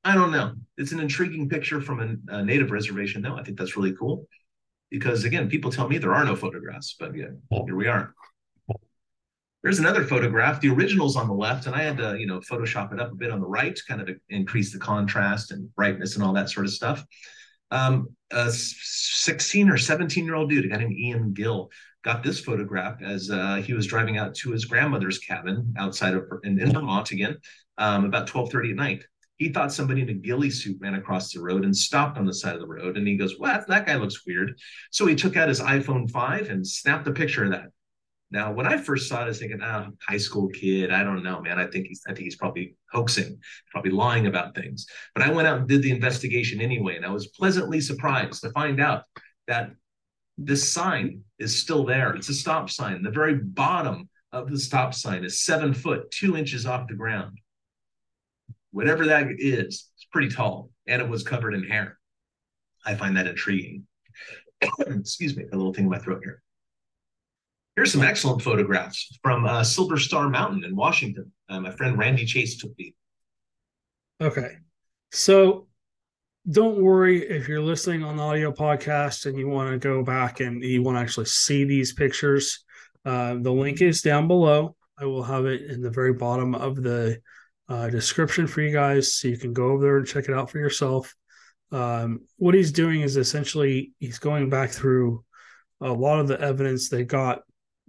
I 0.04 0.14
don't 0.14 0.30
know. 0.30 0.54
It's 0.78 0.92
an 0.92 1.00
intriguing 1.00 1.48
picture 1.48 1.80
from 1.80 2.20
a, 2.28 2.36
a 2.36 2.44
native 2.44 2.70
reservation, 2.70 3.22
though. 3.22 3.36
I 3.36 3.42
think 3.42 3.58
that's 3.58 3.76
really 3.76 3.94
cool 3.94 4.26
because, 4.90 5.24
again, 5.24 5.48
people 5.48 5.70
tell 5.70 5.88
me 5.88 5.98
there 5.98 6.14
are 6.14 6.24
no 6.24 6.36
photographs, 6.36 6.96
but 6.98 7.14
yeah, 7.14 7.28
here 7.66 7.76
we 7.76 7.86
are. 7.86 8.14
There's 9.62 9.78
another 9.78 10.04
photograph. 10.04 10.60
The 10.60 10.70
original's 10.70 11.16
on 11.16 11.28
the 11.28 11.34
left, 11.34 11.66
and 11.66 11.74
I 11.74 11.82
had 11.82 11.98
to, 11.98 12.18
you 12.18 12.26
know, 12.26 12.40
Photoshop 12.40 12.94
it 12.94 13.00
up 13.00 13.12
a 13.12 13.14
bit 13.14 13.30
on 13.30 13.40
the 13.40 13.46
right, 13.46 13.78
kind 13.86 14.00
of 14.00 14.08
increase 14.30 14.72
the 14.72 14.78
contrast 14.78 15.50
and 15.50 15.74
brightness 15.74 16.14
and 16.14 16.24
all 16.24 16.32
that 16.32 16.48
sort 16.48 16.64
of 16.64 16.72
stuff. 16.72 17.04
Um, 17.70 18.08
a 18.30 18.50
16 18.50 19.68
or 19.68 19.76
17 19.76 20.24
year 20.24 20.34
old 20.34 20.48
dude, 20.48 20.64
a 20.64 20.68
guy 20.68 20.78
named 20.78 20.96
Ian 20.96 21.34
Gill, 21.34 21.70
got 22.02 22.22
this 22.22 22.40
photograph 22.40 23.02
as 23.02 23.30
uh, 23.30 23.56
he 23.56 23.74
was 23.74 23.86
driving 23.86 24.16
out 24.16 24.34
to 24.34 24.50
his 24.50 24.64
grandmother's 24.64 25.18
cabin 25.18 25.74
outside 25.78 26.14
of 26.14 26.24
in, 26.44 26.58
in 26.60 26.72
Vermont 26.72 27.10
again, 27.10 27.36
um, 27.78 28.04
about 28.04 28.26
12:30 28.26 28.70
at 28.70 28.76
night. 28.76 29.04
He 29.36 29.48
thought 29.48 29.72
somebody 29.72 30.02
in 30.02 30.08
a 30.10 30.14
ghillie 30.14 30.50
suit 30.50 30.76
ran 30.80 30.94
across 30.94 31.32
the 31.32 31.40
road 31.40 31.64
and 31.64 31.74
stopped 31.74 32.18
on 32.18 32.26
the 32.26 32.34
side 32.34 32.54
of 32.54 32.60
the 32.60 32.66
road. 32.66 32.96
And 32.96 33.08
he 33.08 33.16
goes, 33.16 33.38
"What? 33.38 33.66
That 33.68 33.86
guy 33.86 33.96
looks 33.96 34.26
weird." 34.26 34.58
So 34.90 35.06
he 35.06 35.14
took 35.14 35.36
out 35.36 35.48
his 35.48 35.60
iPhone 35.60 36.10
5 36.10 36.50
and 36.50 36.66
snapped 36.66 37.08
a 37.08 37.12
picture 37.12 37.44
of 37.44 37.50
that. 37.52 37.68
Now, 38.30 38.52
when 38.52 38.66
I 38.66 38.76
first 38.76 39.08
saw 39.08 39.22
it, 39.22 39.24
I 39.24 39.28
was 39.28 39.38
thinking, 39.38 39.60
"Ah, 39.62 39.88
oh, 39.88 39.96
high 40.06 40.18
school 40.18 40.48
kid. 40.48 40.90
I 40.92 41.02
don't 41.02 41.22
know, 41.22 41.40
man. 41.40 41.58
I 41.58 41.66
think 41.66 41.88
he's, 41.88 42.02
I 42.06 42.12
think 42.12 42.24
he's 42.24 42.36
probably 42.36 42.76
hoaxing, 42.92 43.38
probably 43.72 43.90
lying 43.90 44.26
about 44.26 44.54
things." 44.54 44.86
But 45.14 45.24
I 45.24 45.32
went 45.32 45.48
out 45.48 45.58
and 45.58 45.68
did 45.68 45.82
the 45.82 45.90
investigation 45.90 46.60
anyway, 46.60 46.96
and 46.96 47.04
I 47.04 47.10
was 47.10 47.28
pleasantly 47.28 47.80
surprised 47.80 48.42
to 48.42 48.50
find 48.50 48.80
out 48.80 49.04
that 49.48 49.72
this 50.42 50.72
sign 50.72 51.22
is 51.38 51.60
still 51.60 51.84
there. 51.84 52.14
It's 52.14 52.30
a 52.30 52.34
stop 52.34 52.70
sign. 52.70 53.02
The 53.02 53.10
very 53.10 53.34
bottom 53.34 54.08
of 54.32 54.50
the 54.50 54.58
stop 54.58 54.94
sign 54.94 55.24
is 55.24 55.42
seven 55.42 55.74
foot, 55.74 56.10
two 56.10 56.36
inches 56.36 56.66
off 56.66 56.88
the 56.88 56.94
ground. 56.94 57.38
Whatever 58.72 59.06
that 59.06 59.26
is, 59.38 59.90
it's 59.94 60.06
pretty 60.10 60.28
tall, 60.28 60.70
and 60.86 61.02
it 61.02 61.08
was 61.08 61.22
covered 61.22 61.54
in 61.54 61.64
hair. 61.64 61.98
I 62.86 62.94
find 62.94 63.16
that 63.16 63.26
intriguing. 63.26 63.86
Excuse 64.80 65.36
me, 65.36 65.44
a 65.52 65.56
little 65.56 65.74
thing 65.74 65.84
in 65.84 65.90
my 65.90 65.98
throat 65.98 66.22
here. 66.24 66.42
Here's 67.76 67.92
some 67.92 68.02
excellent 68.02 68.42
photographs 68.42 69.18
from 69.22 69.44
uh, 69.44 69.62
Silver 69.62 69.98
Star 69.98 70.28
Mountain 70.28 70.64
in 70.64 70.74
Washington. 70.74 71.32
Uh, 71.48 71.60
my 71.60 71.70
friend 71.70 71.98
Randy 71.98 72.24
Chase 72.24 72.56
took 72.58 72.74
these. 72.76 72.94
Okay. 74.20 74.56
So 75.12 75.66
don't 76.48 76.80
worry 76.80 77.22
if 77.28 77.48
you're 77.48 77.60
listening 77.60 78.02
on 78.02 78.16
the 78.16 78.22
audio 78.22 78.50
podcast 78.50 79.26
and 79.26 79.36
you 79.36 79.48
want 79.48 79.70
to 79.70 79.78
go 79.78 80.02
back 80.02 80.40
and 80.40 80.62
you 80.62 80.82
want 80.82 80.96
to 80.96 81.00
actually 81.00 81.26
see 81.26 81.64
these 81.64 81.92
pictures. 81.92 82.64
Uh, 83.04 83.36
the 83.40 83.52
link 83.52 83.82
is 83.82 84.00
down 84.00 84.26
below. 84.26 84.74
I 84.98 85.04
will 85.04 85.22
have 85.22 85.46
it 85.46 85.62
in 85.62 85.82
the 85.82 85.90
very 85.90 86.14
bottom 86.14 86.54
of 86.54 86.76
the 86.76 87.20
uh, 87.68 87.88
description 87.90 88.46
for 88.46 88.62
you 88.62 88.72
guys 88.72 89.14
so 89.14 89.28
you 89.28 89.36
can 89.36 89.52
go 89.52 89.70
over 89.70 89.84
there 89.84 89.96
and 89.98 90.06
check 90.06 90.28
it 90.28 90.34
out 90.34 90.50
for 90.50 90.58
yourself. 90.58 91.14
Um, 91.72 92.20
what 92.36 92.54
he's 92.54 92.72
doing 92.72 93.02
is 93.02 93.16
essentially 93.16 93.92
he's 93.98 94.18
going 94.18 94.48
back 94.48 94.70
through 94.70 95.24
a 95.80 95.92
lot 95.92 96.20
of 96.20 96.28
the 96.28 96.40
evidence 96.40 96.88
they 96.88 97.04
got 97.04 97.42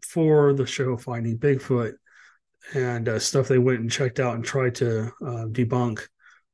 for 0.04 0.54
the 0.54 0.66
show 0.66 0.98
Finding 0.98 1.38
Bigfoot 1.38 1.94
and 2.74 3.08
uh, 3.08 3.20
stuff 3.20 3.48
they 3.48 3.58
went 3.58 3.80
and 3.80 3.92
checked 3.92 4.20
out 4.20 4.36
and 4.36 4.44
tried 4.44 4.76
to 4.76 5.06
uh, 5.22 5.46
debunk 5.48 6.02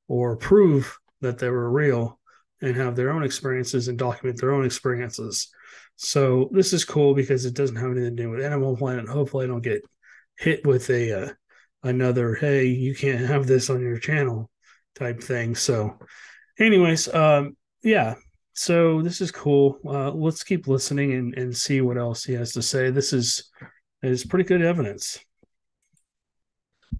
or 0.07 0.37
prove 0.37 0.97
that 1.21 1.37
they 1.39 1.49
were 1.49 1.69
real 1.69 2.19
and 2.61 2.75
have 2.75 2.95
their 2.95 3.11
own 3.11 3.23
experiences 3.23 3.87
and 3.87 3.97
document 3.97 4.39
their 4.39 4.53
own 4.53 4.65
experiences. 4.65 5.49
So 5.95 6.49
this 6.51 6.73
is 6.73 6.85
cool 6.85 7.13
because 7.13 7.45
it 7.45 7.55
doesn't 7.55 7.75
have 7.75 7.91
anything 7.91 8.15
to 8.15 8.23
do 8.23 8.29
with 8.29 8.43
Animal 8.43 8.77
Planet. 8.77 9.07
Hopefully, 9.07 9.45
I 9.45 9.47
don't 9.47 9.61
get 9.61 9.81
hit 10.37 10.65
with 10.65 10.89
a 10.89 11.23
uh, 11.23 11.33
another 11.83 12.35
"Hey, 12.35 12.65
you 12.65 12.95
can't 12.95 13.25
have 13.25 13.47
this 13.47 13.69
on 13.69 13.81
your 13.81 13.97
channel" 13.97 14.49
type 14.95 15.21
thing. 15.21 15.55
So, 15.55 15.97
anyways, 16.59 17.13
um, 17.13 17.57
yeah. 17.83 18.15
So 18.53 19.03
this 19.03 19.21
is 19.21 19.31
cool. 19.31 19.77
Uh, 19.85 20.11
let's 20.11 20.43
keep 20.43 20.67
listening 20.67 21.13
and, 21.13 21.33
and 21.35 21.55
see 21.55 21.81
what 21.81 21.97
else 21.97 22.23
he 22.23 22.33
has 22.33 22.53
to 22.53 22.61
say. 22.61 22.89
This 22.89 23.13
is 23.13 23.51
is 24.03 24.25
pretty 24.25 24.45
good 24.45 24.61
evidence. 24.61 25.19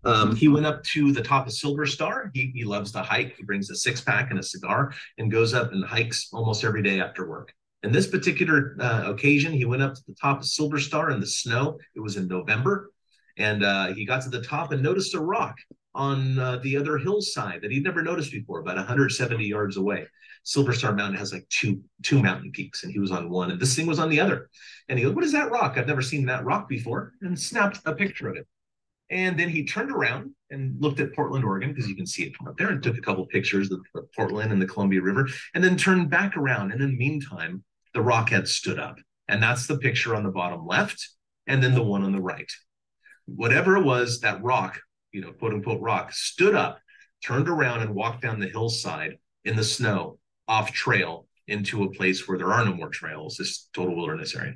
Um, 0.07 0.33
he 0.37 0.47
went 0.47 0.65
up 0.65 0.81
to 0.85 1.11
the 1.11 1.21
top 1.21 1.47
of 1.47 1.53
Silver 1.53 1.85
Star. 1.85 2.31
He, 2.33 2.49
he 2.55 2.63
loves 2.63 2.93
to 2.93 3.03
hike. 3.03 3.35
He 3.35 3.43
brings 3.43 3.69
a 3.69 3.75
six 3.75 3.99
pack 3.99 4.31
and 4.31 4.39
a 4.39 4.43
cigar 4.43 4.93
and 5.17 5.29
goes 5.29 5.53
up 5.53 5.73
and 5.73 5.83
hikes 5.83 6.29
almost 6.31 6.63
every 6.63 6.81
day 6.81 7.01
after 7.01 7.27
work. 7.27 7.53
In 7.83 7.91
this 7.91 8.07
particular 8.07 8.77
uh, 8.79 9.11
occasion, 9.11 9.51
he 9.51 9.65
went 9.65 9.83
up 9.83 9.95
to 9.95 10.01
the 10.07 10.15
top 10.15 10.39
of 10.39 10.45
Silver 10.45 10.79
Star 10.79 11.11
in 11.11 11.19
the 11.19 11.27
snow. 11.27 11.77
It 11.93 11.99
was 11.99 12.15
in 12.15 12.29
November. 12.29 12.89
And 13.37 13.65
uh, 13.65 13.87
he 13.93 14.05
got 14.05 14.21
to 14.21 14.29
the 14.29 14.41
top 14.41 14.71
and 14.71 14.81
noticed 14.81 15.13
a 15.13 15.19
rock 15.19 15.57
on 15.93 16.39
uh, 16.39 16.59
the 16.63 16.77
other 16.77 16.97
hillside 16.97 17.61
that 17.61 17.71
he'd 17.71 17.83
never 17.83 18.01
noticed 18.01 18.31
before, 18.31 18.61
about 18.61 18.77
170 18.77 19.45
yards 19.45 19.75
away. 19.75 20.07
Silver 20.43 20.71
Star 20.71 20.93
Mountain 20.93 21.19
has 21.19 21.33
like 21.33 21.45
two 21.49 21.81
two 22.03 22.23
mountain 22.23 22.51
peaks, 22.51 22.83
and 22.83 22.93
he 22.93 22.99
was 22.99 23.11
on 23.11 23.29
one, 23.29 23.51
and 23.51 23.59
this 23.59 23.75
thing 23.75 23.85
was 23.85 23.99
on 23.99 24.09
the 24.09 24.21
other. 24.21 24.49
And 24.87 24.97
he 24.97 25.03
goes, 25.03 25.13
"What 25.13 25.25
is 25.25 25.33
that 25.33 25.51
rock? 25.51 25.73
I've 25.75 25.87
never 25.87 26.01
seen 26.01 26.25
that 26.27 26.45
rock 26.45 26.69
before," 26.69 27.11
and 27.21 27.37
snapped 27.37 27.81
a 27.85 27.93
picture 27.93 28.29
of 28.29 28.37
it. 28.37 28.47
And 29.09 29.39
then 29.39 29.49
he 29.49 29.65
turned 29.65 29.91
around 29.91 30.31
and 30.49 30.75
looked 30.81 30.99
at 30.99 31.13
Portland, 31.13 31.45
Oregon, 31.45 31.69
because 31.69 31.87
you 31.87 31.95
can 31.95 32.05
see 32.05 32.23
it 32.23 32.35
from 32.35 32.47
up 32.47 32.57
there, 32.57 32.69
and 32.69 32.83
took 32.83 32.97
a 32.97 33.01
couple 33.01 33.25
pictures 33.25 33.71
of 33.71 33.85
Portland 34.15 34.51
and 34.51 34.61
the 34.61 34.67
Columbia 34.67 35.01
River, 35.01 35.27
and 35.53 35.63
then 35.63 35.77
turned 35.77 36.09
back 36.09 36.35
around. 36.35 36.71
And 36.71 36.81
in 36.81 36.91
the 36.91 36.97
meantime, 36.97 37.63
the 37.93 38.01
rock 38.01 38.29
had 38.29 38.47
stood 38.47 38.79
up. 38.79 38.97
And 39.27 39.41
that's 39.41 39.67
the 39.67 39.77
picture 39.77 40.15
on 40.15 40.23
the 40.23 40.31
bottom 40.31 40.65
left, 40.65 41.09
and 41.47 41.61
then 41.61 41.73
the 41.73 41.83
one 41.83 42.03
on 42.03 42.11
the 42.11 42.21
right. 42.21 42.51
Whatever 43.25 43.77
it 43.77 43.83
was, 43.83 44.21
that 44.21 44.41
rock, 44.41 44.79
you 45.11 45.21
know, 45.21 45.31
quote 45.31 45.53
unquote 45.53 45.81
rock, 45.81 46.13
stood 46.13 46.55
up, 46.55 46.79
turned 47.23 47.49
around, 47.49 47.81
and 47.81 47.95
walked 47.95 48.21
down 48.21 48.39
the 48.39 48.47
hillside 48.47 49.17
in 49.43 49.55
the 49.55 49.63
snow, 49.63 50.19
off 50.47 50.71
trail 50.71 51.27
into 51.47 51.83
a 51.83 51.91
place 51.91 52.27
where 52.27 52.37
there 52.37 52.53
are 52.53 52.65
no 52.65 52.73
more 52.73 52.89
trails, 52.89 53.37
this 53.37 53.69
total 53.73 53.95
wilderness 53.95 54.35
area. 54.35 54.55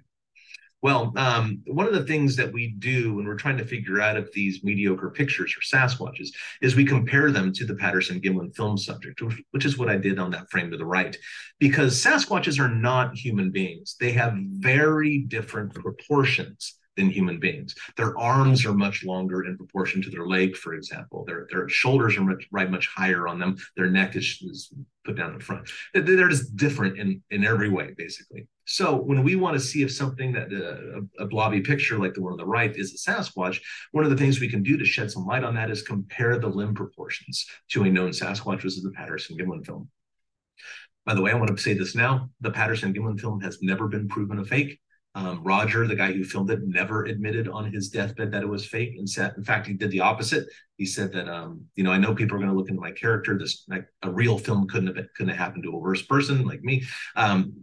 Well, 0.82 1.14
um, 1.16 1.62
one 1.68 1.86
of 1.86 1.94
the 1.94 2.06
things 2.06 2.36
that 2.38 2.52
we 2.52 2.70
do 2.80 3.14
when 3.14 3.26
we're 3.26 3.36
trying 3.36 3.58
to 3.58 3.66
figure 3.66 4.02
out 4.02 4.18
if 4.18 4.32
these 4.32 4.64
mediocre 4.64 5.12
pictures 5.12 5.56
are 5.56 5.78
Sasquatches 5.78 6.30
is 6.62 6.76
we 6.76 6.86
compare 6.86 7.30
them 7.30 7.54
to 7.54 7.66
the 7.66 7.76
Patterson 7.76 8.20
Gimlin 8.20 8.56
film 8.56 8.78
subject, 8.78 9.22
which, 9.22 9.44
which 9.52 9.66
is 9.66 9.78
what 9.78 9.90
I 9.90 9.98
did 9.98 10.18
on 10.18 10.32
that 10.32 10.50
frame 10.50 10.72
to 10.72 10.78
the 10.78 10.86
right, 10.86 11.16
because 11.60 12.04
Sasquatches 12.04 12.60
are 12.60 12.74
not 12.74 13.16
human 13.16 13.52
beings. 13.52 13.96
They 14.00 14.12
have 14.14 14.34
very 14.36 15.20
different 15.20 15.76
proportions 15.76 16.80
than 16.98 17.10
human 17.10 17.40
beings. 17.40 17.76
Their 17.96 18.18
arms 18.18 18.66
are 18.66 18.74
much 18.74 19.04
longer 19.04 19.46
in 19.46 19.58
proportion 19.58 20.02
to 20.02 20.10
their 20.10 20.26
leg, 20.26 20.56
for 20.56 20.74
example. 20.74 21.24
Their 21.26 21.48
their 21.50 21.70
shoulders 21.70 22.18
are 22.18 22.22
much 22.22 22.48
right 22.52 22.70
much 22.70 22.88
higher 22.88 23.28
on 23.28 23.40
them. 23.40 23.58
Their 23.78 23.90
neck 23.90 24.16
is, 24.16 24.26
is 24.42 24.74
put 25.06 25.16
down 25.16 25.34
in 25.34 25.40
front. 25.40 25.70
They're 25.94 26.30
just 26.30 26.56
different 26.56 27.00
in 27.00 27.24
in 27.30 27.46
every 27.46 27.70
way, 27.70 27.94
basically. 27.98 28.48
So 28.66 28.96
when 28.96 29.24
we 29.24 29.36
want 29.36 29.56
to 29.56 29.60
see 29.60 29.84
if 29.84 29.92
something 29.92 30.34
that 30.34 30.52
uh, 30.52 31.24
a, 31.24 31.28
blobby 31.28 31.62
picture 31.62 31.98
like 31.98 32.14
the 32.14 32.22
one 32.22 32.34
on 32.34 32.38
the 32.38 32.46
right 32.46 32.74
is 32.76 32.94
a 32.94 33.12
Sasquatch, 33.12 33.60
one 33.92 34.04
of 34.04 34.10
the 34.10 34.18
things 34.18 34.40
we 34.40 34.50
can 34.50 34.64
do 34.64 34.78
to 34.78 34.86
shed 34.86 35.12
some 35.12 35.26
light 35.26 35.44
on 35.44 35.56
that 35.56 35.72
is 35.72 35.82
compare 35.82 36.38
the 36.38 36.48
limb 36.48 36.74
proportions 36.74 37.46
to 37.72 37.84
a 37.84 37.90
known 37.90 38.12
Sasquatch, 38.12 38.64
which 38.64 38.66
is 38.66 38.84
the 38.84 38.92
Patterson 38.92 39.38
Gimlin 39.38 39.66
film. 39.66 39.90
By 41.06 41.16
the 41.16 41.22
way, 41.22 41.32
I 41.32 41.36
want 41.36 41.56
to 41.56 41.62
say 41.62 41.74
this 41.74 41.96
now: 41.96 42.30
the 42.42 42.52
Patterson 42.52 42.94
Gimlin 42.94 43.20
film 43.20 43.42
has 43.42 43.60
never 43.62 43.88
been 43.88 44.08
proven 44.08 44.40
a 44.40 44.46
fake. 44.46 44.80
Um, 45.14 45.44
Roger, 45.44 45.88
the 45.88 45.96
guy 45.96 46.14
who 46.14 46.24
filmed 46.24 46.52
it, 46.52 46.60
never 46.64 47.04
admitted 47.06 47.50
on 47.50 47.72
his 47.72 47.90
deathbed 47.90 48.32
that 48.32 48.44
it 48.44 48.50
was 48.50 48.66
fake. 48.66 48.96
And 48.98 49.10
said, 49.10 49.34
in 49.38 49.44
fact, 49.44 49.68
he 49.68 49.74
did 49.74 49.92
the 49.92 50.00
opposite. 50.00 50.48
He 50.78 50.86
said 50.86 51.12
that, 51.14 51.28
um, 51.28 51.66
you 51.76 51.84
know, 51.84 51.92
I 51.92 51.98
know 51.98 52.16
people 52.16 52.36
are 52.38 52.40
going 52.40 52.52
to 52.52 52.56
look 52.56 52.70
into 52.70 52.82
my 52.82 52.92
character. 52.92 53.38
This 53.38 53.66
like 53.68 53.86
a 54.04 54.12
real 54.12 54.38
film 54.38 54.68
couldn't 54.68 54.88
have 54.88 54.96
been, 54.96 55.10
couldn't 55.16 55.36
have 55.36 55.38
happened 55.38 55.64
to 55.64 55.72
a 55.72 55.78
worse 55.78 56.02
person 56.02 56.46
like 56.46 56.64
me. 56.64 56.84
Um, 57.16 57.54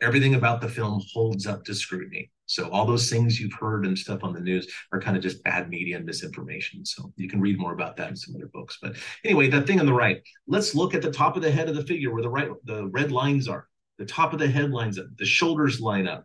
everything 0.00 0.34
about 0.34 0.60
the 0.60 0.68
film 0.68 1.02
holds 1.12 1.46
up 1.46 1.64
to 1.64 1.74
scrutiny. 1.74 2.30
So 2.46 2.68
all 2.70 2.84
those 2.84 3.08
things 3.08 3.40
you've 3.40 3.54
heard 3.54 3.86
and 3.86 3.96
stuff 3.96 4.24
on 4.24 4.34
the 4.34 4.40
news 4.40 4.70
are 4.92 5.00
kind 5.00 5.16
of 5.16 5.22
just 5.22 5.42
bad 5.44 5.70
media 5.70 5.96
and 5.96 6.04
misinformation. 6.04 6.84
So 6.84 7.12
you 7.16 7.28
can 7.28 7.40
read 7.40 7.58
more 7.58 7.72
about 7.72 7.96
that 7.96 8.10
in 8.10 8.16
some 8.16 8.34
other 8.34 8.50
books. 8.52 8.78
But 8.82 8.96
anyway, 9.24 9.48
that 9.48 9.66
thing 9.66 9.80
on 9.80 9.86
the 9.86 9.94
right. 9.94 10.20
Let's 10.46 10.74
look 10.74 10.94
at 10.94 11.02
the 11.02 11.10
top 11.10 11.36
of 11.36 11.42
the 11.42 11.50
head 11.50 11.68
of 11.68 11.76
the 11.76 11.84
figure 11.84 12.12
where 12.12 12.22
the 12.22 12.28
right 12.28 12.50
the 12.64 12.88
red 12.88 13.12
lines 13.12 13.48
are. 13.48 13.68
The 13.98 14.04
top 14.04 14.32
of 14.32 14.38
the 14.38 14.48
head 14.48 14.70
lines 14.70 14.98
up. 14.98 15.06
The 15.16 15.24
shoulders 15.24 15.80
line 15.80 16.08
up. 16.08 16.24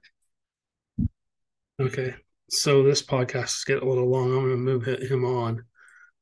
Okay, 1.80 2.16
so 2.50 2.82
this 2.82 3.04
podcast 3.04 3.58
is 3.58 3.64
getting 3.64 3.84
a 3.84 3.90
little 3.90 4.10
long. 4.10 4.32
I'm 4.32 4.46
going 4.46 4.50
to 4.50 4.58
move 4.58 4.86
him 4.86 5.24
on. 5.24 5.64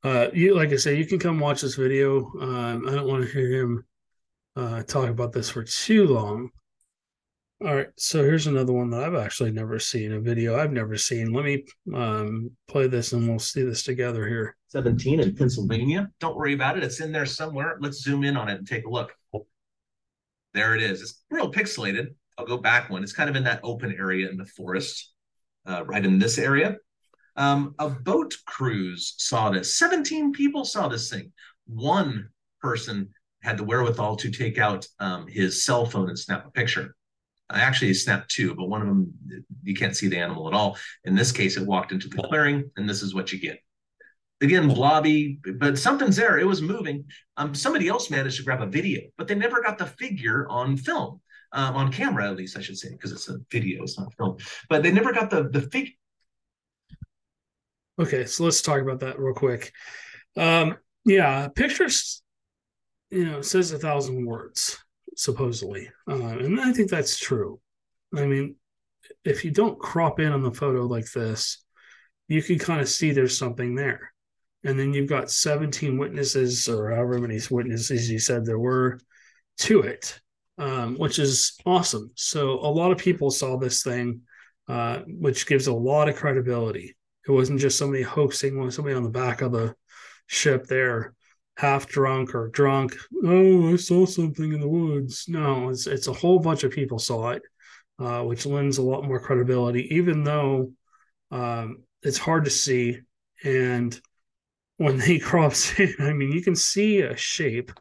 Uh, 0.03 0.27
you 0.33 0.53
like 0.53 0.73
I 0.73 0.75
say, 0.75 0.97
you 0.97 1.05
can 1.05 1.17
come 1.17 1.39
watch 1.39 1.61
this 1.61 1.75
video. 1.75 2.29
Um, 2.41 2.85
I 2.89 2.91
don't 2.91 3.07
want 3.07 3.23
to 3.23 3.31
hear 3.31 3.61
him 3.61 3.85
uh, 4.57 4.83
talk 4.83 5.07
about 5.07 5.31
this 5.31 5.49
for 5.49 5.63
too 5.63 6.07
long. 6.07 6.49
All 7.61 7.73
right, 7.73 7.87
so 7.95 8.21
here's 8.21 8.47
another 8.47 8.73
one 8.73 8.89
that 8.89 9.01
I've 9.01 9.15
actually 9.15 9.51
never 9.51 9.79
seen 9.79 10.11
a 10.11 10.19
video 10.19 10.59
I've 10.59 10.73
never 10.73 10.97
seen. 10.97 11.31
Let 11.31 11.45
me 11.45 11.63
um, 11.93 12.51
play 12.67 12.87
this 12.87 13.13
and 13.13 13.25
we'll 13.25 13.39
see 13.39 13.63
this 13.63 13.83
together 13.83 14.27
here. 14.27 14.57
17 14.67 15.21
in 15.21 15.37
Pennsylvania. 15.37 16.11
Don't 16.19 16.35
worry 16.35 16.53
about 16.53 16.77
it. 16.77 16.83
It's 16.83 16.99
in 16.99 17.13
there 17.13 17.25
somewhere. 17.25 17.77
Let's 17.79 18.01
zoom 18.01 18.25
in 18.25 18.35
on 18.35 18.49
it 18.49 18.57
and 18.57 18.67
take 18.67 18.85
a 18.85 18.89
look. 18.89 19.13
There 20.53 20.75
it 20.75 20.83
is. 20.83 21.01
It's 21.01 21.23
real 21.31 21.49
pixelated. 21.49 22.07
I'll 22.37 22.45
go 22.45 22.57
back 22.57 22.89
one. 22.89 23.03
It's 23.03 23.13
kind 23.13 23.29
of 23.29 23.37
in 23.37 23.45
that 23.45 23.61
open 23.63 23.95
area 23.97 24.29
in 24.29 24.35
the 24.35 24.45
forest 24.45 25.13
uh, 25.66 25.84
right 25.86 26.05
in 26.05 26.20
this 26.20 26.38
area. 26.38 26.78
Um, 27.36 27.76
a 27.80 27.89
boat 27.89 28.34
cruise 28.45 29.16
saw 29.18 29.49
this. 29.49 29.78
17 29.78 30.32
people 30.32 30.63
saw 30.63 30.88
this 30.88 31.09
thing. 31.09 31.32
One 31.68 32.30
person 32.61 33.09
had 33.41 33.57
the 33.57 33.63
wherewithal 33.63 34.16
to 34.18 34.32
take 34.32 34.57
out 34.57 34.88
um, 34.99 35.28
his 35.28 35.63
cell 35.63 35.86
phone 35.86 36.09
and 36.09 36.18
snap 36.18 36.45
a 36.45 36.51
picture. 36.51 36.95
I 37.49 37.59
actually 37.59 37.93
snapped 37.93 38.32
two, 38.32 38.55
but 38.55 38.70
one 38.70 38.82
of 38.82 38.88
them, 38.88 39.13
you 39.63 39.76
can't 39.76 39.95
see 39.95 40.07
the 40.07 40.18
animal 40.18 40.47
at 40.47 40.53
all. 40.53 40.78
In 41.03 41.16
this 41.16 41.32
case, 41.32 41.57
it 41.57 41.66
walked 41.66 41.91
into 41.91 42.07
the 42.07 42.24
clearing, 42.24 42.72
and 42.76 42.89
this 42.89 43.03
is 43.03 43.13
what 43.13 43.32
you 43.32 43.39
get. 43.39 43.59
Again, 44.41 44.68
blobby, 44.68 45.39
but 45.59 45.78
something's 45.78 46.16
there. 46.16 46.39
It 46.39 46.47
was 46.47 46.61
moving. 46.61 47.05
Um, 47.38 47.53
somebody 47.53 47.88
else 47.88 48.09
managed 48.09 48.38
to 48.38 48.43
grab 48.43 48.61
a 48.61 48.66
video, 48.66 49.01
but 49.18 49.28
they 49.28 49.36
never 49.36 49.61
got 49.61 49.78
the 49.78 49.86
figure 49.86 50.47
on 50.49 50.76
film 50.76 51.22
um, 51.55 51.75
on 51.75 51.91
camera, 51.91 52.29
at 52.29 52.35
least 52.35 52.57
I 52.57 52.61
should 52.61 52.77
say, 52.77 52.91
because 52.91 53.11
it's 53.11 53.29
a 53.29 53.39
video, 53.49 53.83
it's 53.83 53.97
not 53.97 54.13
film. 54.13 54.37
But 54.69 54.83
they 54.83 54.91
never 54.91 55.11
got 55.11 55.29
the 55.29 55.49
the 55.49 55.61
figure. 55.61 55.93
Okay, 57.97 58.25
so 58.25 58.43
let's 58.43 58.61
talk 58.61 58.81
about 58.81 58.99
that 58.99 59.17
real 59.17 59.33
quick. 59.33 59.71
Um, 60.35 60.77
yeah, 61.05 61.47
pictures, 61.47 62.21
you 63.09 63.25
know, 63.25 63.41
says 63.41 63.71
a 63.71 63.79
thousand 63.79 64.25
words 64.25 64.77
supposedly, 65.15 65.89
uh, 66.09 66.13
and 66.13 66.59
I 66.59 66.73
think 66.73 66.89
that's 66.89 67.17
true. 67.17 67.61
I 68.13 68.25
mean, 68.25 68.57
if 69.23 69.45
you 69.45 69.51
don't 69.51 69.79
crop 69.79 70.19
in 70.19 70.33
on 70.33 70.43
the 70.43 70.51
photo 70.51 70.85
like 70.85 71.09
this, 71.11 71.63
you 72.27 72.43
can 72.43 72.59
kind 72.59 72.81
of 72.81 72.89
see 72.89 73.11
there's 73.11 73.37
something 73.37 73.75
there. 73.75 74.11
And 74.65 74.77
then 74.77 74.93
you've 74.93 75.09
got 75.09 75.31
17 75.31 75.97
witnesses, 75.97 76.67
or 76.67 76.91
however 76.91 77.19
many 77.19 77.39
witnesses 77.49 78.09
you 78.09 78.19
said 78.19 78.45
there 78.45 78.59
were 78.59 78.99
to 79.59 79.81
it 79.81 80.19
um, 80.57 80.97
which 80.97 81.19
is 81.19 81.57
awesome. 81.65 82.11
So 82.15 82.51
a 82.53 82.71
lot 82.71 82.91
of 82.91 82.97
people 82.97 83.31
saw 83.31 83.57
this 83.57 83.83
thing, 83.83 84.21
uh, 84.67 84.99
which 85.07 85.47
gives 85.47 85.67
a 85.67 85.73
lot 85.73 86.09
of 86.09 86.15
credibility. 86.15 86.95
It 87.27 87.31
wasn't 87.31 87.59
just 87.59 87.77
somebody 87.77 88.03
hoaxing 88.03 88.69
somebody 88.71 88.95
on 88.95 89.03
the 89.03 89.09
back 89.09 89.41
of 89.41 89.51
the 89.51 89.75
ship 90.27 90.67
there, 90.67 91.13
half 91.57 91.87
drunk 91.87 92.35
or 92.35 92.49
drunk. 92.49 92.95
Oh, 93.23 93.73
I 93.73 93.75
saw 93.77 94.05
something 94.05 94.53
in 94.53 94.59
the 94.59 94.67
woods. 94.67 95.25
No, 95.27 95.69
it's 95.69 95.87
it's 95.87 96.07
a 96.07 96.13
whole 96.13 96.39
bunch 96.39 96.63
of 96.63 96.71
people 96.71 96.99
saw 96.99 97.31
it, 97.31 97.41
uh, 97.99 98.21
which 98.23 98.45
lends 98.45 98.77
a 98.77 98.83
lot 98.83 99.05
more 99.05 99.19
credibility, 99.19 99.95
even 99.95 100.23
though 100.23 100.71
um, 101.31 101.83
it's 102.03 102.17
hard 102.17 102.45
to 102.45 102.51
see. 102.51 102.99
And 103.43 103.99
when 104.77 104.99
he 104.99 105.19
crops 105.29 105.79
in, 105.79 105.93
I 105.99 106.13
mean, 106.13 106.31
you 106.31 106.41
can 106.41 106.55
see 106.55 107.01
a 107.01 107.17
shape, 107.17 107.71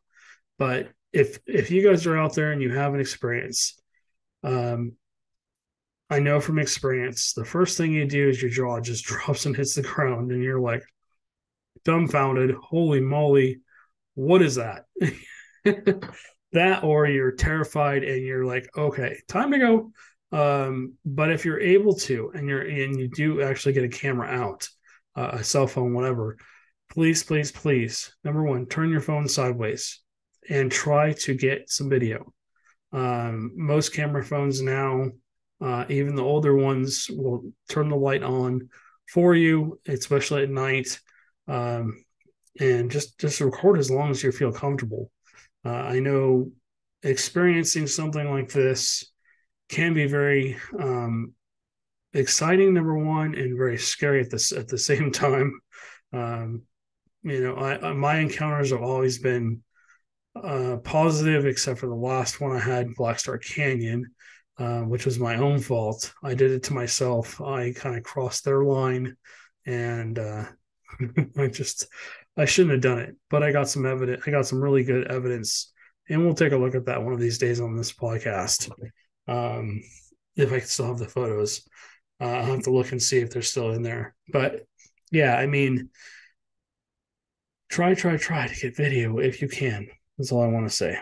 but 0.59 0.89
if 1.15 1.39
if 1.47 1.71
you 1.71 1.89
guys 1.89 2.07
are 2.07 2.19
out 2.19 2.35
there 2.35 2.51
and 2.51 2.61
you 2.61 2.75
have 2.75 2.93
an 2.93 3.01
experience, 3.01 3.81
um, 4.43 4.93
I 6.11 6.19
know 6.19 6.41
from 6.41 6.59
experience, 6.59 7.33
the 7.33 7.45
first 7.45 7.79
thing 7.79 7.93
you 7.93 8.07
do 8.07 8.29
is 8.29 8.43
your 8.43 8.51
jaw 8.51 8.81
just 8.81 9.05
drops 9.07 9.47
and 9.47 9.57
hits 9.57 9.77
the 9.77 9.83
ground, 9.83 10.33
and 10.33 10.43
you're 10.43 10.61
like 10.61 10.83
dumbfounded. 11.85 12.55
Holy 12.57 13.01
moly, 13.01 13.61
what 14.15 14.43
is 14.43 14.57
that? 14.57 14.87
that, 16.53 16.83
or 16.83 17.07
you're 17.07 17.33
terrified 17.33 18.03
and 18.03 18.23
you're 18.25 18.45
like, 18.45 18.69
okay, 18.77 19.19
time 19.29 19.53
to 19.53 19.59
go. 19.59 19.93
Um, 20.33 20.95
but 21.05 21.31
if 21.31 21.45
you're 21.45 21.61
able 21.61 21.95
to, 21.95 22.33
and 22.35 22.49
you're 22.49 22.63
and 22.63 22.99
you 22.99 23.09
do 23.09 23.41
actually 23.41 23.75
get 23.75 23.85
a 23.85 23.89
camera 23.89 24.29
out, 24.29 24.69
uh, 25.15 25.31
a 25.35 25.45
cell 25.45 25.69
phone, 25.69 25.95
whatever, 25.95 26.39
please, 26.91 27.23
please, 27.23 27.53
please, 27.53 28.13
number 28.25 28.43
one, 28.43 28.67
turn 28.67 28.91
your 28.91 29.01
phone 29.01 29.29
sideways 29.29 30.01
and 30.49 30.71
try 30.71 31.13
to 31.13 31.35
get 31.35 31.71
some 31.71 31.89
video. 31.89 32.33
Um, 32.93 33.53
most 33.57 33.93
camera 33.93 34.25
phones 34.25 34.63
now, 34.63 35.11
uh, 35.61 35.85
even 35.89 36.15
the 36.15 36.23
older 36.23 36.55
ones, 36.55 37.09
will 37.11 37.53
turn 37.69 37.89
the 37.89 37.97
light 37.97 38.23
on 38.23 38.69
for 39.13 39.35
you, 39.35 39.81
especially 39.87 40.45
at 40.45 40.51
night, 40.51 41.01
um, 41.49 42.05
and 42.61 42.91
just 42.91 43.19
just 43.19 43.41
record 43.41 43.79
as 43.79 43.91
long 43.91 44.11
as 44.11 44.23
you 44.23 44.31
feel 44.33 44.53
comfortable. 44.53 45.11
Uh, 45.65 45.71
I 45.71 45.99
know 45.99 46.53
experiencing 47.03 47.87
something 47.87 48.31
like 48.31 48.51
this 48.51 49.11
can 49.69 49.95
be 49.95 50.07
very 50.07 50.57
um, 50.79 51.35
exciting, 52.13 52.75
number 52.75 52.97
one, 52.97 53.35
and 53.35 53.57
very 53.57 53.79
scary 53.79 54.21
at 54.21 54.31
this 54.31 54.53
at 54.53 54.69
the 54.69 54.79
same 54.91 55.11
time. 55.11 55.61
Um, 56.13 56.63
you 57.23 57.43
know, 57.43 57.57
I, 57.57 57.93
my 57.93 58.19
encounters 58.19 58.71
have 58.71 58.83
always 58.83 59.19
been 59.19 59.63
uh, 60.37 60.77
positive, 60.79 61.47
except 61.47 61.81
for 61.81 61.87
the 61.87 61.95
last 61.95 62.41
one 62.41 62.53
I 62.53 62.59
had, 62.59 62.95
Black 62.95 63.19
Star 63.19 63.39
Canyon, 63.39 64.11
uh, 64.59 64.81
which 64.81 65.05
was 65.05 65.19
my 65.19 65.37
own 65.37 65.61
fault. 65.61 66.13
I 66.23 66.35
did 66.35 66.51
it 66.51 66.65
to 66.65 66.75
myself. 66.75 67.41
I 67.41 67.73
kind 67.73 67.97
of 67.97 68.03
crossed 68.03 68.45
their 68.45 68.65
line, 68.65 69.17
and 69.67 70.19
uh, 70.19 70.45
I 71.39 71.49
just 71.49 71.87
I 72.37 72.45
shouldn't 72.45 72.73
have 72.73 72.81
done 72.81 72.99
it. 72.99 73.17
But 73.31 73.43
I 73.43 73.53
got 73.53 73.69
some 73.69 73.87
evidence. 73.87 74.23
I 74.27 74.31
got 74.31 74.47
some 74.47 74.63
really 74.63 74.85
good 74.85 75.07
evidence, 75.09 75.73
and 76.09 76.25
we'll 76.25 76.35
take 76.35 76.53
a 76.53 76.57
look 76.57 76.75
at 76.75 76.87
that 76.87 77.03
one 77.03 77.13
of 77.13 77.21
these 77.21 77.39
days 77.39 77.61
on 77.61 77.77
this 77.77 77.93
podcast. 77.93 78.71
Um, 79.27 79.83
if 80.37 80.53
I 80.53 80.59
can 80.59 80.69
still 80.69 80.89
have 80.89 80.99
the 80.99 81.09
photos, 81.09 81.67
uh, 82.21 82.25
I'll 82.25 82.47
have 82.47 82.63
to 82.65 82.73
look 82.73 82.93
and 82.93 83.03
see 83.03 83.19
if 83.19 83.31
they're 83.31 83.43
still 83.43 83.71
in 83.73 83.83
there. 83.83 84.15
But 84.33 84.67
yeah, 85.11 85.37
I 85.37 85.47
mean, 85.47 85.91
try, 87.69 87.95
try, 87.95 88.17
try 88.17 88.47
to 88.47 88.61
get 88.61 88.77
video 88.77 89.19
if 89.19 89.41
you 89.41 89.49
can. 89.49 89.89
That's 90.19 90.33
all 90.33 90.43
I 90.43 90.49
want 90.49 90.69
to 90.69 90.75
say. 90.75 90.99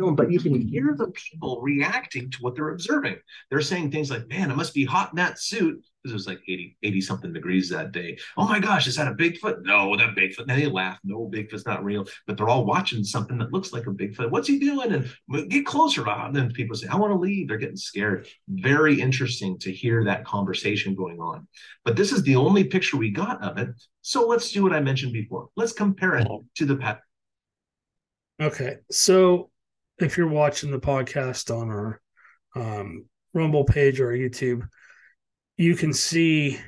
No, 0.00 0.12
but 0.12 0.32
you 0.32 0.40
can 0.40 0.58
hear 0.58 0.94
the 0.96 1.08
people 1.08 1.60
reacting 1.60 2.30
to 2.30 2.38
what 2.40 2.54
they're 2.54 2.70
observing. 2.70 3.16
They're 3.50 3.60
saying 3.60 3.90
things 3.90 4.10
like, 4.10 4.26
man, 4.28 4.50
it 4.50 4.56
must 4.56 4.72
be 4.72 4.86
hot 4.86 5.10
in 5.12 5.16
that 5.16 5.38
suit. 5.38 5.84
because 6.02 6.12
it 6.12 6.14
was 6.14 6.26
like 6.26 6.40
80, 6.48 6.74
80 6.82 7.00
something 7.02 7.32
degrees 7.34 7.68
that 7.68 7.92
day. 7.92 8.16
Oh 8.38 8.48
my 8.48 8.60
gosh, 8.60 8.86
is 8.86 8.96
that 8.96 9.08
a 9.08 9.14
Bigfoot? 9.14 9.62
No, 9.62 9.94
that 9.98 10.16
Bigfoot. 10.16 10.46
And 10.48 10.58
they 10.58 10.64
laugh. 10.64 10.98
No, 11.04 11.30
Bigfoot's 11.30 11.66
not 11.66 11.84
real. 11.84 12.06
But 12.26 12.38
they're 12.38 12.48
all 12.48 12.64
watching 12.64 13.04
something 13.04 13.36
that 13.38 13.52
looks 13.52 13.74
like 13.74 13.86
a 13.86 13.90
Bigfoot. 13.90 14.30
What's 14.30 14.48
he 14.48 14.58
doing? 14.58 14.94
And 14.94 15.50
get 15.50 15.66
closer. 15.66 16.08
And 16.08 16.34
then 16.34 16.50
people 16.50 16.76
say, 16.76 16.88
I 16.88 16.96
want 16.96 17.12
to 17.12 17.18
leave. 17.18 17.48
They're 17.48 17.58
getting 17.58 17.76
scared. 17.76 18.26
Very 18.48 18.98
interesting 18.98 19.58
to 19.58 19.70
hear 19.70 20.02
that 20.04 20.24
conversation 20.24 20.94
going 20.94 21.20
on. 21.20 21.46
But 21.84 21.96
this 21.96 22.10
is 22.10 22.22
the 22.22 22.36
only 22.36 22.64
picture 22.64 22.96
we 22.96 23.10
got 23.10 23.42
of 23.42 23.58
it. 23.58 23.68
So 24.00 24.26
let's 24.26 24.50
do 24.50 24.62
what 24.62 24.72
I 24.72 24.80
mentioned 24.80 25.12
before. 25.12 25.48
Let's 25.56 25.74
compare 25.74 26.16
it 26.16 26.26
oh. 26.30 26.46
to 26.56 26.64
the 26.64 26.76
pet. 26.76 27.00
Okay. 28.40 28.76
So 28.90 29.50
if 29.98 30.16
you're 30.16 30.28
watching 30.28 30.70
the 30.70 30.80
podcast 30.80 31.54
on 31.54 31.68
our 31.68 32.00
um, 32.56 33.04
Rumble 33.34 33.64
page 33.64 34.00
or 34.00 34.12
YouTube, 34.12 34.66
you 35.58 35.76
can 35.76 35.92
see, 35.92 36.58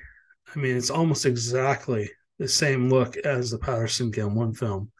I 0.54 0.58
mean, 0.58 0.76
it's 0.76 0.90
almost 0.90 1.24
exactly 1.24 2.10
the 2.38 2.46
same 2.46 2.90
look 2.90 3.16
as 3.16 3.50
the 3.50 3.58
Patterson 3.58 4.12
Gimlin 4.12 4.56
film. 4.56 4.92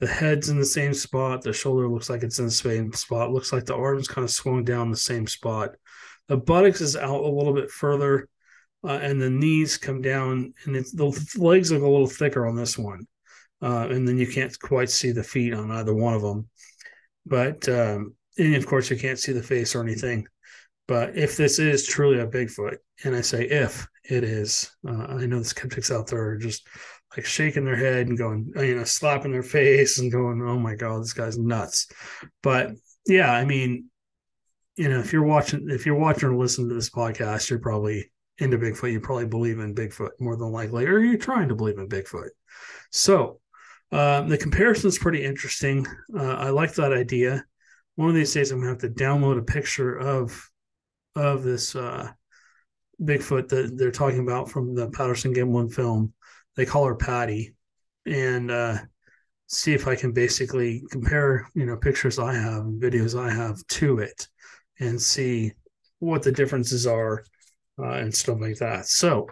The 0.00 0.06
head's 0.06 0.48
in 0.48 0.58
the 0.58 0.64
same 0.64 0.94
spot. 0.94 1.42
The 1.42 1.52
shoulder 1.52 1.88
looks 1.88 2.08
like 2.08 2.22
it's 2.22 2.38
in 2.38 2.46
the 2.46 2.50
same 2.50 2.92
spot. 2.94 3.30
Looks 3.30 3.52
like 3.52 3.66
the 3.66 3.76
arms 3.76 4.08
kind 4.08 4.24
of 4.24 4.30
swung 4.30 4.64
down 4.64 4.90
the 4.90 4.96
same 4.96 5.26
spot. 5.26 5.72
The 6.28 6.38
buttocks 6.38 6.80
is 6.80 6.96
out 6.96 7.22
a 7.22 7.28
little 7.28 7.52
bit 7.52 7.70
further, 7.70 8.28
uh, 8.82 8.98
and 9.02 9.20
the 9.20 9.30
knees 9.30 9.76
come 9.76 10.00
down, 10.00 10.54
and 10.64 10.74
the 10.74 11.32
legs 11.36 11.70
look 11.70 11.82
a 11.82 11.88
little 11.88 12.06
thicker 12.06 12.46
on 12.46 12.56
this 12.56 12.78
one. 12.78 13.06
Uh, 13.64 13.88
and 13.88 14.06
then 14.06 14.18
you 14.18 14.26
can't 14.26 14.60
quite 14.60 14.90
see 14.90 15.10
the 15.10 15.24
feet 15.24 15.54
on 15.54 15.70
either 15.70 15.94
one 15.94 16.12
of 16.12 16.20
them. 16.20 16.46
But 17.24 17.66
um, 17.66 18.14
and 18.36 18.56
of 18.56 18.66
course, 18.66 18.90
you 18.90 18.98
can't 18.98 19.18
see 19.18 19.32
the 19.32 19.42
face 19.42 19.74
or 19.74 19.82
anything. 19.82 20.26
But 20.86 21.16
if 21.16 21.38
this 21.38 21.58
is 21.58 21.86
truly 21.86 22.20
a 22.20 22.26
Bigfoot, 22.26 22.76
and 23.04 23.16
I 23.16 23.22
say 23.22 23.44
if 23.44 23.86
it 24.04 24.22
is, 24.22 24.70
uh, 24.86 25.06
I 25.08 25.24
know 25.24 25.38
the 25.38 25.46
skeptics 25.46 25.90
out 25.90 26.08
there 26.08 26.32
are 26.32 26.36
just 26.36 26.68
like 27.16 27.24
shaking 27.24 27.64
their 27.64 27.76
head 27.76 28.08
and 28.08 28.18
going, 28.18 28.52
you 28.56 28.76
know, 28.76 28.84
slapping 28.84 29.32
their 29.32 29.42
face 29.58 29.98
and 29.98 30.12
going, 30.12 30.42
"Oh 30.42 30.58
my 30.58 30.74
god, 30.74 31.00
this 31.00 31.14
guy's 31.14 31.38
nuts." 31.38 31.86
But 32.42 32.72
yeah, 33.06 33.32
I 33.32 33.46
mean, 33.46 33.86
you 34.76 34.90
know, 34.90 34.98
if 34.98 35.10
you're 35.10 35.24
watching, 35.24 35.70
if 35.70 35.86
you're 35.86 35.94
watching 35.94 36.28
or 36.28 36.36
listening 36.36 36.68
to 36.68 36.74
this 36.74 36.90
podcast, 36.90 37.48
you're 37.48 37.60
probably 37.60 38.12
into 38.36 38.58
Bigfoot. 38.58 38.92
You 38.92 39.00
probably 39.00 39.26
believe 39.26 39.58
in 39.58 39.74
Bigfoot 39.74 40.10
more 40.20 40.36
than 40.36 40.52
likely, 40.52 40.84
or 40.84 40.98
you're 40.98 41.16
trying 41.16 41.48
to 41.48 41.54
believe 41.54 41.78
in 41.78 41.88
Bigfoot. 41.88 42.28
So 42.90 43.40
uh, 43.94 44.22
the 44.22 44.36
comparison 44.36 44.88
is 44.88 44.98
pretty 44.98 45.24
interesting. 45.24 45.86
Uh, 46.18 46.34
I 46.34 46.50
like 46.50 46.74
that 46.74 46.92
idea. 46.92 47.44
One 47.94 48.08
of 48.08 48.16
these 48.16 48.34
days, 48.34 48.50
I'm 48.50 48.58
gonna 48.58 48.70
have 48.70 48.78
to 48.78 48.88
download 48.88 49.38
a 49.38 49.42
picture 49.42 49.96
of 49.96 50.50
of 51.14 51.44
this 51.44 51.76
uh, 51.76 52.10
Bigfoot 53.00 53.48
that 53.50 53.78
they're 53.78 53.92
talking 53.92 54.18
about 54.18 54.50
from 54.50 54.74
the 54.74 54.90
Patterson 54.90 55.32
Gimlin 55.32 55.72
film. 55.72 56.12
They 56.56 56.66
call 56.66 56.86
her 56.86 56.96
Patty, 56.96 57.54
and 58.04 58.50
uh, 58.50 58.78
see 59.46 59.74
if 59.74 59.86
I 59.86 59.94
can 59.94 60.10
basically 60.10 60.82
compare, 60.90 61.48
you 61.54 61.64
know, 61.64 61.76
pictures 61.76 62.18
I 62.18 62.34
have 62.34 62.62
and 62.62 62.82
videos 62.82 63.16
I 63.16 63.30
have 63.32 63.64
to 63.64 63.98
it, 63.98 64.26
and 64.80 65.00
see 65.00 65.52
what 66.00 66.24
the 66.24 66.32
differences 66.32 66.84
are 66.84 67.22
uh, 67.78 67.92
and 67.92 68.12
stuff 68.12 68.40
like 68.40 68.56
that. 68.56 68.86
So, 68.86 69.28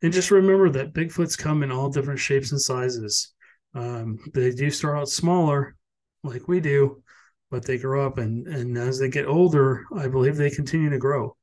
and 0.00 0.12
just 0.12 0.30
remember 0.30 0.70
that 0.70 0.94
Bigfoots 0.94 1.36
come 1.36 1.64
in 1.64 1.72
all 1.72 1.90
different 1.90 2.20
shapes 2.20 2.52
and 2.52 2.62
sizes. 2.62 3.32
Um, 3.76 4.18
they 4.34 4.50
do 4.52 4.70
start 4.70 4.96
out 4.98 5.08
smaller, 5.08 5.76
like 6.24 6.48
we 6.48 6.60
do, 6.60 7.02
but 7.50 7.64
they 7.64 7.78
grow 7.78 8.06
up, 8.06 8.18
and 8.18 8.46
and 8.48 8.76
as 8.78 8.98
they 8.98 9.10
get 9.10 9.26
older, 9.26 9.84
I 9.94 10.08
believe 10.08 10.36
they 10.36 10.50
continue 10.50 10.90
to 10.90 10.98
grow. 10.98 11.36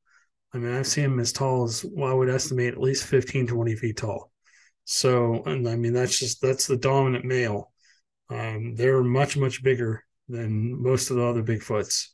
I 0.52 0.58
mean, 0.58 0.74
I've 0.74 0.86
seen 0.86 1.04
them 1.04 1.20
as 1.20 1.32
tall 1.32 1.64
as 1.64 1.84
well, 1.84 2.10
I 2.10 2.14
would 2.14 2.30
estimate 2.30 2.74
at 2.74 2.80
least 2.80 3.06
15, 3.06 3.46
20 3.46 3.74
feet 3.76 3.96
tall. 3.98 4.32
So, 4.84 5.42
and 5.46 5.68
I 5.68 5.76
mean, 5.76 5.92
that's 5.94 6.18
just 6.18 6.40
that's 6.42 6.66
the 6.66 6.76
dominant 6.76 7.24
male. 7.24 7.72
Um, 8.30 8.74
they're 8.74 9.02
much 9.02 9.36
much 9.36 9.62
bigger 9.62 10.04
than 10.28 10.82
most 10.82 11.10
of 11.10 11.16
the 11.16 11.24
other 11.24 11.42
Bigfoots. 11.42 12.08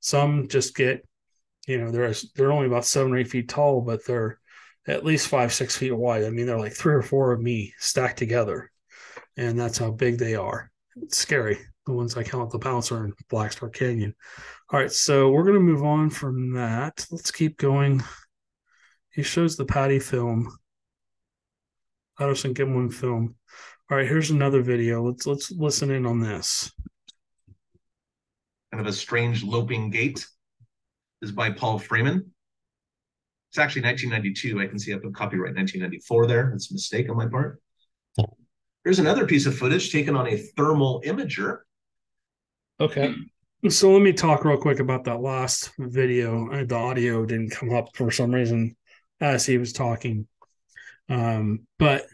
Some 0.00 0.48
just 0.48 0.74
get, 0.76 1.06
you 1.66 1.78
know, 1.78 1.90
they're 1.90 2.14
they're 2.34 2.52
only 2.52 2.66
about 2.66 2.84
seven 2.86 3.12
or 3.12 3.18
eight 3.18 3.28
feet 3.28 3.48
tall, 3.48 3.80
but 3.82 4.06
they're 4.06 4.40
at 4.86 5.04
least 5.04 5.28
five 5.28 5.52
six 5.52 5.76
feet 5.76 5.92
wide. 5.92 6.24
I 6.24 6.30
mean, 6.30 6.46
they're 6.46 6.58
like 6.58 6.74
three 6.74 6.94
or 6.94 7.02
four 7.02 7.32
of 7.32 7.40
me 7.40 7.74
stacked 7.78 8.18
together, 8.18 8.70
and 9.36 9.58
that's 9.58 9.78
how 9.78 9.90
big 9.90 10.18
they 10.18 10.34
are. 10.34 10.70
It's 10.96 11.18
scary. 11.18 11.58
The 11.86 11.92
ones 11.92 12.16
I 12.16 12.22
count 12.22 12.50
the 12.50 12.58
Pouncer 12.58 13.04
and 13.04 13.12
Black 13.30 13.52
Star 13.52 13.68
Canyon. 13.68 14.14
All 14.70 14.80
right, 14.80 14.90
so 14.90 15.30
we're 15.30 15.44
gonna 15.44 15.60
move 15.60 15.84
on 15.84 16.10
from 16.10 16.52
that. 16.54 17.06
Let's 17.10 17.30
keep 17.30 17.56
going. 17.58 18.02
He 19.10 19.22
shows 19.22 19.56
the 19.56 19.64
Patty 19.64 19.98
film, 19.98 20.56
Patterson 22.18 22.54
Gimlin 22.54 22.92
film. 22.92 23.36
All 23.90 23.96
right, 23.96 24.06
here's 24.06 24.30
another 24.30 24.62
video. 24.62 25.02
Let's 25.02 25.26
let's 25.26 25.52
listen 25.52 25.90
in 25.90 26.06
on 26.06 26.20
this. 26.20 26.72
Kind 28.72 28.80
of 28.80 28.92
a 28.92 28.92
strange 28.92 29.44
loping 29.44 29.90
gait 29.90 30.26
is 31.22 31.30
by 31.30 31.50
Paul 31.50 31.78
Freeman. 31.78 32.32
It's 33.50 33.58
actually 33.58 33.82
1992. 33.82 34.60
I 34.60 34.66
can 34.66 34.78
see 34.78 34.92
I 34.92 34.98
put 34.98 35.14
copyright 35.14 35.54
1994 35.54 36.26
there. 36.26 36.48
That's 36.50 36.70
a 36.70 36.74
mistake 36.74 37.08
on 37.08 37.16
my 37.16 37.28
part. 37.28 37.60
Here's 38.86 39.00
another 39.00 39.26
piece 39.26 39.46
of 39.46 39.58
footage 39.58 39.90
taken 39.90 40.14
on 40.14 40.28
a 40.28 40.36
thermal 40.36 41.02
imager. 41.04 41.62
Okay. 42.78 43.12
So 43.68 43.90
let 43.90 44.00
me 44.00 44.12
talk 44.12 44.44
real 44.44 44.58
quick 44.58 44.78
about 44.78 45.02
that 45.04 45.20
last 45.20 45.72
video. 45.76 46.64
The 46.64 46.76
audio 46.76 47.26
didn't 47.26 47.50
come 47.50 47.74
up 47.74 47.96
for 47.96 48.12
some 48.12 48.32
reason 48.32 48.76
as 49.20 49.44
he 49.44 49.58
was 49.58 49.72
talking. 49.72 50.28
Um, 51.08 51.66
but 51.80 52.06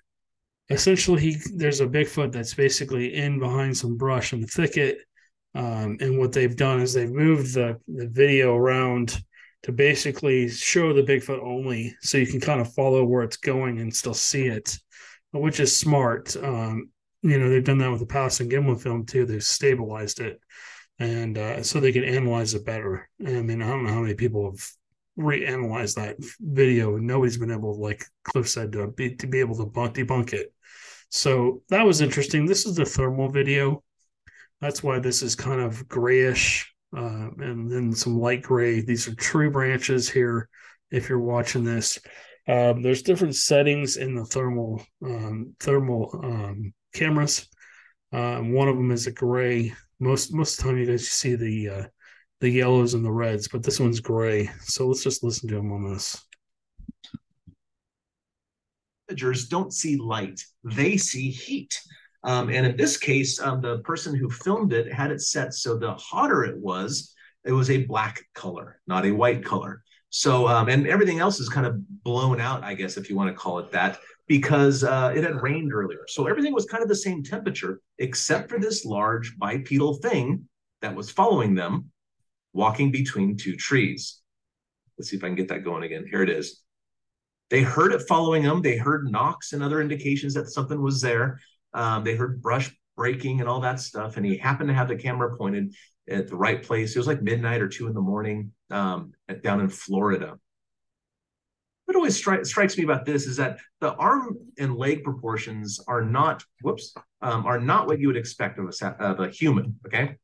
essentially, 0.70 1.20
he 1.20 1.36
there's 1.54 1.82
a 1.82 1.86
Bigfoot 1.86 2.32
that's 2.32 2.54
basically 2.54 3.16
in 3.16 3.38
behind 3.38 3.76
some 3.76 3.98
brush 3.98 4.32
in 4.32 4.40
the 4.40 4.46
thicket. 4.46 4.96
Um, 5.54 5.98
and 6.00 6.18
what 6.18 6.32
they've 6.32 6.56
done 6.56 6.80
is 6.80 6.94
they've 6.94 7.12
moved 7.12 7.52
the, 7.52 7.78
the 7.86 8.08
video 8.08 8.56
around 8.56 9.22
to 9.64 9.72
basically 9.72 10.48
show 10.48 10.94
the 10.94 11.02
Bigfoot 11.02 11.42
only, 11.42 11.94
so 12.00 12.16
you 12.16 12.26
can 12.26 12.40
kind 12.40 12.62
of 12.62 12.72
follow 12.72 13.04
where 13.04 13.24
it's 13.24 13.36
going 13.36 13.78
and 13.78 13.94
still 13.94 14.14
see 14.14 14.46
it, 14.46 14.78
which 15.32 15.60
is 15.60 15.76
smart. 15.76 16.36
Um, 16.36 16.90
you 17.22 17.38
know, 17.38 17.48
they've 17.48 17.64
done 17.64 17.78
that 17.78 17.90
with 17.90 18.00
the 18.00 18.06
Patterson 18.06 18.48
Gimlin 18.48 18.80
film 18.80 19.06
too. 19.06 19.26
They've 19.26 19.42
stabilized 19.42 20.20
it, 20.20 20.40
and 20.98 21.38
uh, 21.38 21.62
so 21.62 21.80
they 21.80 21.92
can 21.92 22.04
analyze 22.04 22.54
it 22.54 22.64
better. 22.64 23.08
I 23.24 23.42
mean, 23.42 23.62
I 23.62 23.68
don't 23.68 23.84
know 23.84 23.92
how 23.92 24.00
many 24.00 24.14
people 24.14 24.50
have 24.50 24.66
reanalyzed 25.18 25.96
that 25.96 26.16
video, 26.40 26.96
and 26.96 27.06
nobody's 27.06 27.38
been 27.38 27.50
able, 27.50 27.80
like 27.80 28.04
Cliff 28.24 28.48
said, 28.48 28.72
to 28.72 28.88
be 28.88 29.14
to 29.16 29.26
be 29.26 29.40
able 29.40 29.56
to 29.56 29.66
debunk 29.66 30.32
it. 30.32 30.52
So 31.10 31.62
that 31.68 31.84
was 31.84 32.00
interesting. 32.00 32.46
This 32.46 32.66
is 32.66 32.76
the 32.76 32.84
thermal 32.84 33.28
video. 33.28 33.82
That's 34.60 34.82
why 34.82 34.98
this 34.98 35.22
is 35.22 35.34
kind 35.34 35.60
of 35.60 35.86
grayish 35.88 36.72
uh, 36.96 37.28
and 37.38 37.70
then 37.70 37.92
some 37.92 38.18
light 38.18 38.42
gray. 38.42 38.80
These 38.80 39.08
are 39.08 39.14
tree 39.14 39.48
branches 39.48 40.08
here. 40.08 40.48
If 40.90 41.08
you're 41.08 41.18
watching 41.18 41.64
this, 41.64 41.98
um, 42.48 42.82
there's 42.82 43.02
different 43.02 43.36
settings 43.36 43.96
in 43.96 44.14
the 44.14 44.24
thermal 44.24 44.82
um, 45.04 45.54
thermal 45.60 46.20
um, 46.24 46.72
cameras. 46.94 47.48
Uh, 48.12 48.38
one 48.38 48.68
of 48.68 48.76
them 48.76 48.90
is 48.90 49.06
a 49.06 49.12
gray. 49.12 49.72
Most 50.00 50.34
most 50.34 50.58
of 50.58 50.64
the 50.64 50.70
time, 50.70 50.78
you 50.78 50.86
guys 50.86 51.08
see 51.08 51.36
the 51.36 51.68
uh, 51.68 51.84
the 52.40 52.50
yellows 52.50 52.94
and 52.94 53.04
the 53.04 53.12
reds, 53.12 53.48
but 53.48 53.62
this 53.62 53.78
one's 53.78 54.00
gray. 54.00 54.50
So 54.62 54.88
let's 54.88 55.04
just 55.04 55.22
listen 55.22 55.48
to 55.50 55.56
him 55.56 55.72
on 55.72 55.92
this. 55.92 56.20
Imagers 59.08 59.48
don't 59.48 59.72
see 59.72 59.96
light; 59.96 60.40
they 60.64 60.96
see 60.96 61.30
heat. 61.30 61.78
Um, 62.24 62.50
and 62.50 62.66
in 62.66 62.76
this 62.76 62.96
case, 62.96 63.40
um, 63.40 63.60
the 63.60 63.78
person 63.80 64.14
who 64.14 64.30
filmed 64.30 64.72
it 64.72 64.92
had 64.92 65.10
it 65.10 65.20
set 65.20 65.54
so 65.54 65.76
the 65.76 65.94
hotter 65.94 66.44
it 66.44 66.56
was, 66.56 67.14
it 67.44 67.52
was 67.52 67.70
a 67.70 67.84
black 67.84 68.20
color, 68.34 68.80
not 68.86 69.04
a 69.04 69.10
white 69.12 69.44
color. 69.44 69.82
So, 70.14 70.46
um, 70.46 70.68
and 70.68 70.86
everything 70.86 71.20
else 71.20 71.40
is 71.40 71.48
kind 71.48 71.66
of 71.66 71.82
blown 72.04 72.38
out, 72.38 72.62
I 72.62 72.74
guess, 72.74 72.98
if 72.98 73.08
you 73.08 73.16
want 73.16 73.30
to 73.30 73.34
call 73.34 73.58
it 73.60 73.72
that, 73.72 73.98
because 74.28 74.84
uh, 74.84 75.10
it 75.16 75.24
had 75.24 75.42
rained 75.42 75.72
earlier. 75.72 76.04
So 76.06 76.26
everything 76.26 76.52
was 76.52 76.66
kind 76.66 76.82
of 76.82 76.90
the 76.90 76.94
same 76.94 77.22
temperature, 77.22 77.80
except 77.98 78.50
for 78.50 78.58
this 78.58 78.84
large 78.84 79.38
bipedal 79.38 79.94
thing 79.94 80.46
that 80.82 80.94
was 80.94 81.10
following 81.10 81.54
them, 81.54 81.90
walking 82.52 82.90
between 82.90 83.38
two 83.38 83.56
trees. 83.56 84.20
Let's 84.98 85.08
see 85.08 85.16
if 85.16 85.24
I 85.24 85.28
can 85.28 85.34
get 85.34 85.48
that 85.48 85.64
going 85.64 85.82
again. 85.82 86.04
Here 86.06 86.22
it 86.22 86.28
is. 86.28 86.60
They 87.48 87.62
heard 87.62 87.94
it 87.94 88.02
following 88.06 88.42
them. 88.42 88.60
They 88.60 88.76
heard 88.76 89.10
knocks 89.10 89.54
and 89.54 89.62
other 89.62 89.80
indications 89.80 90.34
that 90.34 90.50
something 90.50 90.80
was 90.80 91.00
there. 91.00 91.40
Um, 91.72 92.04
they 92.04 92.16
heard 92.16 92.42
brush 92.42 92.70
breaking 92.98 93.40
and 93.40 93.48
all 93.48 93.60
that 93.60 93.80
stuff. 93.80 94.18
And 94.18 94.26
he 94.26 94.36
happened 94.36 94.68
to 94.68 94.74
have 94.74 94.88
the 94.88 94.96
camera 94.96 95.38
pointed 95.38 95.74
at 96.06 96.28
the 96.28 96.36
right 96.36 96.62
place. 96.62 96.94
It 96.94 96.98
was 96.98 97.06
like 97.06 97.22
midnight 97.22 97.62
or 97.62 97.68
two 97.68 97.86
in 97.86 97.94
the 97.94 98.00
morning 98.02 98.52
um, 98.72 99.12
at, 99.28 99.42
down 99.42 99.60
in 99.60 99.68
Florida. 99.68 100.38
What 101.84 101.96
always 101.96 102.20
stri- 102.20 102.46
strikes 102.46 102.76
me 102.76 102.84
about 102.84 103.04
this 103.04 103.26
is 103.26 103.36
that 103.36 103.58
the 103.80 103.94
arm 103.94 104.38
and 104.58 104.76
leg 104.76 105.04
proportions 105.04 105.80
are 105.86 106.02
not, 106.02 106.44
whoops, 106.62 106.94
um, 107.20 107.44
are 107.44 107.60
not 107.60 107.86
what 107.86 107.98
you 107.98 108.06
would 108.06 108.16
expect 108.16 108.58
of 108.58 108.74
a, 108.80 108.86
of 109.02 109.20
a 109.20 109.28
human. 109.28 109.78
Okay. 109.86 110.16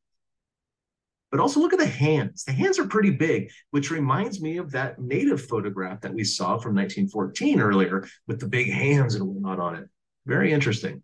But 1.31 1.39
also 1.39 1.59
look 1.59 1.73
at 1.73 1.79
the 1.79 1.85
hands. 1.85 2.43
The 2.43 2.53
hands 2.53 2.79
are 2.79 2.87
pretty 2.87 3.11
big, 3.11 3.51
which 3.69 3.91
reminds 3.91 4.41
me 4.41 4.57
of 4.57 4.71
that 4.71 4.99
native 4.99 5.45
photograph 5.45 6.01
that 6.01 6.13
we 6.13 6.23
saw 6.23 6.57
from 6.57 6.73
1914 6.73 7.61
earlier 7.61 8.07
with 8.25 8.39
the 8.39 8.47
big 8.47 8.71
hands 8.71 9.13
and 9.13 9.27
whatnot 9.27 9.59
on 9.59 9.75
it. 9.75 9.87
Very 10.25 10.51
interesting. 10.51 11.03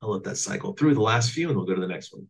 I'll 0.00 0.10
let 0.10 0.22
that 0.24 0.36
cycle 0.36 0.72
through 0.74 0.94
the 0.94 1.00
last 1.00 1.32
few 1.32 1.48
and 1.48 1.56
we'll 1.56 1.66
go 1.66 1.74
to 1.74 1.80
the 1.80 1.88
next 1.88 2.12
one. 2.12 2.28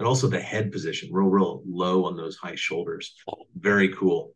And 0.00 0.08
also 0.08 0.28
the 0.28 0.40
head 0.40 0.72
position, 0.72 1.10
real, 1.12 1.28
real 1.28 1.62
low 1.68 2.06
on 2.06 2.16
those 2.16 2.34
high 2.34 2.54
shoulders. 2.54 3.14
Very 3.54 3.90
cool. 3.90 4.34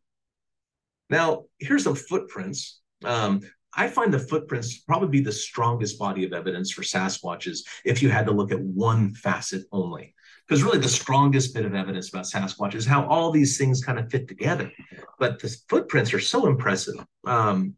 Now, 1.08 1.44
here's 1.58 1.84
some 1.84 1.94
footprints. 1.94 2.82
Um, 3.02 3.40
I 3.74 3.88
find 3.88 4.12
the 4.12 4.18
footprints 4.18 4.80
probably 4.80 5.08
be 5.08 5.24
the 5.24 5.32
strongest 5.32 5.98
body 5.98 6.26
of 6.26 6.34
evidence 6.34 6.70
for 6.70 6.82
Sasquatches 6.82 7.60
if 7.82 8.02
you 8.02 8.10
had 8.10 8.26
to 8.26 8.32
look 8.32 8.52
at 8.52 8.60
one 8.60 9.14
facet 9.14 9.62
only. 9.72 10.14
Because 10.46 10.62
really, 10.62 10.78
the 10.80 10.88
strongest 10.88 11.54
bit 11.54 11.64
of 11.64 11.74
evidence 11.74 12.10
about 12.10 12.26
Sasquatch 12.26 12.74
is 12.74 12.84
how 12.84 13.06
all 13.06 13.30
these 13.30 13.56
things 13.56 13.82
kind 13.82 13.98
of 13.98 14.10
fit 14.10 14.28
together. 14.28 14.70
But 15.18 15.40
the 15.40 15.56
footprints 15.70 16.12
are 16.12 16.20
so 16.20 16.46
impressive. 16.46 16.96
Um, 17.26 17.74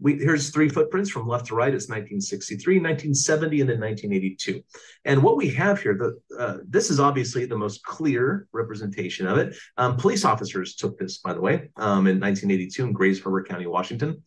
we, 0.00 0.14
here's 0.14 0.50
three 0.50 0.68
footprints 0.68 1.10
from 1.10 1.26
left 1.26 1.46
to 1.46 1.54
right. 1.54 1.74
It's 1.74 1.88
1963, 1.88 2.76
1970, 2.76 3.60
and 3.60 3.70
then 3.70 3.80
1982. 3.80 4.62
And 5.04 5.22
what 5.22 5.36
we 5.36 5.50
have 5.50 5.80
here, 5.80 5.94
the, 5.94 6.36
uh, 6.38 6.58
this 6.68 6.90
is 6.90 7.00
obviously 7.00 7.46
the 7.46 7.58
most 7.58 7.82
clear 7.82 8.46
representation 8.52 9.26
of 9.26 9.38
it. 9.38 9.56
Um, 9.76 9.96
police 9.96 10.24
officers 10.24 10.76
took 10.76 10.98
this, 10.98 11.18
by 11.18 11.34
the 11.34 11.40
way, 11.40 11.70
um, 11.76 12.06
in 12.06 12.20
1982 12.20 12.84
in 12.84 12.92
Grays 12.92 13.20
Harbor 13.20 13.42
County, 13.42 13.66
Washington. 13.66 14.22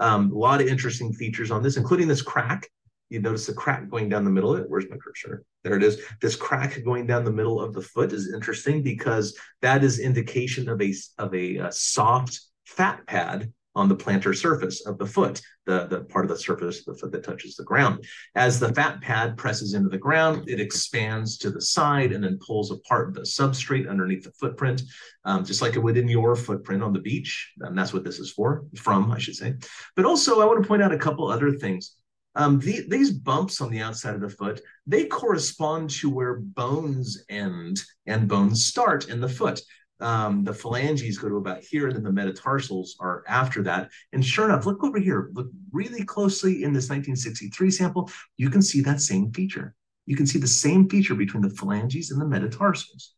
Um, 0.00 0.32
a 0.32 0.38
lot 0.38 0.60
of 0.60 0.66
interesting 0.66 1.12
features 1.12 1.52
on 1.52 1.62
this, 1.62 1.76
including 1.76 2.08
this 2.08 2.22
crack. 2.22 2.68
You 3.08 3.20
notice 3.20 3.46
the 3.46 3.52
crack 3.52 3.88
going 3.90 4.08
down 4.08 4.24
the 4.24 4.30
middle 4.30 4.54
of 4.54 4.60
it. 4.60 4.68
Where's 4.68 4.88
my 4.90 4.96
cursor? 4.96 5.44
There 5.62 5.76
it 5.76 5.84
is. 5.84 6.00
This 6.20 6.34
crack 6.34 6.82
going 6.84 7.06
down 7.06 7.24
the 7.24 7.30
middle 7.30 7.60
of 7.60 7.74
the 7.74 7.82
foot 7.82 8.12
is 8.12 8.32
interesting 8.32 8.82
because 8.82 9.38
that 9.60 9.84
is 9.84 10.00
indication 10.00 10.68
of 10.68 10.80
a 10.80 10.94
of 11.18 11.34
a, 11.34 11.56
a 11.58 11.72
soft 11.72 12.40
fat 12.64 13.06
pad 13.06 13.52
on 13.74 13.88
the 13.88 13.96
plantar 13.96 14.36
surface 14.36 14.84
of 14.86 14.98
the 14.98 15.06
foot, 15.06 15.40
the, 15.66 15.86
the 15.86 16.00
part 16.04 16.24
of 16.24 16.28
the 16.30 16.36
surface 16.36 16.80
of 16.80 16.84
the 16.86 17.00
foot 17.00 17.12
that 17.12 17.24
touches 17.24 17.56
the 17.56 17.64
ground. 17.64 18.04
As 18.34 18.60
the 18.60 18.72
fat 18.74 19.00
pad 19.00 19.36
presses 19.36 19.74
into 19.74 19.88
the 19.88 19.98
ground, 19.98 20.48
it 20.48 20.60
expands 20.60 21.38
to 21.38 21.50
the 21.50 21.60
side 21.60 22.12
and 22.12 22.22
then 22.22 22.38
pulls 22.46 22.70
apart 22.70 23.14
the 23.14 23.22
substrate 23.22 23.88
underneath 23.88 24.24
the 24.24 24.32
footprint, 24.32 24.82
um, 25.24 25.44
just 25.44 25.62
like 25.62 25.74
it 25.74 25.82
would 25.82 25.96
in 25.96 26.08
your 26.08 26.36
footprint 26.36 26.82
on 26.82 26.92
the 26.92 27.00
beach. 27.00 27.52
And 27.60 27.76
that's 27.76 27.92
what 27.92 28.04
this 28.04 28.18
is 28.18 28.30
for, 28.30 28.64
from, 28.76 29.10
I 29.10 29.18
should 29.18 29.36
say. 29.36 29.54
But 29.96 30.04
also, 30.04 30.40
I 30.40 30.44
want 30.44 30.62
to 30.62 30.68
point 30.68 30.82
out 30.82 30.92
a 30.92 30.98
couple 30.98 31.28
other 31.28 31.52
things. 31.52 31.96
Um, 32.34 32.58
the, 32.60 32.84
these 32.88 33.10
bumps 33.10 33.60
on 33.60 33.70
the 33.70 33.80
outside 33.80 34.14
of 34.14 34.22
the 34.22 34.28
foot, 34.28 34.62
they 34.86 35.04
correspond 35.04 35.90
to 35.90 36.08
where 36.08 36.40
bones 36.40 37.24
end 37.28 37.78
and 38.06 38.26
bones 38.26 38.64
start 38.64 39.10
in 39.10 39.20
the 39.20 39.28
foot 39.28 39.60
um, 40.02 40.44
the 40.44 40.52
phalanges 40.52 41.18
go 41.18 41.28
to 41.28 41.36
about 41.36 41.62
here, 41.62 41.86
and 41.86 41.96
then 41.96 42.02
the 42.02 42.12
metatarsals 42.12 42.96
are 43.00 43.22
after 43.28 43.62
that. 43.62 43.90
And 44.12 44.24
sure 44.24 44.46
enough, 44.46 44.66
look 44.66 44.82
over 44.82 44.98
here, 44.98 45.30
look 45.32 45.48
really 45.70 46.04
closely 46.04 46.64
in 46.64 46.72
this 46.72 46.90
1963 46.90 47.70
sample, 47.70 48.10
you 48.36 48.50
can 48.50 48.62
see 48.62 48.80
that 48.82 49.00
same 49.00 49.32
feature. 49.32 49.74
You 50.06 50.16
can 50.16 50.26
see 50.26 50.38
the 50.38 50.48
same 50.48 50.88
feature 50.88 51.14
between 51.14 51.42
the 51.42 51.50
phalanges 51.50 52.10
and 52.10 52.20
the 52.20 52.26
metatarsals. 52.26 53.14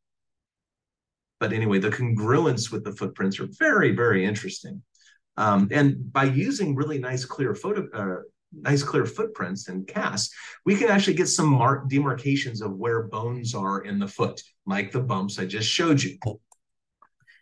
But 1.40 1.52
anyway, 1.52 1.78
the 1.78 1.90
congruence 1.90 2.70
with 2.70 2.84
the 2.84 2.92
footprints 2.92 3.40
are 3.40 3.48
very, 3.58 3.92
very 3.92 4.24
interesting. 4.24 4.82
Um, 5.36 5.68
and 5.72 6.12
by 6.12 6.24
using 6.24 6.76
really 6.76 6.98
nice, 6.98 7.24
clear 7.24 7.54
photo, 7.54 7.88
uh, 7.92 8.22
nice 8.52 8.82
clear 8.82 9.04
footprints 9.04 9.68
and 9.68 9.86
casts, 9.86 10.34
we 10.64 10.76
can 10.76 10.88
actually 10.88 11.14
get 11.14 11.28
some 11.28 11.48
mark 11.48 11.88
demarcations 11.88 12.60
of 12.60 12.76
where 12.76 13.04
bones 13.04 13.54
are 13.54 13.80
in 13.82 13.98
the 13.98 14.06
foot, 14.06 14.42
like 14.66 14.92
the 14.92 15.00
bumps 15.00 15.38
I 15.38 15.46
just 15.46 15.68
showed 15.68 16.02
you. 16.02 16.18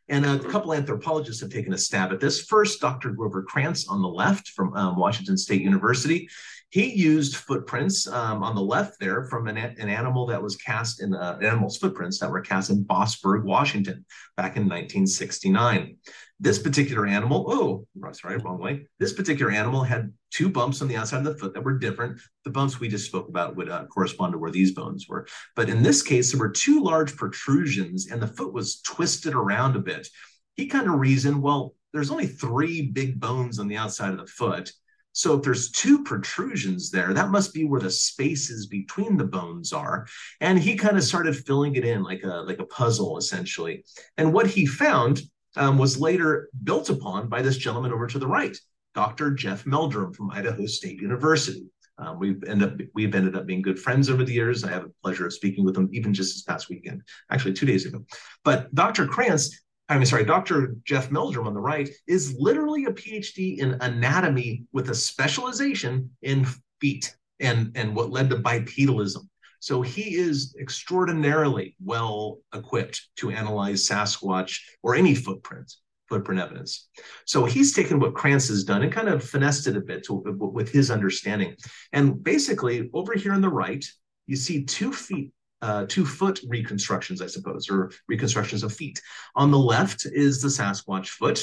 And 0.08 0.26
a 0.26 0.38
couple 0.38 0.74
anthropologists 0.74 1.40
have 1.42 1.50
taken 1.50 1.72
a 1.72 1.78
stab 1.78 2.12
at 2.12 2.20
this. 2.20 2.44
First, 2.44 2.80
Dr. 2.80 3.10
Grover 3.10 3.42
Krantz 3.42 3.88
on 3.88 4.02
the 4.02 4.08
left 4.08 4.48
from 4.48 4.74
um, 4.74 4.98
Washington 4.98 5.36
State 5.36 5.62
University. 5.62 6.28
He 6.72 6.90
used 6.94 7.36
footprints 7.36 8.08
um, 8.08 8.42
on 8.42 8.54
the 8.54 8.62
left 8.62 8.98
there 8.98 9.24
from 9.24 9.46
an, 9.46 9.58
an 9.58 9.90
animal 9.90 10.24
that 10.28 10.42
was 10.42 10.56
cast 10.56 11.02
in 11.02 11.14
uh, 11.14 11.38
animal's 11.42 11.76
footprints 11.76 12.18
that 12.18 12.30
were 12.30 12.40
cast 12.40 12.70
in 12.70 12.82
Bossburg, 12.82 13.44
Washington, 13.44 14.06
back 14.38 14.56
in 14.56 14.62
1969. 14.62 15.98
This 16.40 16.58
particular 16.58 17.06
animal, 17.06 17.44
oh, 17.46 17.86
sorry, 18.12 18.38
wrong 18.38 18.58
way. 18.58 18.86
This 18.98 19.12
particular 19.12 19.52
animal 19.52 19.82
had 19.82 20.14
two 20.30 20.48
bumps 20.48 20.80
on 20.80 20.88
the 20.88 20.96
outside 20.96 21.18
of 21.18 21.24
the 21.24 21.34
foot 21.34 21.52
that 21.52 21.62
were 21.62 21.76
different. 21.76 22.18
The 22.46 22.50
bumps 22.50 22.80
we 22.80 22.88
just 22.88 23.04
spoke 23.04 23.28
about 23.28 23.54
would 23.54 23.68
uh, 23.68 23.84
correspond 23.88 24.32
to 24.32 24.38
where 24.38 24.50
these 24.50 24.72
bones 24.72 25.06
were. 25.06 25.26
But 25.54 25.68
in 25.68 25.82
this 25.82 26.00
case, 26.00 26.32
there 26.32 26.40
were 26.40 26.48
two 26.48 26.82
large 26.82 27.16
protrusions 27.16 28.10
and 28.10 28.20
the 28.20 28.26
foot 28.26 28.54
was 28.54 28.80
twisted 28.80 29.34
around 29.34 29.76
a 29.76 29.80
bit. 29.80 30.08
He 30.56 30.68
kind 30.68 30.88
of 30.88 30.98
reasoned, 30.98 31.42
well, 31.42 31.74
there's 31.92 32.10
only 32.10 32.28
three 32.28 32.80
big 32.80 33.20
bones 33.20 33.58
on 33.58 33.68
the 33.68 33.76
outside 33.76 34.12
of 34.12 34.18
the 34.18 34.26
foot. 34.26 34.72
So 35.12 35.34
if 35.34 35.42
there's 35.42 35.70
two 35.70 36.02
protrusions 36.02 36.90
there, 36.90 37.12
that 37.12 37.30
must 37.30 37.52
be 37.52 37.64
where 37.64 37.80
the 37.80 37.90
spaces 37.90 38.66
between 38.66 39.16
the 39.16 39.24
bones 39.24 39.72
are. 39.72 40.06
And 40.40 40.58
he 40.58 40.76
kind 40.76 40.96
of 40.96 41.04
started 41.04 41.36
filling 41.36 41.76
it 41.76 41.84
in 41.84 42.02
like 42.02 42.22
a 42.24 42.42
like 42.46 42.58
a 42.58 42.66
puzzle 42.66 43.18
essentially. 43.18 43.84
And 44.16 44.32
what 44.32 44.46
he 44.46 44.66
found 44.66 45.22
um, 45.56 45.78
was 45.78 46.00
later 46.00 46.48
built 46.64 46.88
upon 46.90 47.28
by 47.28 47.42
this 47.42 47.58
gentleman 47.58 47.92
over 47.92 48.06
to 48.06 48.18
the 48.18 48.26
right, 48.26 48.56
Dr. 48.94 49.32
Jeff 49.32 49.66
Meldrum 49.66 50.12
from 50.12 50.30
Idaho 50.30 50.66
State 50.66 51.00
University. 51.00 51.66
Um, 51.98 52.18
we've 52.18 52.42
ended 52.44 52.72
up 52.72 52.86
we've 52.94 53.14
ended 53.14 53.36
up 53.36 53.46
being 53.46 53.62
good 53.62 53.78
friends 53.78 54.08
over 54.08 54.24
the 54.24 54.32
years. 54.32 54.64
I 54.64 54.70
have 54.70 54.84
the 54.84 54.92
pleasure 55.02 55.26
of 55.26 55.32
speaking 55.32 55.64
with 55.64 55.76
him 55.76 55.88
even 55.92 56.14
just 56.14 56.34
this 56.34 56.42
past 56.42 56.68
weekend, 56.68 57.02
actually 57.30 57.52
two 57.52 57.66
days 57.66 57.86
ago. 57.86 58.04
But 58.44 58.74
Dr. 58.74 59.06
Krantz, 59.06 59.60
I'm 59.88 60.04
sorry, 60.04 60.24
Dr. 60.24 60.76
Jeff 60.84 61.10
Meldrum 61.10 61.46
on 61.46 61.54
the 61.54 61.60
right 61.60 61.90
is 62.06 62.34
literally 62.38 62.84
a 62.84 62.92
PhD 62.92 63.58
in 63.58 63.76
anatomy 63.80 64.64
with 64.72 64.88
a 64.90 64.94
specialization 64.94 66.10
in 66.22 66.46
feet 66.80 67.14
and 67.40 67.72
and 67.74 67.94
what 67.94 68.10
led 68.10 68.30
to 68.30 68.36
bipedalism. 68.36 69.28
So 69.60 69.80
he 69.80 70.16
is 70.16 70.56
extraordinarily 70.58 71.76
well 71.84 72.38
equipped 72.52 73.00
to 73.16 73.30
analyze 73.30 73.88
Sasquatch 73.88 74.58
or 74.82 74.96
any 74.96 75.14
footprint, 75.14 75.72
footprint 76.08 76.40
evidence. 76.40 76.88
So 77.26 77.44
he's 77.44 77.72
taken 77.72 78.00
what 78.00 78.14
Krantz 78.14 78.48
has 78.48 78.64
done 78.64 78.82
and 78.82 78.92
kind 78.92 79.08
of 79.08 79.22
finessed 79.22 79.68
it 79.68 79.76
a 79.76 79.80
bit 79.80 80.02
to, 80.06 80.14
with 80.14 80.72
his 80.72 80.90
understanding. 80.90 81.54
And 81.92 82.22
basically, 82.24 82.90
over 82.92 83.14
here 83.14 83.32
on 83.32 83.40
the 83.40 83.48
right, 83.48 83.84
you 84.26 84.34
see 84.34 84.64
two 84.64 84.92
feet 84.92 85.30
uh, 85.62 85.86
two 85.88 86.04
foot 86.04 86.40
reconstructions, 86.48 87.22
I 87.22 87.26
suppose, 87.28 87.70
or 87.70 87.92
reconstructions 88.08 88.64
of 88.64 88.72
feet. 88.74 89.00
On 89.36 89.50
the 89.50 89.58
left 89.58 90.06
is 90.06 90.42
the 90.42 90.48
Sasquatch 90.48 91.08
foot, 91.08 91.42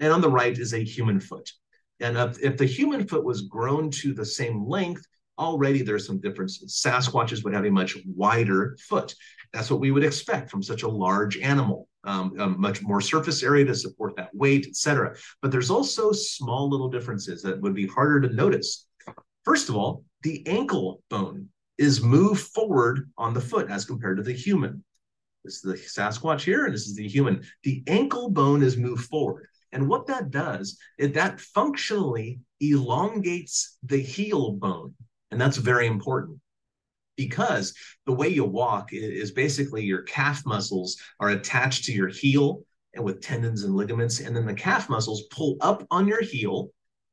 and 0.00 0.12
on 0.12 0.20
the 0.20 0.30
right 0.30 0.56
is 0.56 0.74
a 0.74 0.84
human 0.84 1.20
foot. 1.20 1.50
And 2.00 2.16
if 2.42 2.56
the 2.56 2.66
human 2.66 3.06
foot 3.06 3.24
was 3.24 3.42
grown 3.42 3.90
to 3.92 4.12
the 4.12 4.24
same 4.24 4.66
length, 4.66 5.06
already 5.38 5.82
there's 5.82 6.06
some 6.06 6.20
differences. 6.20 6.82
Sasquatches 6.84 7.44
would 7.44 7.54
have 7.54 7.64
a 7.64 7.70
much 7.70 7.96
wider 8.06 8.76
foot. 8.88 9.14
That's 9.52 9.70
what 9.70 9.80
we 9.80 9.90
would 9.90 10.04
expect 10.04 10.50
from 10.50 10.62
such 10.62 10.82
a 10.82 10.88
large 10.88 11.38
animal. 11.38 11.88
Um, 12.02 12.56
much 12.58 12.82
more 12.82 13.02
surface 13.02 13.42
area 13.42 13.66
to 13.66 13.74
support 13.74 14.16
that 14.16 14.34
weight, 14.34 14.66
etc. 14.66 15.16
But 15.42 15.52
there's 15.52 15.68
also 15.68 16.12
small 16.12 16.70
little 16.70 16.88
differences 16.88 17.42
that 17.42 17.60
would 17.60 17.74
be 17.74 17.86
harder 17.86 18.22
to 18.22 18.34
notice. 18.34 18.86
First 19.44 19.68
of 19.68 19.76
all, 19.76 20.04
the 20.22 20.42
ankle 20.46 21.02
bone 21.10 21.50
is 21.80 22.02
move 22.02 22.38
forward 22.38 23.10
on 23.16 23.32
the 23.32 23.40
foot 23.40 23.70
as 23.70 23.86
compared 23.86 24.18
to 24.18 24.22
the 24.22 24.34
human. 24.34 24.84
This 25.44 25.54
is 25.54 25.62
the 25.62 25.74
Sasquatch 25.74 26.42
here, 26.42 26.66
and 26.66 26.74
this 26.74 26.86
is 26.86 26.94
the 26.94 27.08
human. 27.08 27.42
The 27.62 27.82
ankle 27.86 28.28
bone 28.28 28.62
is 28.62 28.76
moved 28.76 29.06
forward. 29.06 29.48
And 29.72 29.88
what 29.88 30.06
that 30.08 30.30
does 30.30 30.78
is 30.98 31.12
that 31.12 31.40
functionally 31.40 32.40
elongates 32.60 33.78
the 33.82 33.96
heel 33.96 34.52
bone. 34.52 34.94
And 35.30 35.40
that's 35.40 35.56
very 35.56 35.86
important 35.86 36.38
because 37.16 37.74
the 38.04 38.12
way 38.12 38.28
you 38.28 38.44
walk 38.44 38.90
is 38.92 39.30
basically 39.30 39.82
your 39.82 40.02
calf 40.02 40.44
muscles 40.44 40.98
are 41.18 41.30
attached 41.30 41.84
to 41.84 41.92
your 41.92 42.08
heel 42.08 42.62
and 42.94 43.02
with 43.02 43.22
tendons 43.22 43.64
and 43.64 43.74
ligaments. 43.74 44.20
And 44.20 44.36
then 44.36 44.44
the 44.44 44.52
calf 44.52 44.90
muscles 44.90 45.22
pull 45.30 45.56
up 45.62 45.86
on 45.90 46.06
your 46.06 46.20
heel 46.20 46.72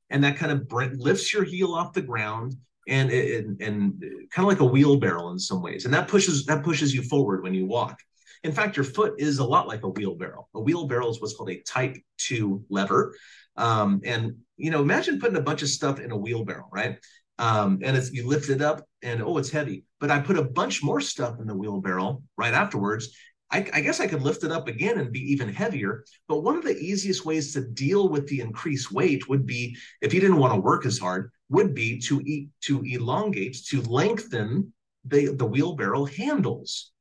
and 0.10 0.22
that 0.26 0.36
kind 0.36 0.52
of 0.52 0.70
lifts 1.00 1.34
your 1.34 1.46
heel 1.46 1.74
off 1.74 1.94
the 1.94 2.02
ground 2.02 2.58
and, 2.88 3.12
and, 3.12 3.62
and 3.62 4.02
kind 4.32 4.46
of 4.46 4.48
like 4.48 4.60
a 4.60 4.66
wheelbarrow 4.66 5.30
in 5.30 5.40
some 5.40 5.62
ways. 5.62 5.86
And 5.86 5.94
that 5.94 6.08
pushes 6.08 6.46
that 6.46 6.64
pushes 6.64 6.94
you 6.94 7.02
forward 7.04 7.44
when 7.44 7.54
you 7.54 7.66
walk. 7.66 8.00
In 8.44 8.52
fact, 8.52 8.78
your 8.78 8.86
foot 8.86 9.16
is 9.18 9.40
a 9.40 9.44
lot 9.44 9.68
like 9.68 9.84
a 9.84 9.90
wheelbarrow. 9.90 10.48
A 10.54 10.60
wheelbarrow 10.60 11.10
is 11.10 11.20
what's 11.20 11.36
called 11.36 11.50
a 11.50 11.62
type 11.62 11.98
two 12.18 12.64
lever. 12.70 13.16
Um, 13.56 14.02
and 14.04 14.36
you 14.58 14.72
know, 14.72 14.82
imagine 14.82 15.20
putting 15.20 15.38
a 15.38 15.42
bunch 15.42 15.62
of 15.62 15.70
stuff 15.70 16.00
in 16.00 16.12
a 16.12 16.18
wheelbarrow, 16.18 16.70
right? 16.72 16.98
um, 17.40 17.80
and 17.84 17.96
it's 17.96 18.12
you 18.12 18.28
lift 18.28 18.50
it 18.50 18.62
up 18.62 18.86
and 19.02 19.22
oh 19.22 19.38
it's 19.38 19.50
heavy 19.50 19.84
but 20.00 20.10
i 20.10 20.20
put 20.20 20.38
a 20.38 20.44
bunch 20.44 20.84
more 20.84 21.02
stuff 21.02 21.40
in 21.40 21.48
the 21.48 21.56
wheelbarrow 21.56 22.22
right 22.38 22.54
afterwards 22.54 23.16
I, 23.50 23.60
I, 23.74 23.82
guess 23.82 24.00
i 24.00 24.08
could 24.08 24.24
lift 24.24 24.44
it 24.44 24.52
up 24.52 24.68
again 24.68 24.98
and 24.98 25.12
be 25.12 25.32
even 25.32 25.54
heavier 25.54 26.04
but 26.28 26.44
one 26.44 26.58
of 26.58 26.64
the 26.64 26.78
easiest 26.78 27.26
ways 27.26 27.54
to 27.54 27.62
deal 27.62 28.10
with 28.10 28.28
the 28.28 28.42
increased 28.42 28.92
weight 28.92 29.30
would 29.30 29.46
be 29.46 29.78
if 30.02 30.14
you 30.14 30.20
didn't 30.20 30.38
want 30.38 30.54
to 30.54 30.60
work 30.60 30.86
as 30.86 30.98
hard 30.98 31.32
would 31.50 31.74
be 31.74 32.00
to 32.00 32.22
eat 32.22 32.50
to 32.62 32.82
elongate 32.84 33.58
to 33.68 33.82
lengthen 33.84 34.74
the, 35.06 35.34
the 35.36 35.46
wheelbarrow 35.46 36.06
handles 36.06 36.92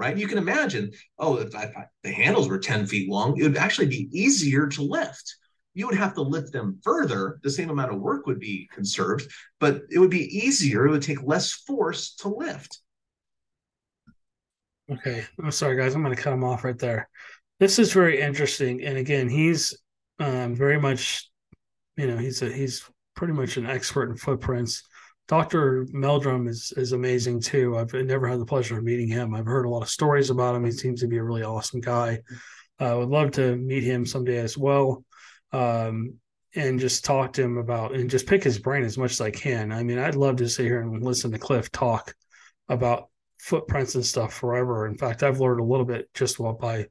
right? 0.00 0.16
You 0.16 0.26
can 0.26 0.38
imagine, 0.38 0.92
oh, 1.18 1.36
if, 1.36 1.54
I, 1.54 1.64
if 1.64 1.76
I, 1.76 1.84
the 2.02 2.10
handles 2.10 2.48
were 2.48 2.58
10 2.58 2.86
feet 2.86 3.10
long, 3.10 3.38
it 3.38 3.42
would 3.42 3.58
actually 3.58 3.88
be 3.88 4.08
easier 4.12 4.66
to 4.68 4.82
lift. 4.82 5.36
You 5.74 5.86
would 5.86 5.98
have 5.98 6.14
to 6.14 6.22
lift 6.22 6.54
them 6.54 6.80
further. 6.82 7.38
The 7.42 7.50
same 7.50 7.68
amount 7.68 7.92
of 7.92 8.00
work 8.00 8.26
would 8.26 8.40
be 8.40 8.66
conserved, 8.72 9.30
but 9.60 9.82
it 9.90 9.98
would 9.98 10.10
be 10.10 10.24
easier. 10.34 10.86
It 10.86 10.90
would 10.90 11.02
take 11.02 11.22
less 11.22 11.52
force 11.52 12.14
to 12.16 12.28
lift. 12.28 12.78
Okay. 14.90 15.22
I'm 15.38 15.50
sorry, 15.50 15.76
guys. 15.76 15.94
I'm 15.94 16.02
going 16.02 16.16
to 16.16 16.20
cut 16.20 16.32
him 16.32 16.44
off 16.44 16.64
right 16.64 16.78
there. 16.78 17.06
This 17.60 17.78
is 17.78 17.92
very 17.92 18.22
interesting. 18.22 18.82
And 18.82 18.96
again, 18.96 19.28
he's 19.28 19.78
um, 20.18 20.56
very 20.56 20.80
much, 20.80 21.30
you 21.98 22.06
know, 22.06 22.16
he's 22.16 22.40
a, 22.40 22.50
he's 22.50 22.82
pretty 23.20 23.34
much 23.34 23.58
an 23.58 23.66
expert 23.66 24.08
in 24.08 24.16
footprints. 24.16 24.82
Dr. 25.28 25.86
Meldrum 25.92 26.48
is 26.48 26.72
is 26.78 26.92
amazing 26.92 27.42
too. 27.42 27.76
I've 27.76 27.92
never 27.92 28.26
had 28.26 28.40
the 28.40 28.46
pleasure 28.46 28.78
of 28.78 28.82
meeting 28.82 29.08
him. 29.08 29.34
I've 29.34 29.44
heard 29.44 29.66
a 29.66 29.68
lot 29.68 29.82
of 29.82 29.90
stories 29.90 30.30
about 30.30 30.54
him. 30.54 30.64
He 30.64 30.72
seems 30.72 31.02
to 31.02 31.06
be 31.06 31.18
a 31.18 31.22
really 31.22 31.42
awesome 31.42 31.82
guy. 31.82 32.20
I 32.78 32.86
uh, 32.86 32.96
would 32.96 33.10
love 33.10 33.32
to 33.32 33.56
meet 33.56 33.82
him 33.82 34.06
someday 34.06 34.38
as 34.38 34.56
well, 34.56 35.04
um, 35.52 36.14
and 36.54 36.80
just 36.80 37.04
talk 37.04 37.34
to 37.34 37.42
him 37.42 37.58
about 37.58 37.94
and 37.94 38.08
just 38.08 38.26
pick 38.26 38.42
his 38.42 38.58
brain 38.58 38.84
as 38.84 38.96
much 38.96 39.10
as 39.10 39.20
I 39.20 39.30
can. 39.30 39.70
I 39.70 39.82
mean, 39.82 39.98
I'd 39.98 40.14
love 40.14 40.36
to 40.36 40.48
sit 40.48 40.64
here 40.64 40.80
and 40.80 41.04
listen 41.04 41.30
to 41.32 41.38
Cliff 41.38 41.70
talk 41.70 42.14
about 42.70 43.10
footprints 43.38 43.96
and 43.96 44.06
stuff 44.06 44.32
forever. 44.32 44.86
In 44.86 44.96
fact, 44.96 45.22
I've 45.22 45.40
learned 45.40 45.60
a 45.60 45.64
little 45.64 45.84
bit 45.84 46.08
just 46.14 46.40
while 46.40 46.54
by 46.54 46.86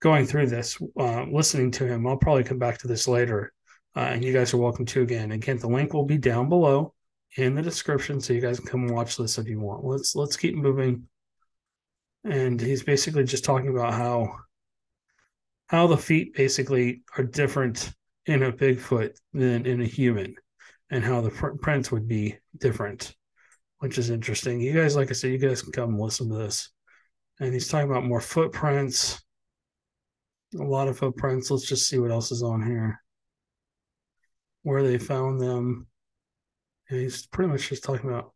going 0.00 0.24
through 0.24 0.46
this, 0.46 0.78
uh, 0.98 1.24
listening 1.24 1.70
to 1.72 1.86
him. 1.86 2.06
I'll 2.06 2.16
probably 2.16 2.44
come 2.44 2.58
back 2.58 2.78
to 2.78 2.88
this 2.88 3.06
later, 3.06 3.52
uh, 3.96 4.00
and 4.00 4.24
you 4.24 4.32
guys 4.32 4.54
are 4.54 4.58
welcome 4.58 4.86
to 4.86 5.02
again. 5.02 5.32
Again, 5.32 5.58
the 5.58 5.68
link 5.68 5.92
will 5.92 6.04
be 6.04 6.18
down 6.18 6.48
below 6.48 6.94
in 7.36 7.54
the 7.54 7.62
description, 7.62 8.20
so 8.20 8.32
you 8.32 8.40
guys 8.40 8.58
can 8.58 8.68
come 8.68 8.84
and 8.84 8.94
watch 8.94 9.16
this 9.16 9.38
if 9.38 9.48
you 9.48 9.60
want. 9.60 9.84
Let's 9.84 10.14
let's 10.14 10.36
keep 10.36 10.54
moving. 10.54 11.08
And 12.24 12.60
he's 12.60 12.82
basically 12.82 13.24
just 13.24 13.44
talking 13.44 13.68
about 13.68 13.94
how 13.94 14.36
how 15.68 15.86
the 15.86 15.96
feet 15.96 16.34
basically 16.34 17.02
are 17.16 17.24
different 17.24 17.92
in 18.26 18.42
a 18.42 18.52
Bigfoot 18.52 19.16
than 19.32 19.66
in 19.66 19.80
a 19.80 19.86
human, 19.86 20.34
and 20.90 21.04
how 21.04 21.20
the 21.20 21.30
prints 21.60 21.90
would 21.90 22.08
be 22.08 22.36
different 22.58 23.14
which 23.80 23.98
is 23.98 24.10
interesting. 24.10 24.60
You 24.60 24.74
guys, 24.74 24.94
like 24.94 25.10
I 25.10 25.14
said, 25.14 25.32
you 25.32 25.38
guys 25.38 25.62
can 25.62 25.72
come 25.72 25.98
listen 25.98 26.28
to 26.28 26.36
this. 26.36 26.70
And 27.40 27.52
he's 27.52 27.66
talking 27.66 27.90
about 27.90 28.04
more 28.04 28.20
footprints, 28.20 29.20
a 30.58 30.62
lot 30.62 30.86
of 30.86 30.98
footprints. 30.98 31.50
Let's 31.50 31.66
just 31.66 31.88
see 31.88 31.98
what 31.98 32.10
else 32.10 32.30
is 32.30 32.42
on 32.42 32.62
here, 32.62 33.02
where 34.62 34.82
they 34.82 34.98
found 34.98 35.40
them. 35.40 35.86
And 36.88 37.00
he's 37.00 37.26
pretty 37.26 37.50
much 37.50 37.68
just 37.68 37.84
talking 37.84 38.10
about. 38.10 38.32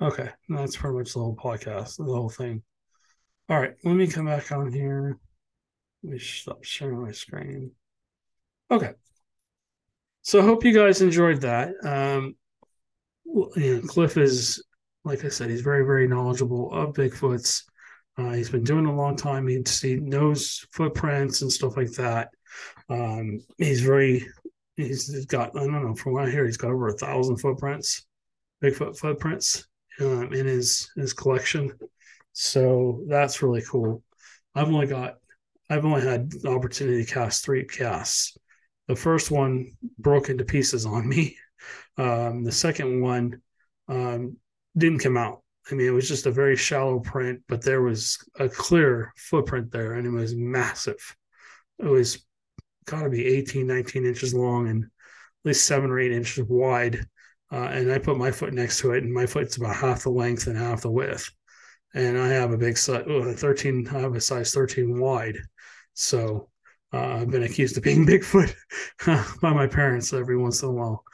Okay, 0.00 0.30
that's 0.48 0.76
pretty 0.76 0.96
much 0.96 1.12
the 1.12 1.20
whole 1.20 1.36
podcast, 1.36 1.96
the 1.96 2.04
whole 2.04 2.30
thing. 2.30 2.62
All 3.48 3.58
right, 3.58 3.74
let 3.84 3.94
me 3.94 4.06
come 4.06 4.26
back 4.26 4.52
on 4.52 4.72
here. 4.72 5.18
Let 6.02 6.12
me 6.12 6.18
stop 6.18 6.62
sharing 6.62 7.02
my 7.02 7.12
screen. 7.12 7.72
Okay. 8.70 8.92
So 10.22 10.40
I 10.40 10.42
hope 10.42 10.64
you 10.64 10.72
guys 10.72 11.00
enjoyed 11.00 11.40
that. 11.40 11.72
Um, 11.82 12.36
you 13.24 13.76
know, 13.76 13.80
Cliff 13.80 14.16
is, 14.16 14.62
like 15.04 15.24
I 15.24 15.28
said, 15.28 15.50
he's 15.50 15.62
very, 15.62 15.84
very 15.84 16.06
knowledgeable 16.06 16.72
of 16.72 16.94
Bigfoots. 16.94 17.64
Uh, 18.16 18.32
he's 18.32 18.50
been 18.50 18.64
doing 18.64 18.86
a 18.86 18.94
long 18.94 19.16
time. 19.16 19.46
He, 19.48 19.62
he 19.80 19.96
knows 19.96 20.66
footprints 20.72 21.42
and 21.42 21.50
stuff 21.50 21.76
like 21.76 21.92
that. 21.92 22.28
Um, 22.90 23.40
he's 23.56 23.80
very, 23.80 24.26
he's 24.86 25.26
got, 25.26 25.56
I 25.56 25.60
don't 25.60 25.72
know, 25.72 25.94
from 25.94 26.14
what 26.14 26.26
I 26.26 26.30
hear, 26.30 26.46
he's 26.46 26.56
got 26.56 26.70
over 26.70 26.88
a 26.88 26.92
thousand 26.92 27.38
footprints, 27.38 28.06
Bigfoot 28.62 28.96
footprints 28.96 29.66
um, 30.00 30.32
in 30.32 30.46
his 30.46 30.90
his 30.96 31.12
collection. 31.12 31.72
So 32.32 33.02
that's 33.08 33.42
really 33.42 33.62
cool. 33.62 34.02
I've 34.54 34.68
only 34.68 34.86
got, 34.86 35.16
I've 35.68 35.84
only 35.84 36.02
had 36.02 36.30
the 36.30 36.50
opportunity 36.50 37.04
to 37.04 37.12
cast 37.12 37.44
three 37.44 37.64
casts. 37.64 38.36
The 38.86 38.96
first 38.96 39.30
one 39.30 39.72
broke 39.98 40.28
into 40.30 40.44
pieces 40.44 40.86
on 40.86 41.08
me. 41.08 41.36
Um, 41.96 42.44
the 42.44 42.52
second 42.52 43.00
one 43.00 43.42
um, 43.88 44.36
didn't 44.76 45.00
come 45.00 45.16
out. 45.16 45.42
I 45.68 45.74
mean, 45.74 45.88
it 45.88 45.90
was 45.90 46.06
just 46.06 46.26
a 46.26 46.30
very 46.30 46.54
shallow 46.54 47.00
print, 47.00 47.42
but 47.48 47.62
there 47.62 47.82
was 47.82 48.18
a 48.38 48.48
clear 48.48 49.12
footprint 49.16 49.72
there 49.72 49.94
and 49.94 50.06
it 50.06 50.10
was 50.10 50.36
massive. 50.36 51.16
It 51.80 51.86
was 51.86 52.24
got 52.90 53.02
to 53.02 53.10
be 53.10 53.26
18, 53.26 53.66
19 53.66 54.06
inches 54.06 54.34
long 54.34 54.68
and 54.68 54.84
at 54.84 54.90
least 55.44 55.66
seven 55.66 55.90
or 55.90 55.98
eight 55.98 56.12
inches 56.12 56.44
wide. 56.48 57.06
Uh, 57.50 57.68
and 57.72 57.90
I 57.90 57.98
put 57.98 58.18
my 58.18 58.30
foot 58.30 58.52
next 58.52 58.80
to 58.80 58.92
it, 58.92 59.04
and 59.04 59.12
my 59.12 59.24
foot's 59.24 59.56
about 59.56 59.76
half 59.76 60.02
the 60.02 60.10
length 60.10 60.46
and 60.48 60.58
half 60.58 60.82
the 60.82 60.90
width. 60.90 61.30
And 61.94 62.18
I 62.18 62.28
have 62.28 62.52
a 62.52 62.58
big 62.58 62.76
size, 62.76 63.04
13, 63.06 63.88
I 63.88 63.98
have 64.00 64.14
a 64.14 64.20
size 64.20 64.52
13 64.52 65.00
wide. 65.00 65.38
So 65.94 66.50
uh, 66.92 67.20
I've 67.20 67.30
been 67.30 67.44
accused 67.44 67.78
of 67.78 67.82
being 67.82 68.06
Bigfoot 68.06 68.54
by 69.40 69.52
my 69.52 69.66
parents 69.66 70.12
every 70.12 70.36
once 70.36 70.62
in 70.62 70.68
a 70.68 70.72
while 70.72 71.04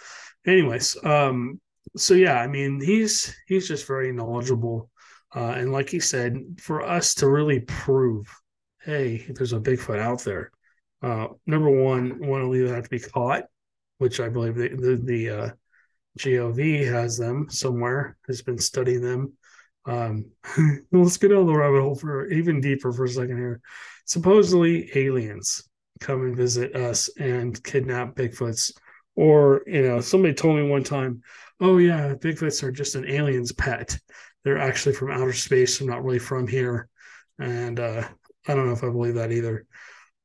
anyways, 0.47 0.97
um, 1.05 1.61
so 1.97 2.15
yeah, 2.15 2.41
I 2.41 2.47
mean, 2.47 2.81
he's 2.81 3.35
he's 3.47 3.69
just 3.69 3.87
very 3.87 4.13
knowledgeable, 4.13 4.91
uh, 5.35 5.55
and 5.57 5.73
like 5.73 5.89
he 5.89 6.01
said, 6.01 6.39
for 6.59 6.83
us 6.83 7.15
to 7.17 7.29
really 7.29 7.61
prove, 7.61 8.29
hey, 8.83 9.27
there's 9.35 9.53
a 9.53 9.61
Bigfoot 9.61 9.99
out 9.99 10.21
there. 10.25 10.51
Uh, 11.05 11.29
number 11.47 11.69
one, 11.69 12.27
one 12.27 12.55
either 12.55 12.75
have 12.75 12.85
to 12.85 12.91
be 12.91 12.99
caught, 12.99 13.45
which 13.99 14.21
I 14.21 14.29
believe 14.29 14.55
the 14.55 14.69
the, 14.69 15.01
the 15.05 15.31
uh, 15.31 15.51
GOV 16.19 16.87
has 16.87 17.19
them 17.19 17.49
somewhere, 17.51 18.17
has 18.27 18.43
been 18.43 18.59
studying 18.59 19.03
them. 19.03 19.33
Um, 19.87 20.31
let's 20.93 21.19
get 21.19 21.29
down 21.29 21.47
the 21.47 21.53
rabbit 21.53 21.83
hole 21.83 21.95
for 21.95 22.27
even 22.29 22.61
deeper 22.61 22.93
for 22.93 23.05
a 23.05 23.09
second 23.09 23.37
here. 23.37 23.61
Supposedly, 24.07 24.91
aliens 24.95 25.69
come 26.01 26.23
and 26.23 26.37
visit 26.37 26.75
us 26.75 27.11
and 27.19 27.63
kidnap 27.63 28.15
Bigfoots 28.15 28.73
or, 29.17 29.63
you 29.67 29.83
know, 29.83 30.01
somebody 30.01 30.35
told 30.35 30.57
me 30.57 30.69
one 30.69 30.85
time, 30.85 31.23
oh, 31.61 31.79
yeah, 31.79 32.15
Bigfoots 32.15 32.63
are 32.63 32.73
just 32.73 32.95
an 32.95 33.09
alien's 33.09 33.53
pet. 33.53 33.99
They're 34.43 34.59
actually 34.59 34.95
from 34.95 35.11
outer 35.11 35.33
space. 35.33 35.79
They're 35.79 35.89
not 35.89 36.05
really 36.05 36.19
from 36.19 36.49
here. 36.49 36.89
And 37.39 37.79
uh, 37.79 38.09
I 38.47 38.55
don't 38.55 38.67
know 38.67 38.73
if 38.73 38.85
I 38.85 38.89
believe 38.89 39.15
that 39.15 39.33
either. 39.33 39.67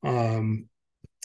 Um, 0.03 0.68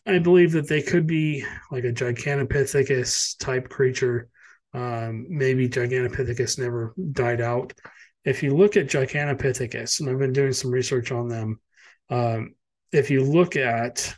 I 0.07 0.18
believe 0.18 0.52
that 0.52 0.68
they 0.68 0.82
could 0.82 1.07
be 1.07 1.44
like 1.70 1.84
a 1.84 1.92
Gigantopithecus 1.92 3.38
type 3.38 3.68
creature. 3.68 4.28
Um, 4.74 5.26
maybe 5.28 5.68
Gigantopithecus 5.68 6.59
never 6.59 6.94
died 7.12 7.40
out. 7.40 7.72
If 8.24 8.42
you 8.42 8.55
look 8.55 8.76
at 8.76 8.86
Gigantopithecus, 8.86 10.00
and 10.00 10.11
I've 10.11 10.18
been 10.18 10.32
doing 10.32 10.52
some 10.52 10.70
research 10.70 11.11
on 11.11 11.28
them, 11.28 11.61
um, 12.11 12.55
if 12.92 13.11
you 13.11 13.24
look 13.24 13.57
at 13.57 14.14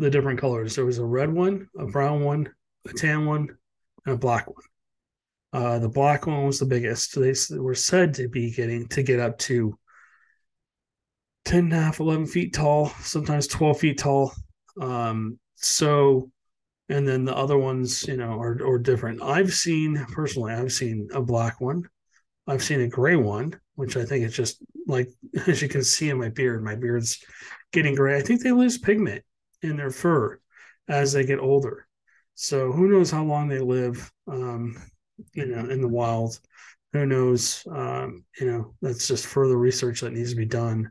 the 0.00 0.10
different 0.10 0.40
colors. 0.40 0.74
There 0.74 0.84
was 0.86 0.98
a 0.98 1.04
red 1.04 1.32
one, 1.32 1.68
a 1.78 1.86
brown 1.86 2.24
one, 2.24 2.48
a 2.88 2.92
tan 2.92 3.26
one, 3.26 3.48
and 4.06 4.14
a 4.14 4.18
black 4.18 4.46
one. 4.48 4.64
Uh, 5.52 5.78
the 5.78 5.88
black 5.88 6.26
one 6.26 6.46
was 6.46 6.58
the 6.58 6.66
biggest. 6.66 7.14
They 7.14 7.58
were 7.58 7.74
said 7.74 8.14
to 8.14 8.28
be 8.28 8.50
getting 8.50 8.88
to 8.88 9.02
get 9.02 9.20
up 9.20 9.38
to 9.40 9.78
10 11.44 11.64
and 11.64 11.72
a 11.72 11.76
half, 11.76 12.00
11 12.00 12.26
feet 12.26 12.54
tall, 12.54 12.88
sometimes 13.00 13.46
12 13.46 13.78
feet 13.78 13.98
tall. 13.98 14.32
Um, 14.80 15.38
so, 15.56 16.30
and 16.88 17.06
then 17.06 17.24
the 17.24 17.36
other 17.36 17.56
ones, 17.56 18.06
you 18.06 18.16
know, 18.16 18.40
are, 18.40 18.58
are 18.66 18.78
different. 18.78 19.22
I've 19.22 19.52
seen, 19.52 20.04
personally, 20.12 20.52
I've 20.52 20.72
seen 20.72 21.08
a 21.14 21.22
black 21.22 21.60
one. 21.60 21.88
I've 22.46 22.62
seen 22.62 22.80
a 22.80 22.88
gray 22.88 23.16
one, 23.16 23.58
which 23.76 23.96
I 23.96 24.04
think 24.04 24.24
is 24.24 24.34
just 24.34 24.62
like, 24.86 25.08
as 25.46 25.62
you 25.62 25.68
can 25.68 25.84
see 25.84 26.10
in 26.10 26.18
my 26.18 26.28
beard, 26.28 26.64
my 26.64 26.74
beard's 26.74 27.22
getting 27.72 27.94
gray. 27.94 28.16
I 28.16 28.22
think 28.22 28.42
they 28.42 28.52
lose 28.52 28.78
pigment 28.78 29.24
in 29.62 29.76
their 29.76 29.90
fur 29.90 30.38
as 30.88 31.12
they 31.12 31.24
get 31.24 31.38
older. 31.38 31.86
So 32.34 32.72
who 32.72 32.88
knows 32.88 33.10
how 33.10 33.22
long 33.22 33.48
they 33.48 33.58
live, 33.58 34.10
um, 34.26 34.76
you 35.34 35.46
know, 35.46 35.68
in 35.68 35.80
the 35.80 35.88
wild? 35.88 36.40
Who 36.92 37.06
knows? 37.06 37.64
Um, 37.70 38.24
you 38.40 38.50
know, 38.50 38.74
that's 38.82 39.06
just 39.06 39.26
further 39.26 39.56
research 39.56 40.00
that 40.00 40.12
needs 40.12 40.30
to 40.30 40.36
be 40.36 40.46
done. 40.46 40.90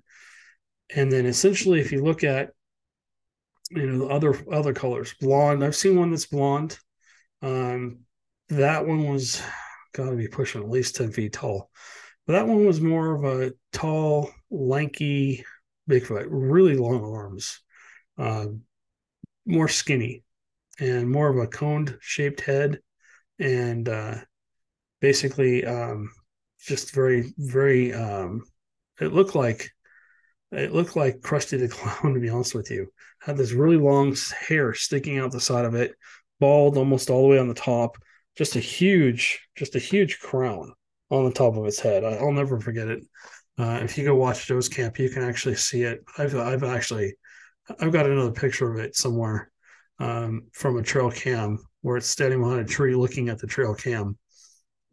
And 0.95 1.11
then 1.11 1.25
essentially, 1.25 1.80
if 1.80 1.91
you 1.91 2.03
look 2.03 2.23
at, 2.23 2.51
you 3.70 3.88
know, 3.88 4.07
the 4.07 4.13
other 4.13 4.36
other 4.51 4.74
colors, 4.74 5.13
blonde. 5.20 5.63
I've 5.63 5.76
seen 5.76 5.97
one 5.97 6.11
that's 6.11 6.26
blonde. 6.26 6.78
Um, 7.41 7.99
that 8.49 8.86
one 8.86 9.07
was 9.07 9.41
got 9.93 10.09
to 10.09 10.15
be 10.15 10.28
pushing 10.28 10.61
at 10.61 10.70
least 10.70 10.95
ten 10.95 11.11
feet 11.11 11.34
tall. 11.34 11.70
But 12.26 12.34
that 12.34 12.47
one 12.47 12.65
was 12.65 12.82
more 12.82 13.15
of 13.15 13.24
a 13.24 13.53
tall, 13.74 14.32
lanky 14.51 15.43
Bigfoot, 15.89 16.28
really 16.30 16.76
long 16.76 17.03
arms 17.03 17.61
uh, 18.20 18.47
more 19.45 19.67
skinny 19.67 20.24
and 20.80 21.09
more 21.09 21.30
of 21.30 21.38
a 21.38 21.47
coned 21.47 21.97
shaped 22.01 22.41
head 22.41 22.80
and 23.39 23.88
uh, 23.89 24.15
basically 24.99 25.65
um, 25.65 26.11
just 26.59 26.93
very 26.93 27.34
very 27.38 27.93
um, 27.93 28.43
it 28.99 29.13
looked 29.13 29.34
like 29.34 29.72
it 30.51 30.74
looked 30.74 30.95
like 30.95 31.22
Krusty 31.22 31.57
the 31.57 31.67
Clown 31.70 32.13
to 32.13 32.20
be 32.20 32.30
honest 32.30 32.53
with 32.53 32.70
you 32.70 32.91
had 33.30 33.38
this 33.38 33.53
really 33.53 33.77
long 33.77 34.15
hair 34.47 34.73
sticking 34.73 35.17
out 35.19 35.32
the 35.32 35.39
side 35.39 35.65
of 35.65 35.75
it 35.75 35.95
bald 36.39 36.77
almost 36.77 37.09
all 37.09 37.23
the 37.23 37.27
way 37.27 37.39
on 37.39 37.47
the 37.47 37.53
top 37.53 37.97
just 38.38 38.55
a 38.55 38.59
huge 38.59 39.39
just 39.55 39.75
a 39.75 39.80
huge 39.80 40.19
crown 40.19 40.73
on 41.09 41.25
the 41.25 41.32
top 41.32 41.55
of 41.55 41.65
its 41.65 41.80
head. 41.80 42.03
I, 42.03 42.21
will 42.21 42.32
never 42.32 42.59
forget 42.59 42.88
it. 42.88 43.03
Uh, 43.57 43.80
if 43.84 43.97
you 43.97 44.05
go 44.05 44.15
watch 44.15 44.47
Joe's 44.47 44.69
camp, 44.69 44.99
you 44.99 45.09
can 45.09 45.23
actually 45.23 45.55
see 45.55 45.84
it. 45.84 46.03
I've 46.17 46.36
I've 46.36 46.63
actually 46.63 47.15
I've 47.80 47.91
got 47.91 48.05
another 48.05 48.32
picture 48.32 48.71
of 48.71 48.80
it 48.80 48.95
somewhere 48.95 49.51
um, 49.99 50.43
from 50.53 50.77
a 50.77 50.82
trail 50.82 51.11
cam 51.11 51.59
where 51.82 51.97
it's 51.97 52.07
standing 52.07 52.41
behind 52.41 52.61
a 52.61 52.65
tree 52.65 52.95
looking 52.95 53.30
at 53.30 53.39
the 53.39 53.47
trail 53.47 53.73
cam, 53.75 54.17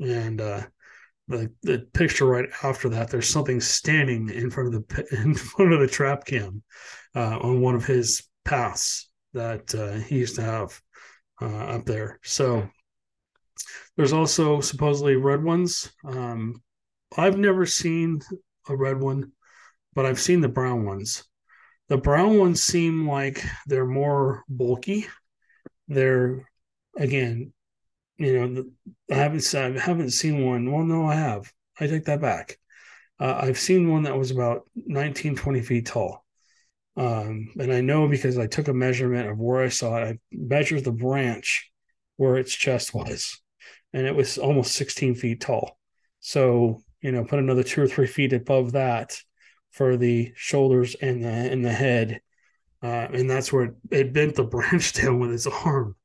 and 0.00 0.40
uh, 0.40 0.62
the 1.28 1.50
the 1.62 1.86
picture 1.92 2.26
right 2.26 2.48
after 2.62 2.88
that, 2.90 3.10
there's 3.10 3.28
something 3.28 3.60
standing 3.60 4.30
in 4.30 4.50
front 4.50 4.74
of 4.74 4.86
the 4.88 5.06
in 5.22 5.34
front 5.34 5.72
of 5.72 5.80
the 5.80 5.88
trap 5.88 6.24
cam 6.24 6.62
uh, 7.14 7.38
on 7.38 7.60
one 7.60 7.74
of 7.74 7.84
his 7.84 8.28
paths 8.44 9.08
that 9.32 9.74
uh, 9.74 9.92
he 9.92 10.18
used 10.18 10.36
to 10.36 10.42
have 10.42 10.80
uh, 11.42 11.46
up 11.46 11.84
there. 11.84 12.18
So 12.22 12.68
there's 13.96 14.12
also 14.12 14.60
supposedly 14.60 15.16
red 15.16 15.42
ones. 15.42 15.90
Um, 16.04 16.62
I've 17.16 17.38
never 17.38 17.66
seen 17.66 18.20
a 18.68 18.76
red 18.76 19.00
one, 19.00 19.32
but 19.94 20.06
I've 20.06 20.20
seen 20.20 20.40
the 20.40 20.48
brown 20.48 20.84
ones. 20.84 21.24
The 21.88 21.96
brown 21.96 22.38
ones 22.38 22.62
seem 22.62 23.08
like 23.08 23.44
they're 23.66 23.86
more 23.86 24.42
bulky. 24.48 25.06
They're 25.88 26.48
again 26.96 27.52
you 28.18 28.48
know, 28.48 28.64
I 29.10 29.14
haven't 29.14 29.54
I 29.54 29.78
haven't 29.78 30.10
seen 30.10 30.44
one. 30.44 30.70
Well, 30.70 30.84
no, 30.84 31.06
I 31.06 31.14
have. 31.14 31.52
I 31.78 31.86
take 31.86 32.04
that 32.06 32.20
back. 32.20 32.58
Uh, 33.18 33.38
I've 33.42 33.58
seen 33.58 33.90
one 33.90 34.04
that 34.04 34.16
was 34.16 34.30
about 34.30 34.62
19, 34.74 35.36
20 35.36 35.62
feet 35.62 35.86
tall. 35.86 36.24
Um, 36.96 37.50
and 37.58 37.72
I 37.72 37.80
know 37.80 38.08
because 38.08 38.38
I 38.38 38.46
took 38.46 38.68
a 38.68 38.74
measurement 38.74 39.28
of 39.28 39.38
where 39.38 39.62
I 39.62 39.68
saw 39.68 39.98
it. 39.98 40.08
I 40.08 40.18
measured 40.32 40.84
the 40.84 40.92
branch 40.92 41.70
where 42.16 42.36
its 42.36 42.54
chest 42.54 42.94
was, 42.94 43.40
and 43.92 44.06
it 44.06 44.14
was 44.14 44.38
almost 44.38 44.72
16 44.72 45.14
feet 45.14 45.40
tall. 45.42 45.78
So, 46.20 46.82
you 47.02 47.12
know, 47.12 47.24
put 47.24 47.38
another 47.38 47.62
two 47.62 47.82
or 47.82 47.88
three 47.88 48.06
feet 48.06 48.32
above 48.32 48.72
that 48.72 49.20
for 49.72 49.98
the 49.98 50.32
shoulders 50.36 50.94
and 50.94 51.22
the 51.22 51.28
and 51.28 51.64
the 51.64 51.72
head. 51.72 52.20
Uh, 52.82 53.08
and 53.12 53.28
that's 53.28 53.52
where 53.52 53.64
it, 53.64 53.74
it 53.90 54.12
bent 54.12 54.34
the 54.34 54.44
branch 54.44 54.94
down 54.94 55.18
with 55.18 55.32
its 55.32 55.46
arm. 55.46 55.95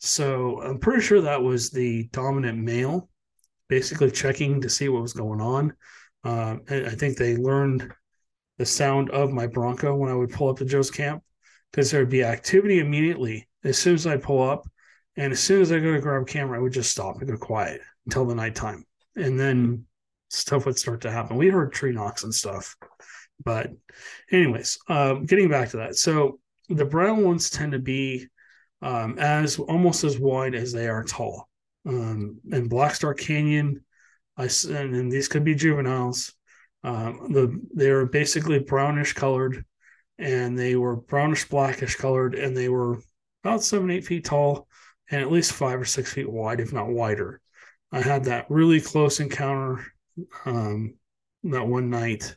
So 0.00 0.62
I'm 0.62 0.78
pretty 0.78 1.02
sure 1.02 1.20
that 1.20 1.42
was 1.42 1.70
the 1.70 2.08
dominant 2.12 2.58
male, 2.58 3.08
basically 3.68 4.10
checking 4.10 4.62
to 4.62 4.70
see 4.70 4.88
what 4.88 5.02
was 5.02 5.12
going 5.12 5.40
on. 5.40 5.74
Uh, 6.24 6.56
I 6.68 6.90
think 6.90 7.16
they 7.16 7.36
learned 7.36 7.92
the 8.58 8.66
sound 8.66 9.10
of 9.10 9.30
my 9.30 9.46
Bronco 9.46 9.94
when 9.94 10.10
I 10.10 10.14
would 10.14 10.32
pull 10.32 10.48
up 10.48 10.56
to 10.58 10.64
Joe's 10.64 10.90
camp 10.90 11.22
because 11.70 11.90
there'd 11.90 12.08
be 12.08 12.24
activity 12.24 12.80
immediately 12.80 13.46
as 13.62 13.78
soon 13.78 13.94
as 13.94 14.06
I 14.06 14.16
pull 14.16 14.42
up. 14.42 14.66
And 15.16 15.32
as 15.32 15.40
soon 15.40 15.60
as 15.60 15.70
I 15.70 15.78
go 15.78 15.92
to 15.92 16.00
grab 16.00 16.26
camera, 16.26 16.58
I 16.58 16.62
would 16.62 16.72
just 16.72 16.90
stop 16.90 17.18
and 17.18 17.28
go 17.28 17.36
quiet 17.36 17.82
until 18.06 18.24
the 18.24 18.34
nighttime. 18.34 18.84
And 19.16 19.38
then 19.38 19.84
stuff 20.30 20.64
would 20.64 20.78
start 20.78 21.02
to 21.02 21.10
happen. 21.10 21.36
We 21.36 21.48
heard 21.48 21.72
tree 21.72 21.92
knocks 21.92 22.24
and 22.24 22.34
stuff. 22.34 22.74
But, 23.44 23.70
anyways, 24.30 24.78
um, 24.88 25.26
getting 25.26 25.48
back 25.48 25.70
to 25.70 25.78
that. 25.78 25.96
So 25.96 26.38
the 26.68 26.86
brown 26.86 27.24
ones 27.24 27.50
tend 27.50 27.72
to 27.72 27.78
be 27.78 28.28
um, 28.82 29.18
as 29.18 29.58
almost 29.58 30.04
as 30.04 30.18
wide 30.18 30.54
as 30.54 30.72
they 30.72 30.88
are 30.88 31.04
tall. 31.04 31.48
Um, 31.86 32.40
and 32.52 32.68
Black 32.68 32.94
Star 32.94 33.14
Canyon, 33.14 33.84
I 34.36 34.44
and, 34.44 34.94
and 34.94 35.12
these 35.12 35.28
could 35.28 35.44
be 35.44 35.54
juveniles. 35.54 36.32
Um, 36.82 37.28
the 37.32 37.60
they 37.74 37.90
are 37.90 38.06
basically 38.06 38.58
brownish 38.58 39.12
colored, 39.12 39.64
and 40.18 40.58
they 40.58 40.76
were 40.76 40.96
brownish 40.96 41.48
blackish 41.48 41.96
colored, 41.96 42.34
and 42.34 42.56
they 42.56 42.68
were 42.68 43.00
about 43.44 43.62
seven 43.62 43.90
eight 43.90 44.04
feet 44.04 44.24
tall, 44.24 44.68
and 45.10 45.20
at 45.20 45.32
least 45.32 45.52
five 45.52 45.80
or 45.80 45.84
six 45.84 46.12
feet 46.12 46.30
wide, 46.30 46.60
if 46.60 46.72
not 46.72 46.88
wider. 46.88 47.40
I 47.92 48.00
had 48.00 48.24
that 48.24 48.46
really 48.50 48.80
close 48.80 49.20
encounter 49.20 49.84
um, 50.44 50.94
that 51.44 51.66
one 51.66 51.90
night 51.90 52.36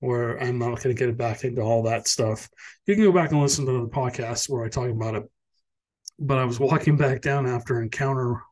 where 0.00 0.38
I'm 0.42 0.58
not 0.58 0.82
going 0.82 0.94
to 0.94 1.06
get 1.06 1.16
back 1.16 1.44
into 1.44 1.62
all 1.62 1.84
that 1.84 2.06
stuff. 2.06 2.48
You 2.86 2.94
can 2.94 3.04
go 3.04 3.12
back 3.12 3.32
and 3.32 3.40
listen 3.40 3.64
to 3.64 3.72
the 3.72 3.88
podcast 3.88 4.50
where 4.50 4.62
I 4.62 4.68
talk 4.68 4.90
about 4.90 5.14
it 5.14 5.30
but 6.18 6.38
I 6.38 6.44
was 6.44 6.60
walking 6.60 6.96
back 6.96 7.20
down 7.20 7.46
after 7.46 7.80
encounter 7.80 8.42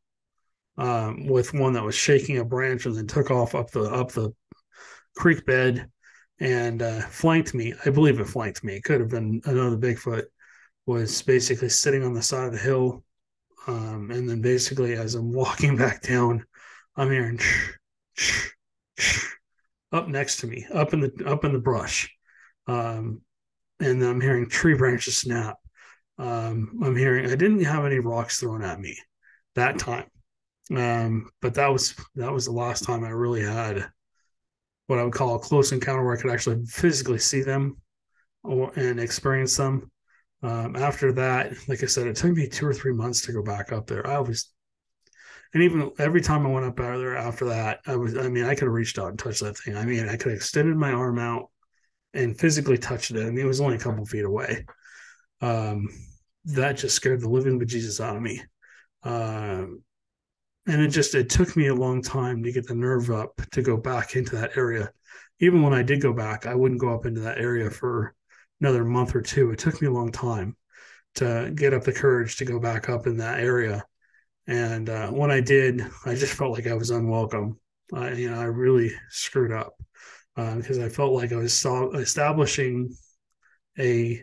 um, 0.78 1.26
with 1.26 1.54
one 1.54 1.74
that 1.74 1.84
was 1.84 1.94
shaking 1.94 2.38
a 2.38 2.44
branch 2.44 2.86
and 2.86 2.96
then 2.96 3.06
took 3.06 3.30
off 3.30 3.54
up 3.54 3.70
the 3.70 3.82
up 3.82 4.12
the 4.12 4.32
creek 5.16 5.44
bed 5.44 5.88
and 6.40 6.82
uh, 6.82 7.00
flanked 7.02 7.54
me. 7.54 7.74
I 7.84 7.90
believe 7.90 8.18
it 8.18 8.28
flanked 8.28 8.64
me. 8.64 8.76
It 8.76 8.84
could 8.84 9.00
have 9.00 9.10
been 9.10 9.40
another 9.44 9.76
Bigfoot. 9.76 10.24
Was 10.84 11.22
basically 11.22 11.68
sitting 11.68 12.02
on 12.02 12.12
the 12.12 12.22
side 12.22 12.46
of 12.46 12.52
the 12.52 12.58
hill, 12.58 13.04
um, 13.68 14.10
and 14.10 14.28
then 14.28 14.40
basically 14.40 14.94
as 14.94 15.14
I'm 15.14 15.32
walking 15.32 15.76
back 15.78 16.02
down, 16.02 16.44
I'm 16.96 17.08
hearing 17.08 17.38
shh, 17.38 17.70
shh, 18.14 18.48
shh, 18.98 19.24
up 19.92 20.08
next 20.08 20.38
to 20.38 20.48
me, 20.48 20.66
up 20.74 20.92
in 20.92 20.98
the 20.98 21.12
up 21.24 21.44
in 21.44 21.52
the 21.52 21.60
brush, 21.60 22.10
um, 22.66 23.20
and 23.78 24.02
I'm 24.02 24.20
hearing 24.20 24.48
tree 24.48 24.74
branches 24.74 25.18
snap 25.18 25.56
um, 26.18 26.80
I'm 26.82 26.96
hearing 26.96 27.26
I 27.26 27.36
didn't 27.36 27.64
have 27.64 27.84
any 27.84 27.98
rocks 27.98 28.40
thrown 28.40 28.62
at 28.62 28.80
me 28.80 28.96
that 29.54 29.78
time, 29.78 30.06
um, 30.74 31.30
but 31.40 31.54
that 31.54 31.72
was 31.72 31.94
that 32.16 32.32
was 32.32 32.44
the 32.46 32.52
last 32.52 32.84
time 32.84 33.04
I 33.04 33.10
really 33.10 33.42
had 33.42 33.90
what 34.86 34.98
I 34.98 35.04
would 35.04 35.14
call 35.14 35.36
a 35.36 35.38
close 35.38 35.72
encounter 35.72 36.04
where 36.04 36.16
I 36.16 36.20
could 36.20 36.30
actually 36.30 36.64
physically 36.66 37.18
see 37.18 37.42
them 37.42 37.78
or 38.42 38.72
and 38.76 39.00
experience 39.00 39.56
them. 39.56 39.90
Um, 40.42 40.74
after 40.76 41.12
that, 41.12 41.52
like 41.68 41.82
I 41.82 41.86
said, 41.86 42.08
it 42.08 42.16
took 42.16 42.32
me 42.32 42.48
two 42.48 42.66
or 42.66 42.74
three 42.74 42.92
months 42.92 43.22
to 43.22 43.32
go 43.32 43.42
back 43.42 43.72
up 43.72 43.86
there. 43.86 44.04
I 44.06 44.18
was, 44.18 44.52
and 45.54 45.62
even 45.62 45.92
every 45.98 46.20
time 46.20 46.44
I 46.44 46.50
went 46.50 46.66
up 46.66 46.80
out 46.80 46.98
there 46.98 47.16
after 47.16 47.44
that, 47.46 47.80
I 47.86 47.94
was, 47.94 48.18
I 48.18 48.28
mean, 48.28 48.44
I 48.44 48.54
could 48.54 48.64
have 48.64 48.72
reached 48.72 48.98
out 48.98 49.10
and 49.10 49.18
touched 49.18 49.42
that 49.42 49.56
thing. 49.56 49.76
I 49.76 49.84
mean, 49.84 50.08
I 50.08 50.16
could 50.16 50.32
have 50.32 50.36
extended 50.36 50.76
my 50.76 50.90
arm 50.90 51.20
out 51.20 51.50
and 52.12 52.38
physically 52.38 52.76
touched 52.76 53.12
it. 53.12 53.24
I 53.24 53.30
mean, 53.30 53.38
it 53.38 53.46
was 53.46 53.60
only 53.60 53.76
a 53.76 53.78
couple 53.78 54.04
feet 54.04 54.24
away 54.24 54.66
um, 55.43 55.88
that 56.47 56.78
just 56.78 56.97
scared 56.97 57.20
the 57.20 57.28
living 57.28 57.61
bejesus 57.61 58.03
out 58.03 58.16
of 58.16 58.22
me. 58.22 58.43
Uh, 59.03 59.66
and 60.66 60.80
it 60.80 60.88
just 60.88 61.14
it 61.14 61.28
took 61.28 61.57
me 61.57 61.66
a 61.66 61.74
long 61.74 62.01
time 62.01 62.43
to 62.43 62.53
get 62.53 62.66
the 62.66 62.74
nerve 62.74 63.11
up 63.11 63.40
to 63.51 63.62
go 63.62 63.76
back 63.76 64.16
into 64.16 64.36
that 64.36 64.57
area. 64.57 64.90
Even 65.40 65.62
when 65.62 65.74
I 65.74 65.82
did 65.82 66.01
go 66.01 66.12
back, 66.12 66.47
I 66.47 66.55
wouldn't 66.55 66.80
go 66.80 66.95
up 66.95 67.05
into 67.05 67.20
that 67.22 67.38
area 67.38 67.68
for 67.68 68.14
another 68.61 68.84
month 68.84 69.16
or 69.16 69.20
two. 69.22 69.51
It 69.51 69.59
took 69.59 69.82
me 69.82 69.88
a 69.88 69.93
long 69.93 70.12
time 70.12 70.57
to 71.16 71.53
get 71.55 71.74
up 71.74 71.82
the 71.82 71.93
courage 71.93 72.36
to 72.36 72.45
go 72.45 72.61
back 72.61 72.88
up 72.88 73.09
in 73.09 73.16
that 73.18 73.40
area. 73.40 73.84
And 74.47 74.88
uh, 74.88 75.11
when 75.11 75.32
I 75.32 75.40
did, 75.40 75.82
I 76.07 76.14
just 76.14 76.34
felt 76.34 76.53
like 76.53 76.68
I 76.68 76.74
was 76.74 76.90
unwelcome. 76.90 77.59
You 77.93 78.30
know, 78.30 78.40
I 78.40 78.45
really 78.45 78.93
screwed 79.11 79.53
up 79.53 79.74
uh, 80.36 80.55
because 80.57 80.78
I 80.78 80.88
felt 80.88 81.12
like 81.12 81.32
I 81.32 81.36
was 81.36 81.66
establishing 81.95 82.97
a 83.78 84.22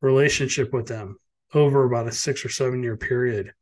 relationship 0.00 0.72
with 0.72 0.86
them 0.86 1.18
over 1.54 1.84
about 1.84 2.08
a 2.08 2.12
six 2.12 2.44
or 2.44 2.48
seven 2.48 2.82
year 2.82 2.96
period 2.96 3.52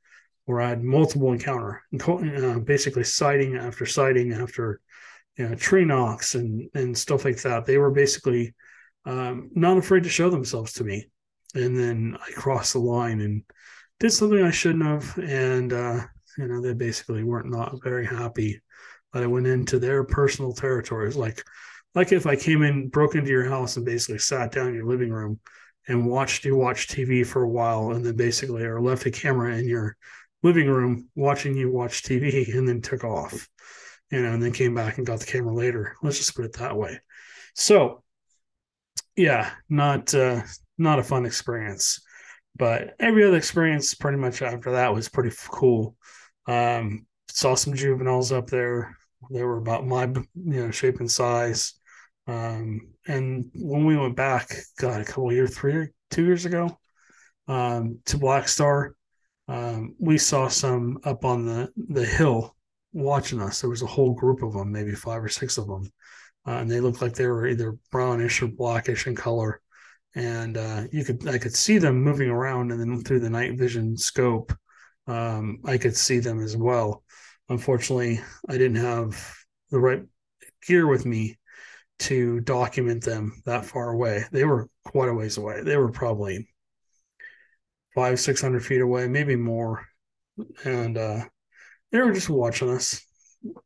where 0.47 0.61
I 0.61 0.69
had 0.69 0.83
multiple 0.83 1.33
encounter, 1.33 1.83
uh, 2.03 2.59
basically 2.59 3.05
sighting 3.05 3.57
after 3.57 3.87
sighting 3.87 4.33
after 4.33 4.81
you 5.37 5.49
know, 5.49 5.55
tree 5.55 5.85
knocks 5.85 6.35
and 6.35 6.69
and 6.75 6.97
stuff 6.97 7.25
like 7.25 7.41
that. 7.43 7.65
They 7.65 7.79
were 7.79 7.91
basically 7.91 8.55
um, 9.07 9.51
not 9.55 9.79
afraid 9.79 10.05
to 10.05 10.11
show 10.11 10.31
themselves 10.31 10.75
to 10.75 10.85
me, 10.85 11.09
and 11.55 11.77
then 11.79 12.17
I 12.21 12.33
crossed 12.33 12.75
the 12.75 12.79
line 12.81 13.21
and 13.21 13.43
did 14.01 14.13
something 14.13 14.43
I 14.43 14.51
shouldn't 14.51 14.85
have, 14.85 15.19
and 15.19 15.73
uh, 15.73 16.01
you 16.37 16.47
know 16.47 16.61
they 16.61 16.75
basically 16.75 17.25
weren't 17.25 17.51
not 17.51 17.83
very 17.83 18.07
happy 18.07 18.61
that 19.13 19.23
I 19.23 19.27
went 19.27 19.47
into 19.47 19.79
their 19.79 20.05
personal 20.05 20.53
territories. 20.53 21.17
Like 21.17 21.43
like 21.95 22.13
if 22.13 22.27
I 22.27 22.37
came 22.37 22.63
in, 22.63 22.89
broke 22.89 23.15
into 23.15 23.31
your 23.31 23.49
house, 23.49 23.77
and 23.77 23.87
basically 23.87 24.19
sat 24.19 24.53
down 24.53 24.69
in 24.69 24.75
your 24.75 24.87
living 24.87 25.11
room 25.11 25.41
and 25.89 26.07
watched 26.07 26.45
you 26.45 26.57
watch 26.57 26.89
TV 26.89 27.27
for 27.27 27.43
a 27.43 27.49
while, 27.49 27.93
and 27.93 28.05
then 28.05 28.17
basically 28.17 28.65
or 28.65 28.81
left 28.81 29.07
a 29.07 29.11
camera 29.11 29.57
in 29.57 29.69
your 29.69 29.97
living 30.43 30.69
room 30.69 31.09
watching 31.15 31.57
you 31.57 31.71
watch 31.71 32.03
TV, 32.03 32.55
and 32.55 32.69
then 32.69 32.81
took 32.81 33.05
off, 33.05 33.49
you 34.11 34.23
know, 34.23 34.33
and 34.33 34.43
then 34.43 34.53
came 34.53 34.75
back 34.75 34.99
and 34.99 35.07
got 35.07 35.21
the 35.21 35.27
camera 35.27 35.55
later. 35.55 35.97
Let's 36.03 36.19
just 36.19 36.37
put 36.37 36.45
it 36.45 36.55
that 36.55 36.77
way. 36.77 37.01
So, 37.55 38.03
yeah, 39.17 39.51
not 39.69 40.15
uh, 40.15 40.43
not 40.79 40.99
a 40.99 41.05
fun 41.05 41.27
experience, 41.27 42.01
but 42.57 42.95
every 42.99 43.25
other 43.25 43.37
experience 43.37 43.95
pretty 43.95 44.19
much 44.19 44.43
after 44.43 44.73
that 44.73 44.95
was 44.95 45.09
pretty 45.09 45.35
cool. 45.49 45.97
Um, 46.47 47.07
saw 47.29 47.55
some 47.55 47.75
juveniles 47.75 48.33
up 48.33 48.49
there. 48.49 48.97
They 49.31 49.43
were 49.43 49.57
about 49.57 49.87
my 49.87 50.05
you 50.05 50.25
know 50.35 50.71
shape 50.71 51.01
and 51.01 51.11
size. 51.11 51.75
Um, 52.27 52.81
and 53.07 53.51
when 53.55 53.85
we 53.85 53.97
went 53.97 54.17
back, 54.17 54.55
God, 54.79 55.01
a 55.01 55.05
couple 55.05 55.33
years, 55.33 55.57
three, 55.57 55.89
two 56.11 56.25
years 56.25 56.47
ago, 56.47 56.79
um, 57.49 58.01
to 58.07 58.19
Black 58.19 58.49
Star, 58.49 58.95
um, 59.49 59.95
we 59.99 60.17
saw 60.17 60.49
some 60.49 60.99
up 61.05 61.25
on 61.25 61.45
the 61.45 61.71
the 61.77 62.05
hill 62.05 62.57
watching 62.93 63.43
us. 63.43 63.61
There 63.61 63.71
was 63.71 63.83
a 63.83 63.87
whole 63.87 64.15
group 64.15 64.43
of 64.43 64.55
them, 64.55 64.73
maybe 64.73 64.95
five 64.95 65.23
or 65.23 65.29
six 65.29 65.59
of 65.59 65.67
them, 65.67 65.91
uh, 66.47 66.53
and 66.53 66.71
they 66.71 66.81
looked 66.81 67.03
like 67.03 67.15
they 67.15 67.27
were 67.27 67.47
either 67.47 67.77
brownish 67.91 68.41
or 68.43 68.49
blackish 68.49 69.07
in 69.07 69.15
color. 69.15 69.61
And 70.17 70.57
uh, 70.57 70.85
you 70.93 71.05
could, 71.05 71.27
I 71.29 71.39
could 71.39 71.55
see 71.55 71.79
them 71.79 72.03
moving 72.03 72.31
around, 72.31 72.71
and 72.71 72.81
then 72.81 73.03
through 73.03 73.21
the 73.21 73.31
night 73.31 73.59
vision 73.59 73.97
scope, 73.97 74.53
um, 75.07 75.59
I 75.65 75.77
could 75.77 75.97
see 75.97 76.21
them 76.21 76.41
as 76.41 76.57
well. 76.57 77.03
Unfortunately, 77.49 78.21
I 78.49 78.53
didn't 78.53 78.77
have 78.77 79.37
the 79.71 79.81
right 79.81 80.03
gear 80.67 80.87
with 80.87 81.05
me 81.05 81.37
to 82.01 82.41
document 82.41 83.05
them 83.05 83.43
that 83.47 83.65
far 83.65 83.91
away. 83.91 84.25
They 84.33 84.45
were 84.45 84.69
quite 84.85 85.09
a 85.09 85.15
ways 85.15 85.39
away. 85.39 85.63
They 85.63 85.77
were 85.77 85.93
probably 85.93 86.49
five, 87.95 88.19
six 88.19 88.41
hundred 88.41 88.65
feet 88.65 88.81
away, 88.81 89.07
maybe 89.07 89.37
more, 89.37 89.87
and 90.65 90.99
uh, 90.99 91.25
they 91.93 92.01
were 92.01 92.13
just 92.13 92.29
watching 92.29 92.69
us, 92.69 93.01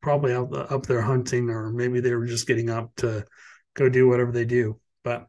probably 0.03 0.35
up 0.35 0.53
up 0.53 0.87
there 0.87 1.01
hunting, 1.01 1.49
or 1.49 1.71
maybe 1.71 2.01
they 2.01 2.15
were 2.15 2.27
just 2.27 2.47
getting 2.47 2.69
up 2.69 2.95
to 2.97 3.25
go 3.75 3.89
do 3.89 4.07
whatever 4.07 4.33
they 4.33 4.45
do. 4.45 4.79
But 5.03 5.27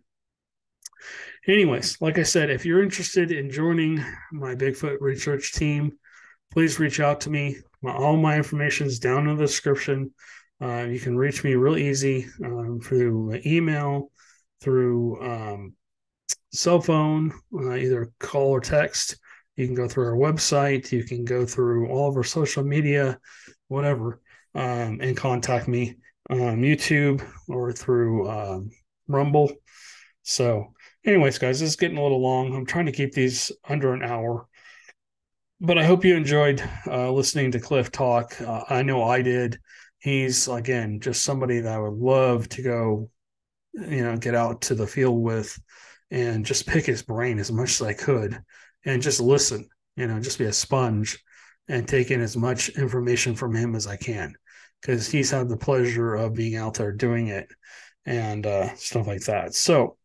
anyways, 1.47 2.01
like 2.01 2.17
I 2.17 2.23
said, 2.23 2.49
if 2.49 2.65
you're 2.65 2.83
interested 2.83 3.31
in 3.31 3.49
joining 3.49 4.03
my 4.31 4.55
Bigfoot 4.55 4.97
research 4.99 5.53
team, 5.53 5.93
please 6.51 6.79
reach 6.79 6.99
out 6.99 7.21
to 7.21 7.29
me. 7.29 7.57
My, 7.81 7.93
all 7.93 8.17
my 8.17 8.35
information 8.35 8.87
is 8.87 8.99
down 8.99 9.29
in 9.29 9.37
the 9.37 9.45
description. 9.45 10.13
Uh, 10.61 10.83
you 10.83 10.99
can 10.99 11.17
reach 11.17 11.43
me 11.43 11.55
real 11.55 11.77
easy 11.77 12.27
um, 12.43 12.79
through 12.83 13.39
email, 13.45 14.11
through 14.61 15.21
um, 15.21 15.73
cell 16.51 16.81
phone, 16.81 17.31
uh, 17.53 17.75
either 17.75 18.11
call 18.19 18.49
or 18.49 18.59
text. 18.59 19.17
You 19.55 19.65
can 19.65 19.75
go 19.75 19.87
through 19.87 20.05
our 20.05 20.15
website. 20.15 20.91
You 20.91 21.03
can 21.03 21.25
go 21.25 21.45
through 21.45 21.89
all 21.89 22.09
of 22.09 22.17
our 22.17 22.23
social 22.23 22.63
media, 22.63 23.19
whatever, 23.67 24.21
um, 24.55 24.99
and 25.01 25.15
contact 25.15 25.67
me 25.67 25.95
on 26.29 26.61
YouTube 26.61 27.25
or 27.47 27.71
through 27.71 28.29
um, 28.29 28.69
Rumble. 29.07 29.51
So, 30.23 30.73
anyways, 31.05 31.39
guys, 31.39 31.59
this 31.59 31.69
is 31.69 31.75
getting 31.75 31.97
a 31.97 32.03
little 32.03 32.21
long. 32.21 32.53
I'm 32.53 32.65
trying 32.65 32.85
to 32.85 32.91
keep 32.91 33.13
these 33.13 33.51
under 33.67 33.93
an 33.93 34.03
hour 34.03 34.47
but 35.61 35.77
I 35.77 35.83
hope 35.83 36.05
you 36.05 36.15
enjoyed 36.15 36.63
uh, 36.87 37.11
listening 37.11 37.51
to 37.51 37.59
Cliff 37.59 37.91
talk. 37.91 38.39
Uh, 38.39 38.63
I 38.69 38.81
know 38.81 39.03
I 39.03 39.21
did. 39.21 39.59
He's 39.99 40.47
again 40.47 40.99
just 40.99 41.23
somebody 41.23 41.59
that 41.59 41.73
I 41.73 41.79
would 41.79 41.99
love 41.99 42.49
to 42.49 42.61
go, 42.61 43.09
you 43.73 44.03
know, 44.03 44.17
get 44.17 44.35
out 44.35 44.61
to 44.61 44.75
the 44.75 44.87
field 44.87 45.21
with, 45.21 45.59
and 46.09 46.45
just 46.45 46.67
pick 46.67 46.85
his 46.85 47.03
brain 47.03 47.37
as 47.37 47.51
much 47.51 47.71
as 47.71 47.81
I 47.81 47.93
could, 47.93 48.41
and 48.85 49.01
just 49.01 49.19
listen. 49.19 49.69
You 49.95 50.07
know, 50.07 50.19
just 50.19 50.39
be 50.39 50.45
a 50.45 50.53
sponge 50.53 51.21
and 51.67 51.85
take 51.85 52.09
in 52.09 52.21
as 52.21 52.37
much 52.37 52.69
information 52.69 53.35
from 53.35 53.53
him 53.53 53.75
as 53.75 53.85
I 53.85 53.97
can, 53.97 54.33
because 54.81 55.09
he's 55.09 55.31
had 55.31 55.49
the 55.49 55.57
pleasure 55.57 56.15
of 56.15 56.33
being 56.33 56.55
out 56.55 56.75
there 56.75 56.93
doing 56.93 57.27
it 57.27 57.49
and 58.05 58.45
uh, 58.45 58.73
stuff 58.75 59.05
like 59.05 59.25
that. 59.25 59.53
So, 59.53 59.97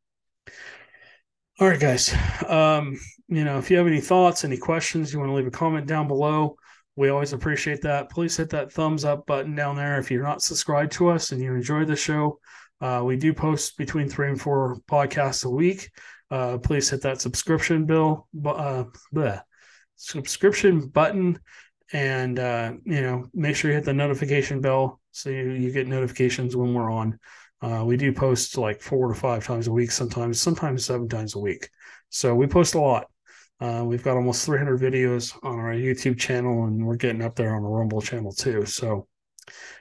all 1.61 1.69
right, 1.69 1.79
guys. 1.79 2.13
Um, 2.49 2.99
you 3.29 3.45
know, 3.45 3.59
if 3.59 3.71
you 3.71 3.79
have 3.79 3.87
any 3.87 4.01
thoughts, 4.01 4.45
any 4.45 4.59
questions, 4.59 5.13
you 5.13 5.21
want 5.21 5.31
to 5.31 5.35
leave 5.35 5.47
a 5.47 5.53
comment 5.53 5.87
down 5.87 6.09
below. 6.09 6.57
We 6.97 7.09
always 7.09 7.33
appreciate 7.33 7.83
that. 7.83 8.11
Please 8.11 8.37
hit 8.37 8.51
that 8.51 8.73
thumbs 8.73 9.05
up 9.05 9.27
button 9.27 9.55
down 9.55 9.77
there 9.77 9.99
if 9.99 10.11
you're 10.11 10.23
not 10.23 10.43
subscribed 10.43 10.93
to 10.93 11.09
us 11.09 11.33
and 11.33 11.43
you 11.43 11.55
enjoy 11.55 11.85
the 11.85 11.97
show. 11.97 12.39
Uh, 12.81 13.03
we 13.05 13.17
do 13.17 13.33
post 13.33 13.77
between 13.77 14.09
three 14.09 14.29
and 14.29 14.41
four 14.41 14.79
podcasts 14.89 15.45
a 15.45 15.51
week. 15.51 15.91
Uh, 16.31 16.59
please 16.59 16.89
hit 16.89 17.03
that 17.03 17.21
subscription 17.21 17.85
bill, 17.85 18.29
uh, 18.45 18.85
subscription 19.97 20.89
button, 20.89 21.39
and 21.93 22.39
uh, 22.39 22.73
you 22.85 23.01
know 23.03 23.27
make 23.35 23.57
sure 23.57 23.71
you 23.71 23.77
hit 23.77 23.85
the 23.85 23.93
notification 23.93 24.61
bell 24.61 25.01
so 25.13 25.31
you, 25.31 25.51
you 25.51 25.71
get 25.71 25.87
notifications 25.87 26.57
when 26.57 26.75
we're 26.75 26.91
on. 26.91 27.19
Uh, 27.63 27.85
we 27.85 27.97
do 27.97 28.13
post 28.13 28.59
like 28.59 28.83
four 28.83 29.09
to 29.09 29.15
five 29.15 29.45
times 29.45 29.69
a 29.69 29.73
week, 29.73 29.91
sometimes 29.91 30.41
sometimes 30.41 30.85
seven 30.85 31.09
times 31.09 31.35
a 31.35 31.39
week. 31.39 31.69
So 32.11 32.35
we 32.35 32.47
post 32.47 32.75
a 32.75 32.81
lot. 32.81 33.07
Uh, 33.65 33.83
we've 33.83 34.03
got 34.03 34.15
almost 34.15 34.45
300 34.45 34.79
videos 34.79 35.35
on 35.43 35.59
our 35.59 35.73
YouTube 35.73 36.19
channel, 36.19 36.65
and 36.65 36.85
we're 36.85 36.97
getting 36.97 37.23
up 37.23 37.35
there 37.35 37.57
on 37.57 37.63
the 37.63 37.69
Rumble 37.69 38.03
channel 38.03 38.31
too. 38.31 38.67
So, 38.67 39.09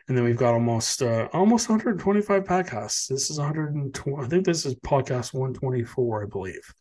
and 0.07 0.17
then 0.17 0.23
we've 0.23 0.37
got 0.37 0.53
almost 0.53 1.01
uh, 1.01 1.27
almost 1.33 1.67
125 1.67 2.45
podcasts. 2.45 3.09
This 3.09 3.29
is 3.29 3.37
120. 3.37 4.23
I 4.23 4.27
think 4.29 4.45
this 4.45 4.65
is 4.65 4.75
podcast 4.75 5.33
124, 5.33 6.23
I 6.23 6.27
believe. 6.27 6.73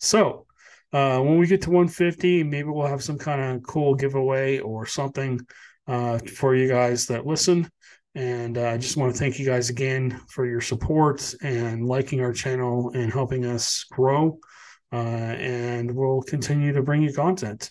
So, 0.00 0.46
uh, 0.94 1.20
when 1.20 1.36
we 1.36 1.46
get 1.46 1.60
to 1.62 1.70
150, 1.70 2.42
maybe 2.44 2.70
we'll 2.70 2.86
have 2.86 3.04
some 3.04 3.18
kind 3.18 3.42
of 3.42 3.62
cool 3.62 3.94
giveaway 3.94 4.58
or 4.58 4.86
something 4.86 5.38
uh, 5.86 6.20
for 6.36 6.54
you 6.54 6.68
guys 6.68 7.04
that 7.08 7.26
listen. 7.26 7.70
And 8.14 8.56
uh, 8.56 8.68
I 8.68 8.78
just 8.78 8.96
want 8.96 9.12
to 9.12 9.18
thank 9.18 9.38
you 9.38 9.44
guys 9.44 9.68
again 9.68 10.22
for 10.30 10.46
your 10.46 10.62
support 10.62 11.34
and 11.42 11.86
liking 11.86 12.22
our 12.22 12.32
channel 12.32 12.92
and 12.94 13.12
helping 13.12 13.44
us 13.44 13.84
grow 13.90 14.38
uh, 14.92 14.96
and 14.96 15.94
we'll 15.94 16.22
continue 16.22 16.72
to 16.72 16.82
bring 16.82 17.02
you 17.02 17.12
content. 17.12 17.70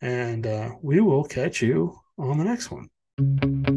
And 0.00 0.46
uh, 0.46 0.70
we 0.82 1.00
will 1.00 1.24
catch 1.24 1.62
you 1.62 1.98
on 2.18 2.38
the 2.38 2.44
next 2.44 2.70
one. 2.70 3.71